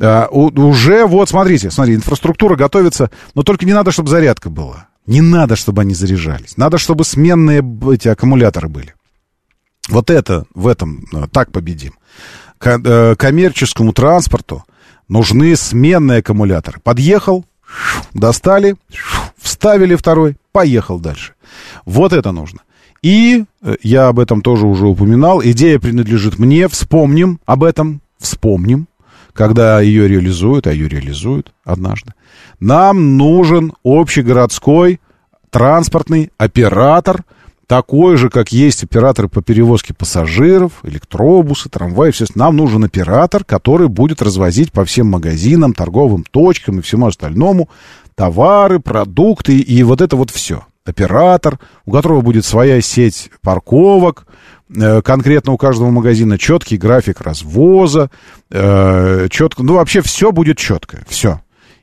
[0.00, 4.86] А, у- уже, вот, смотрите, смотри, инфраструктура готовится, но только не надо, чтобы зарядка была.
[5.06, 6.56] Не надо, чтобы они заряжались.
[6.56, 7.60] Надо, чтобы сменные
[7.92, 8.94] эти аккумуляторы были.
[9.88, 11.94] Вот это, в этом э, так победим.
[12.64, 14.64] Э, коммерческому транспорту
[15.08, 16.80] нужны сменные аккумуляторы.
[16.80, 17.44] Подъехал,
[18.14, 18.76] достали,
[19.36, 21.34] вставили второй, поехал дальше.
[21.84, 22.60] Вот это нужно.
[23.02, 25.42] И э, я об этом тоже уже упоминал.
[25.42, 26.68] Идея принадлежит мне.
[26.68, 28.00] Вспомним об этом.
[28.18, 28.86] Вспомним.
[29.32, 32.12] когда ее реализуют, а ее реализуют однажды,
[32.60, 35.00] нам нужен общегородской
[35.50, 37.24] транспортный оператор,
[37.72, 42.26] такой же, как есть операторы по перевозке пассажиров, электробусы, трамваи, все.
[42.34, 47.70] Нам нужен оператор, который будет развозить по всем магазинам, торговым точкам и всему остальному
[48.14, 50.66] товары, продукты и вот это вот все.
[50.84, 54.26] Оператор, у которого будет своя сеть парковок,
[54.68, 58.10] э, конкретно у каждого магазина четкий график развоза,
[58.50, 61.40] э, четко, ну вообще все будет четко, все.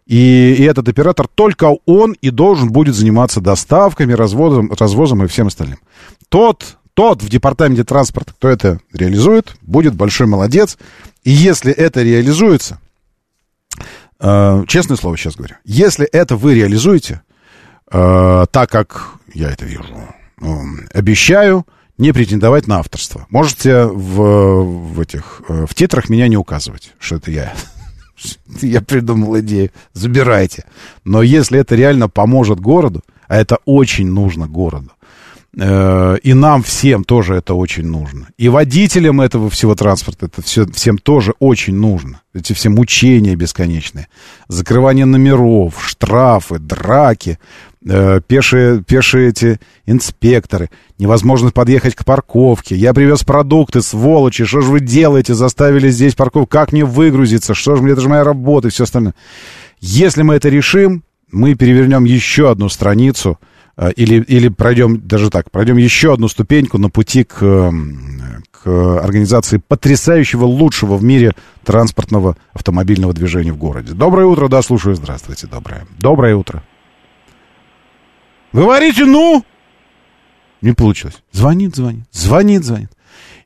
[0.10, 5.46] И, и этот оператор, только он и должен будет заниматься доставками, развозом, развозом и всем
[5.46, 5.78] остальным.
[6.30, 10.80] Тот, тот в департаменте транспорта, кто это реализует, будет большой молодец.
[11.24, 12.80] И если это реализуется,
[14.20, 17.22] э, честное слово сейчас говорю, если это вы реализуете,
[17.92, 19.84] э, так как я это вижу,
[20.42, 20.46] э,
[20.92, 21.68] обещаю
[22.00, 23.28] не претендовать на авторство.
[23.30, 27.54] Можете в, в этих э, в титрах меня не указывать, что это я
[28.62, 30.66] я придумал идею, забирайте.
[31.04, 34.92] Но если это реально поможет городу, а это очень нужно городу,
[35.58, 38.28] э, и нам всем тоже это очень нужно.
[38.38, 42.22] И водителям этого всего транспорта это все, всем тоже очень нужно.
[42.34, 44.08] Эти все мучения бесконечные.
[44.48, 47.40] Закрывание номеров, штрафы, драки,
[47.88, 52.76] э, пешие, пешие эти инспекторы, невозможность подъехать к парковке.
[52.76, 57.76] Я привез продукты, сволочи, что же вы делаете, заставили здесь парковку, как мне выгрузиться, что
[57.76, 59.16] же мне, это же моя работа и все остальное.
[59.80, 63.40] Если мы это решим, мы перевернем еще одну страницу,
[63.78, 67.72] э, или, или пройдем, даже так, пройдем еще одну ступеньку на пути к,
[68.52, 68.68] к
[69.00, 71.34] организации потрясающего, лучшего в мире
[71.64, 73.94] транспортного автомобильного движения в городе.
[73.94, 75.86] Доброе утро, да, слушаю, здравствуйте, доброе.
[76.00, 76.64] Доброе утро.
[78.54, 79.44] Говорите, ну!
[80.62, 81.24] Не получилось.
[81.32, 82.92] Звонит, звонит, звонит, звонит.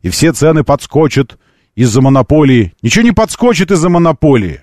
[0.01, 1.38] И все цены подскочат
[1.75, 2.73] из-за монополии.
[2.81, 4.61] Ничего не подскочит из-за монополии.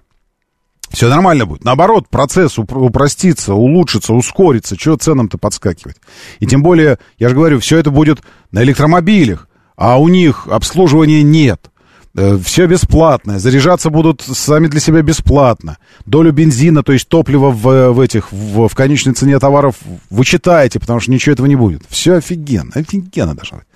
[0.90, 1.64] Все нормально будет.
[1.64, 4.76] Наоборот, процесс упростится, улучшится, ускорится.
[4.76, 5.96] Чего ценам-то подскакивать?
[6.40, 11.22] И тем более, я же говорю, все это будет на электромобилях, а у них обслуживания
[11.22, 11.70] нет.
[12.16, 15.78] Э, все бесплатное, заряжаться будут сами для себя бесплатно.
[16.06, 19.76] Долю бензина, то есть топлива в, в этих, в, в конечной цене товаров
[20.10, 21.82] вы читаете, потому что ничего этого не будет.
[21.88, 23.66] Все офигенно, офигенно должно быть.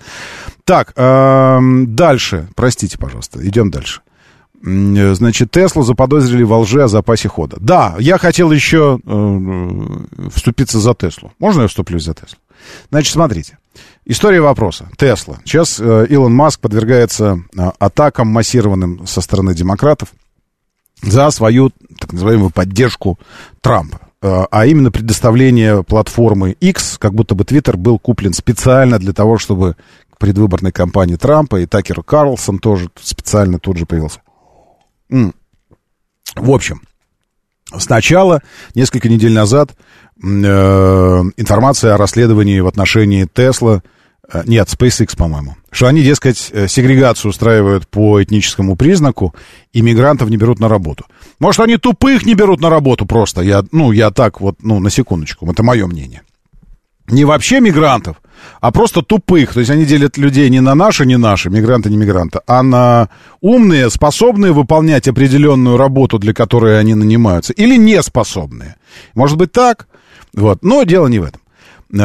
[0.65, 4.01] Так, э, дальше, простите, пожалуйста, идем дальше.
[4.61, 7.57] Значит, Теслу заподозрили во лжи о запасе хода.
[7.59, 11.31] Да, я хотел еще э, вступиться за Теслу.
[11.39, 12.39] Можно я вступлюсь за Теслу?
[12.89, 13.59] Значит, смотрите.
[14.05, 14.89] История вопроса.
[14.97, 15.39] Тесла.
[15.45, 20.13] Сейчас э, Илон Маск подвергается э, атакам массированным со стороны демократов
[21.01, 23.19] за свою, так называемую, поддержку
[23.61, 24.01] Трампа.
[24.21, 29.37] Э, а именно предоставление платформы X, как будто бы Твиттер был куплен специально для того,
[29.37, 29.75] чтобы
[30.17, 34.21] предвыборной кампании Трампа и Такер Карлсон тоже специально тут же появился.
[35.09, 36.81] В общем,
[37.77, 38.41] сначала,
[38.73, 39.75] несколько недель назад,
[40.25, 43.83] информация о расследовании в отношении Тесла,
[44.31, 49.35] э, нет, SpaceX, по-моему, что они, дескать, э, сегрегацию устраивают по этническому признаку,
[49.71, 51.05] и мигрантов не берут на работу.
[51.39, 54.89] Может, они тупых не берут на работу просто, я, ну, я так вот, ну, на
[54.89, 56.21] секундочку, это мое мнение.
[57.07, 58.17] Не вообще мигрантов,
[58.61, 59.53] а просто тупых.
[59.53, 63.09] То есть они делят людей не на наши, не наши, мигранты, не мигранты, а на
[63.41, 68.75] умные, способные выполнять определенную работу, для которой они нанимаются, или неспособные.
[69.13, 69.87] Может быть так,
[70.35, 70.63] вот.
[70.63, 71.41] но дело не в этом.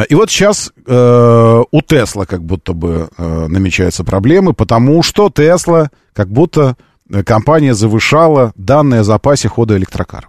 [0.09, 5.91] И вот сейчас э, у Тесла как будто бы э, намечаются проблемы, потому что Тесла
[6.13, 6.77] как будто
[7.11, 10.29] э, компания завышала данные о запасе хода электрокара.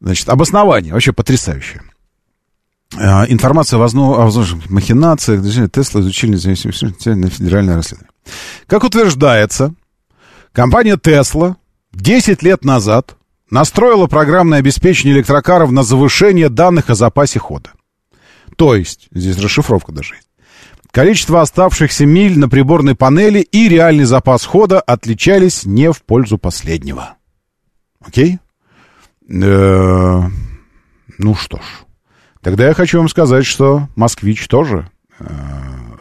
[0.00, 1.82] Значит, обоснование вообще потрясающее.
[2.96, 8.10] А, информация о возможных махинациях, Тесла изучили на федеральное расследование.
[8.66, 9.72] Как утверждается,
[10.52, 11.56] компания Тесла
[11.92, 13.16] 10 лет назад
[13.50, 17.70] настроила программное обеспечение электрокаров на завышение данных о запасе хода.
[18.56, 20.28] То есть, здесь расшифровка даже есть.
[20.90, 27.16] Количество оставшихся миль на приборной панели и реальный запас хода отличались не в пользу последнего.
[28.00, 28.38] Окей?
[29.28, 30.22] Э
[31.18, 31.62] ну что ж.
[32.40, 35.24] Тогда я хочу вам сказать, что «Москвич» тоже э,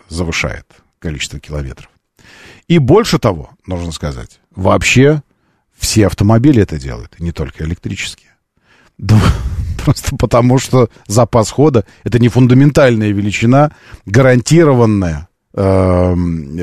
[0.10, 0.66] завышает
[1.00, 1.90] количество километров.
[2.68, 5.22] И больше того, нужно сказать, вообще
[5.84, 8.30] все автомобили это делают, не только электрические.
[8.98, 9.20] Да,
[9.84, 13.74] просто потому, что запас хода— это не фундаментальная величина,
[14.06, 16.16] гарантированная, э,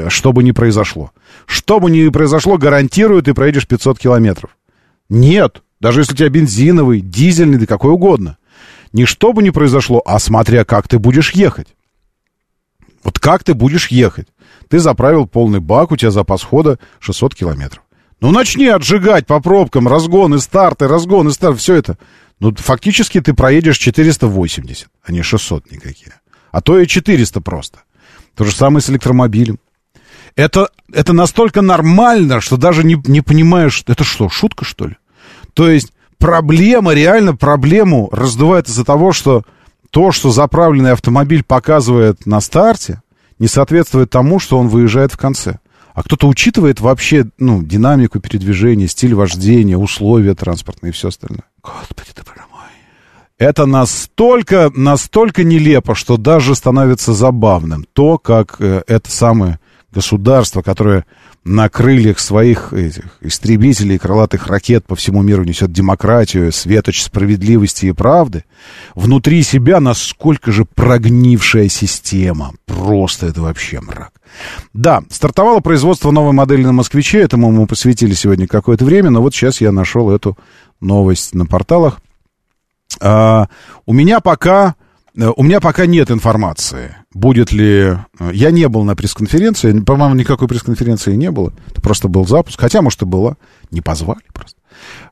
[0.08, 1.12] что бы ни произошло.
[1.44, 4.56] Что бы ни произошло, гарантирует, ты проедешь 500 километров.
[5.10, 8.38] Нет, даже если у тебя бензиновый, дизельный, да какой угодно.
[8.94, 11.68] Не что бы ни произошло, а смотря как ты будешь ехать.
[13.04, 14.28] Вот как ты будешь ехать.
[14.68, 17.82] Ты заправил полный бак, у тебя запас хода 600 километров.
[18.20, 21.98] Ну, начни отжигать по пробкам, разгоны, старты, разгоны, старты, все это.
[22.38, 26.14] Ну, фактически ты проедешь 480, а не 600 никакие.
[26.50, 27.80] А то и 400 просто.
[28.34, 29.58] То же самое с электромобилем.
[30.36, 34.96] Это, это настолько нормально, что даже не, не понимаешь, это что, шутка, что ли?
[35.54, 39.44] То есть проблема, реально проблему раздувает из-за того, что
[39.90, 43.02] то, что заправленный автомобиль показывает на старте,
[43.38, 45.58] не соответствует тому, что он выезжает в конце.
[46.00, 51.44] А кто-то учитывает вообще, ну, динамику передвижения, стиль вождения, условия транспортные и все остальное.
[51.62, 52.64] Господи ты мой.
[53.36, 59.60] Это настолько, настолько нелепо, что даже становится забавным то, как э, это самое
[59.92, 61.04] государство, которое
[61.44, 67.92] на крыльях своих этих истребителей крылатых ракет по всему миру несет демократию, светоч справедливости и
[67.92, 68.44] правды,
[68.94, 72.52] внутри себя насколько же прогнившая система.
[72.66, 74.12] Просто это вообще мрак.
[74.74, 79.34] Да, стартовало производство новой модели на «Москвиче», этому мы посвятили сегодня какое-то время, но вот
[79.34, 80.36] сейчас я нашел эту
[80.80, 82.00] новость на порталах.
[83.00, 83.48] А,
[83.86, 84.74] у меня пока
[85.36, 87.96] у меня пока нет информации, будет ли...
[88.18, 91.52] Э, я не был на пресс-конференции, по-моему, никакой пресс-конференции не было.
[91.70, 93.36] Это просто был запуск, хотя, может, и было.
[93.70, 94.58] Не позвали просто.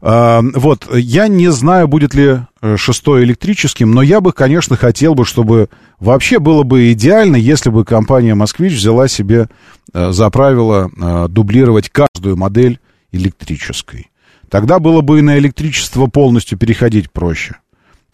[0.00, 5.14] А, вот, я не знаю, будет ли э, шестой электрическим, но я бы, конечно, хотел
[5.14, 5.68] бы, чтобы...
[6.00, 9.48] Вообще было бы идеально, если бы компания «Москвич» взяла себе
[9.92, 12.78] за правило дублировать каждую модель
[13.10, 14.10] электрической.
[14.48, 17.56] Тогда было бы и на электричество полностью переходить проще.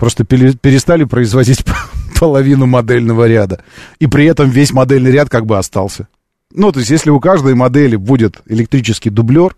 [0.04, 1.64] Просто перестали производить
[2.20, 3.64] половину модельного ряда.
[4.00, 6.08] И при этом весь модельный ряд как бы остался.
[6.52, 9.56] Ну, то есть, если у каждой модели будет электрический дублер,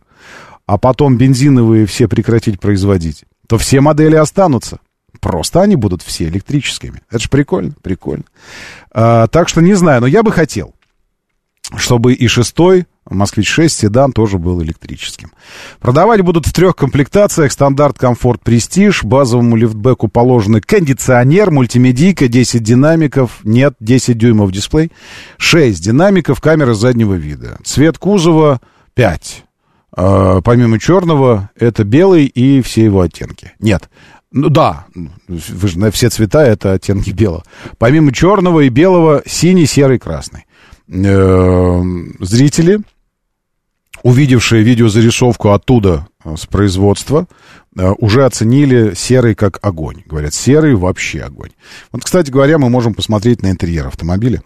[0.64, 4.78] а потом бензиновые все прекратить производить, то все модели останутся.
[5.20, 7.02] Просто они будут все электрическими.
[7.10, 8.23] Это же прикольно, прикольно.
[8.93, 10.77] А, так что не знаю, но я бы хотел,
[11.77, 15.30] чтобы и шестой Москвич-6 седан тоже был электрическим.
[15.80, 17.52] Продавать будут в трех комплектациях.
[17.52, 19.04] Стандарт, комфорт, престиж.
[19.04, 23.40] Базовому лифтбеку положены кондиционер, мультимедийка, 10 динамиков.
[23.44, 24.90] Нет, 10 дюймов дисплей.
[25.38, 27.58] 6 динамиков, камера заднего вида.
[27.64, 28.60] Цвет кузова
[28.94, 29.44] 5.
[29.92, 33.52] А, помимо черного, это белый и все его оттенки.
[33.60, 33.88] Нет,
[34.32, 34.86] ну да,
[35.28, 37.44] вы же, все цвета это оттенки белого.
[37.78, 40.44] Помимо черного и белого, синий, серый, красный.
[40.88, 41.82] Э,
[42.20, 42.80] зрители
[44.06, 47.26] увидевшие видеозарисовку оттуда, э, с производства,
[47.76, 50.04] э, уже оценили серый как огонь.
[50.06, 51.50] Говорят, серый вообще огонь.
[51.90, 54.42] Вот, кстати говоря, мы можем посмотреть на интерьер автомобиля.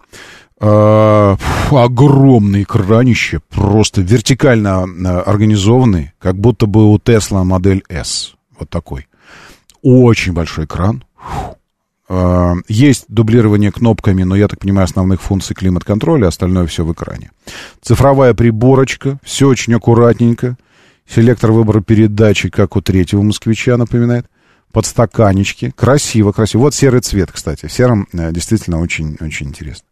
[0.59, 4.81] Э, фу, огромный экранище, просто вертикально
[5.21, 8.33] организованный, как будто бы у Tesla модель S.
[8.57, 9.07] Вот такой.
[9.83, 11.03] Очень большой экран.
[11.15, 11.60] Фу.
[12.13, 17.31] Э, есть дублирование кнопками, но я так понимаю, основных функций климат-контроля, остальное все в экране.
[17.81, 20.57] Цифровая приборочка, все очень аккуратненько.
[21.07, 24.25] Селектор выбора передачи, как у третьего москвича, напоминает.
[24.73, 25.71] Подстаканечки.
[25.73, 26.63] Красиво, красиво.
[26.63, 27.67] Вот серый цвет, кстати.
[27.67, 29.85] В сером э, действительно очень, очень интересно.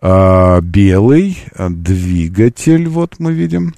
[0.00, 3.74] А, белый двигатель, вот мы видим.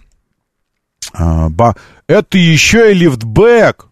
[1.15, 1.75] А, ба...
[2.07, 3.87] Это еще и лифтбэк!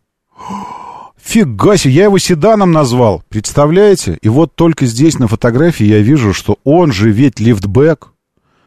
[1.22, 4.18] Фига себе, я его седаном назвал, представляете?
[4.22, 8.08] И вот только здесь на фотографии я вижу, что он же ведь лифтбэк.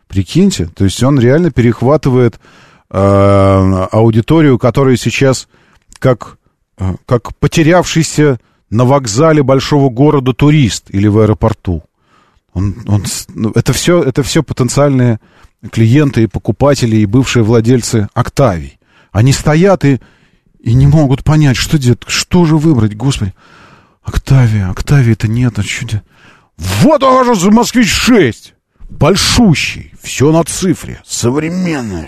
[0.07, 2.39] Прикиньте, то есть он реально перехватывает
[2.89, 2.97] э,
[3.91, 5.47] аудиторию, которая сейчас
[5.97, 6.37] как,
[6.77, 8.39] э, как потерявшийся
[8.69, 11.83] на вокзале большого города турист или в аэропорту.
[12.53, 13.03] Он, он,
[13.33, 15.19] ну, это, все, это все потенциальные
[15.71, 18.77] клиенты и покупатели и бывшие владельцы Октавий.
[19.11, 19.99] Они стоят и
[20.63, 23.33] и не могут понять, что делать, что же выбрать, господи.
[24.01, 26.01] Октавия, Октавия-то нет, а что
[26.57, 28.53] Вот он же Москвич-6!
[28.89, 32.07] Большущий, все на цифре, современный.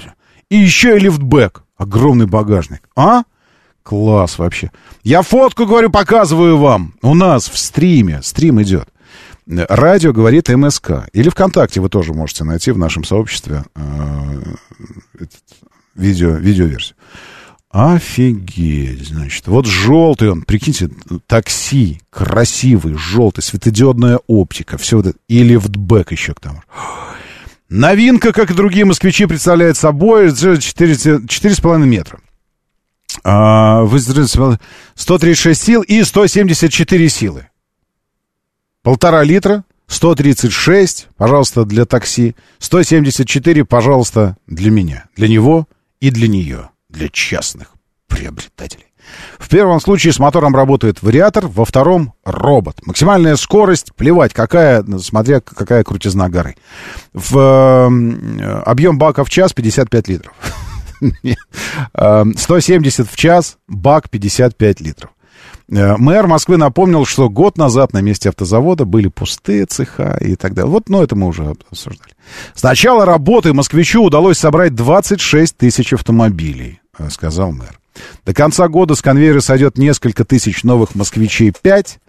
[0.49, 2.82] И еще и лифтбэк, огромный багажник.
[2.95, 3.23] А?
[3.84, 4.72] Класс вообще.
[5.03, 6.94] Я фотку, говорю, показываю вам.
[7.02, 8.88] У нас в стриме, стрим идет.
[9.48, 11.07] Радио говорит МСК.
[11.14, 14.44] Или ВКонтакте вы тоже можете найти в нашем сообществе э,
[15.95, 16.95] видео, видеоверсию.
[17.76, 19.48] Офигеть, значит.
[19.48, 20.90] Вот желтый он, прикиньте,
[21.28, 25.18] такси, красивый, желтый, светодиодная оптика, все вот это.
[25.28, 26.64] И лифтбэк еще к тому.
[27.68, 32.20] Новинка, как и другие москвичи, представляет собой 4,5 метра.
[33.26, 37.50] А, 136 сил и 174 силы.
[38.84, 42.38] Полтора литра, 136, пожалуйста, для такси.
[42.60, 45.10] 174, пожалуйста, для меня.
[45.18, 45.68] Для него
[46.00, 47.68] и для нее для частных
[48.08, 48.86] приобретателей.
[49.38, 52.78] В первом случае с мотором работает вариатор, во втором— робот.
[52.86, 56.56] Максимальная скорость, плевать, какая, смотря какая крутизна горы.
[57.14, 60.34] В, э, объем бака в час 55 литров.
[61.24, 61.38] Нет.
[61.94, 65.12] Э, 170 в час, бак 55 литров.
[65.70, 70.54] Э, Мэр Москвы напомнил, что год назад на месте автозавода были пустые цеха и так
[70.54, 70.72] далее.
[70.72, 72.14] Вот, но это мы уже обсуждали.
[72.54, 77.80] С начала работы москвичу удалось собрать 26 тысяч автомобилей, э, сказал мэр.
[78.26, 82.00] До конца года с конвейера сойдет несколько тысяч новых москвичей 5,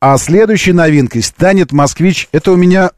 [0.00, 2.28] а следующей новинкой станет москвич.
[2.32, 2.90] Это у меня...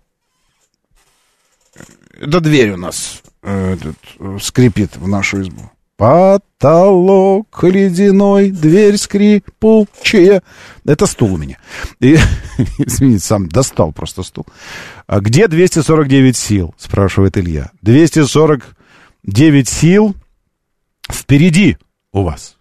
[2.20, 5.70] Это дверь у нас э, этот, э, скрипит в нашу избу.
[5.96, 10.42] Потолок ледяной, дверь скрипучая.
[10.84, 11.58] Это стул у меня.
[12.00, 12.16] И,
[12.78, 14.46] извините, сам достал просто стул.
[15.06, 17.70] А где 249 сил, спрашивает Илья.
[17.82, 20.16] 249 сил
[21.10, 21.76] впереди
[22.12, 22.56] у вас.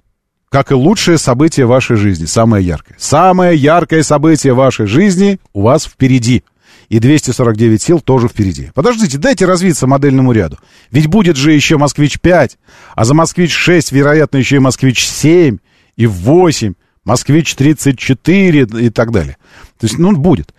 [0.50, 2.96] Как и лучшее событие вашей жизни, самое яркое.
[3.00, 6.44] Самое яркое событие вашей жизни у вас впереди.
[6.90, 8.70] И 249 сил тоже впереди.
[8.76, 10.60] Подождите, дайте развиться модельному ряду.
[10.92, 12.52] Ведь будет же еще «Москвич-5»,
[12.96, 15.58] а за «Москвич-6», вероятно, еще и «Москвич-7»,
[15.96, 19.38] и 8, «Москвич-34» и так далее.
[19.80, 20.54] То есть, ну, будет.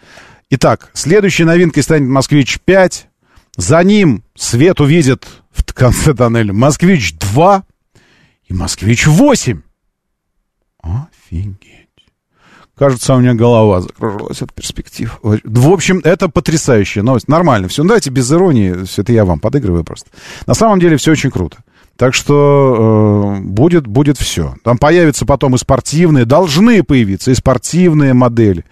[0.50, 2.92] Итак, следующей новинкой станет «Москвич-5».
[3.56, 7.62] За ним свет увидит в конце тоннеля «Москвич-2»
[8.46, 9.60] и «Москвич-8».
[10.82, 11.84] Офигеть.
[12.76, 15.18] Кажется, у меня голова закружилась от перспектив.
[15.22, 17.28] В общем, это потрясающая новость.
[17.28, 17.82] Нормально все.
[17.82, 18.84] Ну, давайте без иронии.
[18.84, 20.10] Все это я вам подыгрываю просто.
[20.46, 21.58] На самом деле все очень круто.
[21.96, 24.56] Так что э, будет, будет все.
[24.64, 28.64] Там появятся потом и спортивные, должны появиться и спортивные модели.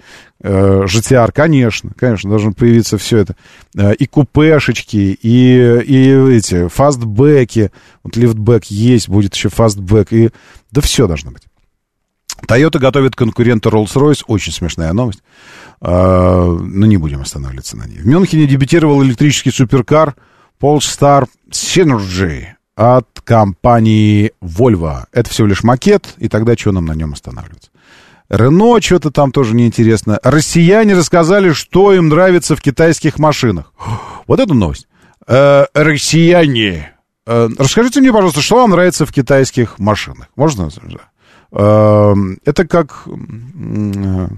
[0.43, 3.37] Э, GTR, конечно, конечно, должны появиться все это.
[3.77, 7.71] Э, и купешечки, и, и эти фастбеки.
[8.03, 10.13] Вот лифтбэк есть, будет еще фастбэк.
[10.13, 10.31] И,
[10.73, 11.45] да все должно быть.
[12.49, 14.25] Toyota готовит конкурента Rolls-Royce.
[14.27, 15.23] Очень смешная новость.
[15.81, 17.99] А, но не будем останавливаться на ней.
[17.99, 20.17] В Мюнхене дебютировал электрический суперкар
[20.61, 25.05] Polestar Synergy от компании Volvo.
[25.13, 27.71] Это всего лишь макет, и тогда что нам на нем останавливаться?
[28.33, 30.19] Рено что-то там тоже неинтересно.
[30.23, 33.73] Россияне рассказали, что им нравится в китайских машинах.
[34.27, 34.87] Вот это новость.
[35.27, 36.93] Э, россияне.
[37.27, 40.29] Э, расскажите мне, пожалуйста, что вам нравится в китайских машинах?
[40.35, 40.71] Можно?
[41.51, 42.15] Э,
[42.47, 44.29] это как, э,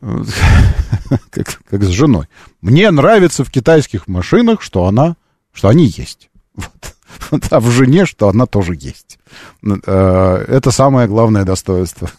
[1.30, 2.28] как, как с женой.
[2.62, 5.16] Мне нравится в китайских машинах, что она,
[5.52, 6.30] что они есть.
[7.30, 7.46] Вот.
[7.50, 9.18] А в жене, что она тоже есть.
[9.62, 12.10] Э, это самое главное достоинство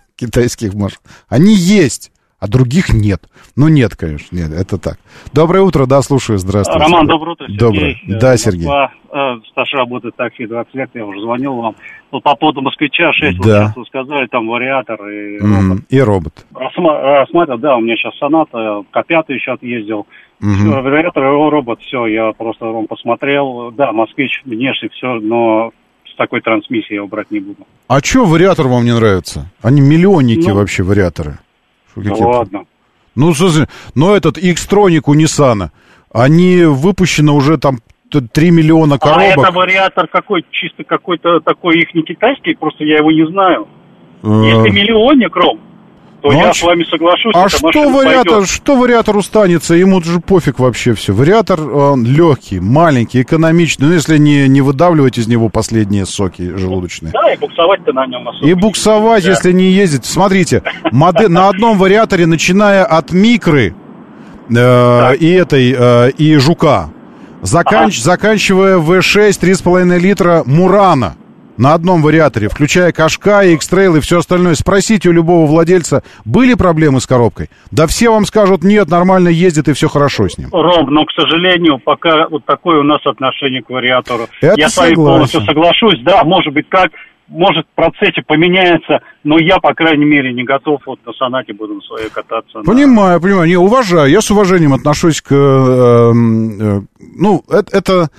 [0.16, 0.98] китайских машин.
[1.28, 3.22] Они есть, а других нет.
[3.56, 4.98] Ну, нет, конечно, нет, это так.
[5.32, 6.84] Доброе утро, да, слушаю, здравствуйте.
[6.84, 7.58] Роман, доброе утро, Сергей.
[7.58, 7.96] Доброе.
[8.20, 8.66] Да, Сергей.
[8.66, 11.74] Москва, э, стаж работает в такси 20 лет, я уже звонил вам.
[12.10, 13.64] Вот по поводу «Москвича» 6, вот Да.
[13.68, 15.84] сейчас вы сказали, там вариатор и М, робот.
[15.88, 16.46] И робот.
[16.52, 20.06] Рассма- Рассматривал, да, у меня сейчас «Соната», К5 еще отъездил.
[20.40, 23.70] Всё, вариатор и робот, все, я просто Ром посмотрел.
[23.70, 25.70] Да, «Москвич» внешне все, но
[26.12, 27.66] с такой трансмиссией я его брать не буду.
[27.88, 29.50] А чё вариатор вам не нравится?
[29.62, 31.38] Они миллионники Ну, вообще, вариаторы.
[31.90, 32.64] Что, Да ладно.
[33.14, 35.68] Ну, слушай, но этот X-Tronic у Nissan,
[36.12, 37.80] они выпущены уже там
[38.10, 39.38] т- 3 миллиона А коробок.
[39.38, 40.44] это вариатор какой?
[40.50, 43.68] Чисто какой-то такой их не китайский, просто я его не знаю.
[44.22, 45.60] Э, Если миллионник, Ром,
[46.22, 47.34] то Ну, а я ч- с вами соглашусь.
[47.34, 48.48] А что вариатор, пойдет.
[48.48, 49.74] что вариатор устанется?
[49.74, 51.12] Ему же пофиг вообще все.
[51.12, 53.88] Вариатор, он легкий, маленький, экономичный.
[53.88, 57.12] Ну, если не, не выдавливать из него последние соки желудочные.
[57.12, 58.46] Да, и буксовать-то на нем особо.
[58.46, 59.30] И буксовать, Да.
[59.30, 60.04] если не ездить.
[60.06, 60.62] Смотрите,
[60.92, 63.74] модель, на одном вариаторе, начиная от микры
[64.48, 66.90] э, и этой, э, и жука,
[67.42, 71.16] заканч- заканчивая V6 3,5 литра Мурана
[71.56, 74.54] на одном вариаторе, включая Кашка, X-Trail и все остальное.
[74.54, 77.50] Спросите у любого владельца, были проблемы с коробкой?
[77.70, 80.48] Да все вам скажут, нет, нормально ездит и все хорошо с ним.
[80.52, 84.28] Ром, но, к сожалению, пока вот такое у нас отношение к вариатору.
[84.40, 85.12] Это я с вами согласен.
[85.12, 86.00] полностью соглашусь.
[86.02, 86.90] Да, может быть, как,
[87.28, 91.74] может, в процессе поменяется, но я, по крайней мере, не готов вот на сонате буду
[91.74, 92.58] на своей кататься.
[92.58, 93.46] на- Понимаю, понимаю.
[93.48, 94.10] Не, уважаю.
[94.10, 95.32] Я с уважением отношусь к...
[95.32, 96.80] э, э,
[97.16, 98.10] ну, это, это, м, э,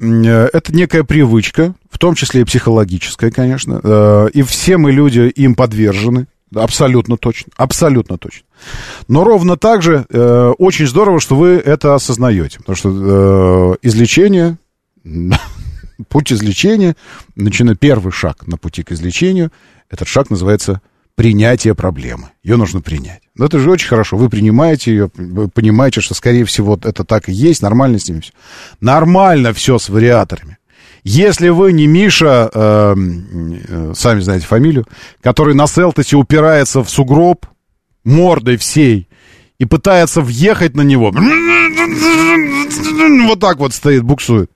[0.00, 3.80] это некая привычка, в том числе и психологическая, конечно.
[3.82, 6.26] Э, и все мы люди им подвержены.
[6.54, 7.52] Абсолютно точно.
[7.56, 8.46] Абсолютно точно.
[9.08, 12.58] Но ровно так же э, очень здорово, что вы это осознаете.
[12.58, 14.56] Потому что э, излечение,
[16.08, 16.96] путь излечения,
[17.36, 19.52] начиная первый шаг на пути к излечению,
[19.90, 20.80] этот шаг называется
[21.20, 22.30] принятие проблемы.
[22.42, 23.20] Ее нужно принять.
[23.36, 24.16] Но это же очень хорошо.
[24.16, 28.20] Вы принимаете ее, вы понимаете, что, скорее всего, это так и есть, нормально с ними
[28.20, 28.32] все.
[28.80, 30.56] Нормально все с вариаторами.
[31.04, 34.86] Если вы не Миша, э, э, сами знаете фамилию,
[35.20, 37.44] который на Селтосе упирается в сугроб
[38.02, 39.06] мордой всей
[39.58, 41.12] и пытается въехать на него,
[43.26, 44.50] вот так вот стоит, буксует.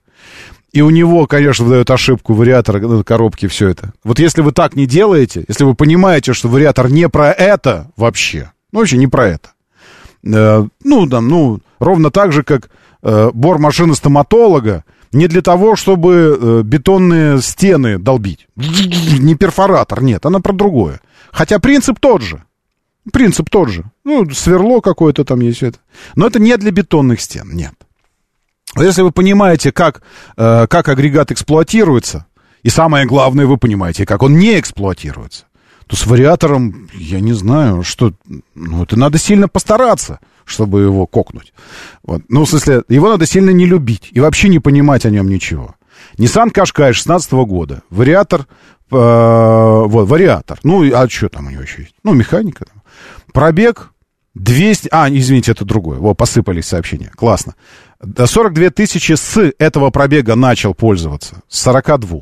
[0.75, 3.93] И у него, конечно, выдает ошибку вариатор э, коробки, все это.
[4.03, 8.51] Вот если вы так не делаете, если вы понимаете, что вариатор не про это вообще,
[8.73, 9.49] ну, вообще не про это,
[10.25, 12.69] э, ну, там, ну, ровно так же, как
[13.03, 14.83] э, бор машины стоматолога,
[15.13, 18.45] не для того, чтобы э, бетонные стены долбить.
[18.57, 20.99] Не перфоратор, нет, она про другое.
[21.31, 22.43] Хотя принцип тот же.
[23.13, 23.85] Принцип тот же.
[24.03, 25.79] Ну, сверло какое-то там есть это.
[26.17, 27.75] Но это не для бетонных стен, нет.
[28.77, 30.01] Если вы понимаете, как,
[30.37, 32.25] э, как агрегат эксплуатируется,
[32.63, 35.45] и самое главное, вы понимаете, как он не эксплуатируется,
[35.87, 38.13] то с вариатором, я не знаю, что...
[38.55, 41.53] Ну, это надо сильно постараться, чтобы его кокнуть.
[42.03, 42.23] Вот.
[42.27, 45.75] Ну, в смысле, его надо сильно не любить и вообще не понимать о нем ничего.
[46.17, 47.83] Nissan Qashqai 16 года.
[47.89, 48.47] Вариатор...
[48.91, 50.59] Э, вот, вариатор.
[50.63, 51.95] Ну, а что там у него еще есть?
[52.03, 52.65] Ну, механика.
[53.33, 53.91] Пробег
[54.35, 54.89] 200...
[54.91, 55.99] А, извините, это другое.
[55.99, 57.11] Во, посыпались сообщения.
[57.15, 57.55] Классно.
[58.01, 61.41] 42 тысячи с этого пробега начал пользоваться.
[61.47, 62.19] С 42.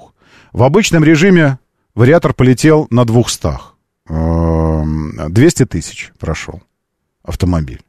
[0.52, 1.60] В обычном режиме
[1.96, 3.74] вариатор полетел на 200.
[4.08, 6.62] 200 эм, тысяч прошел
[7.24, 7.82] автомобиль.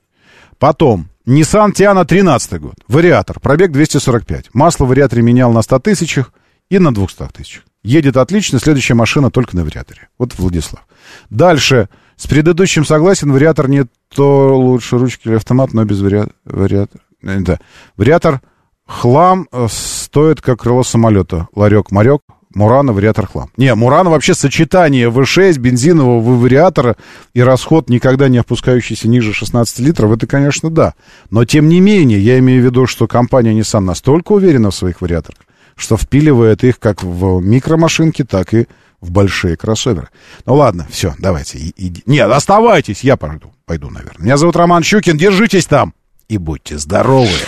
[0.59, 2.75] Потом, Nissan Tiana 13 год.
[2.89, 3.41] Вариатор.
[3.41, 4.55] Пробег 245.
[4.55, 6.33] Масло в вариаторе менял на 100 тысячах
[6.71, 7.65] и на 200 тысячах.
[7.83, 10.09] Едет отлично, следующая машина только на вариаторе.
[10.19, 10.87] Вот Владислав.
[11.29, 11.89] Дальше.
[12.17, 16.35] С предыдущим согласен, вариатор не то лучше ручки или автомат, но без вариатора.
[16.45, 17.01] Вариатор.
[17.25, 17.59] Э, да.
[17.97, 18.41] Вариатор
[18.87, 21.49] хлам э, стоит как крыло самолета.
[21.55, 22.21] Ларек-марек,
[22.55, 23.51] Мурана, вариатор хлам.
[23.57, 26.97] Не, Мурана вообще сочетание V6, бензинового вариатора
[27.33, 30.95] и расход, никогда не опускающийся ниже 16 литров, это, конечно, да.
[31.31, 35.01] Но, тем не менее, я имею в виду, что компания Nissan настолько уверена в своих
[35.01, 35.41] вариаторах,
[35.77, 38.69] что впиливает их как в микромашинки, так и
[39.01, 40.09] в большие кроссоверы.
[40.47, 41.59] Ну ладно, все, давайте.
[41.59, 41.93] И, и...
[42.07, 44.25] Нет, оставайтесь, я пойду, пойду, наверное.
[44.25, 45.93] Меня зовут Роман Щукин, держитесь там
[46.29, 47.39] и будьте здоровы.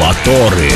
[0.00, 0.70] Моторы.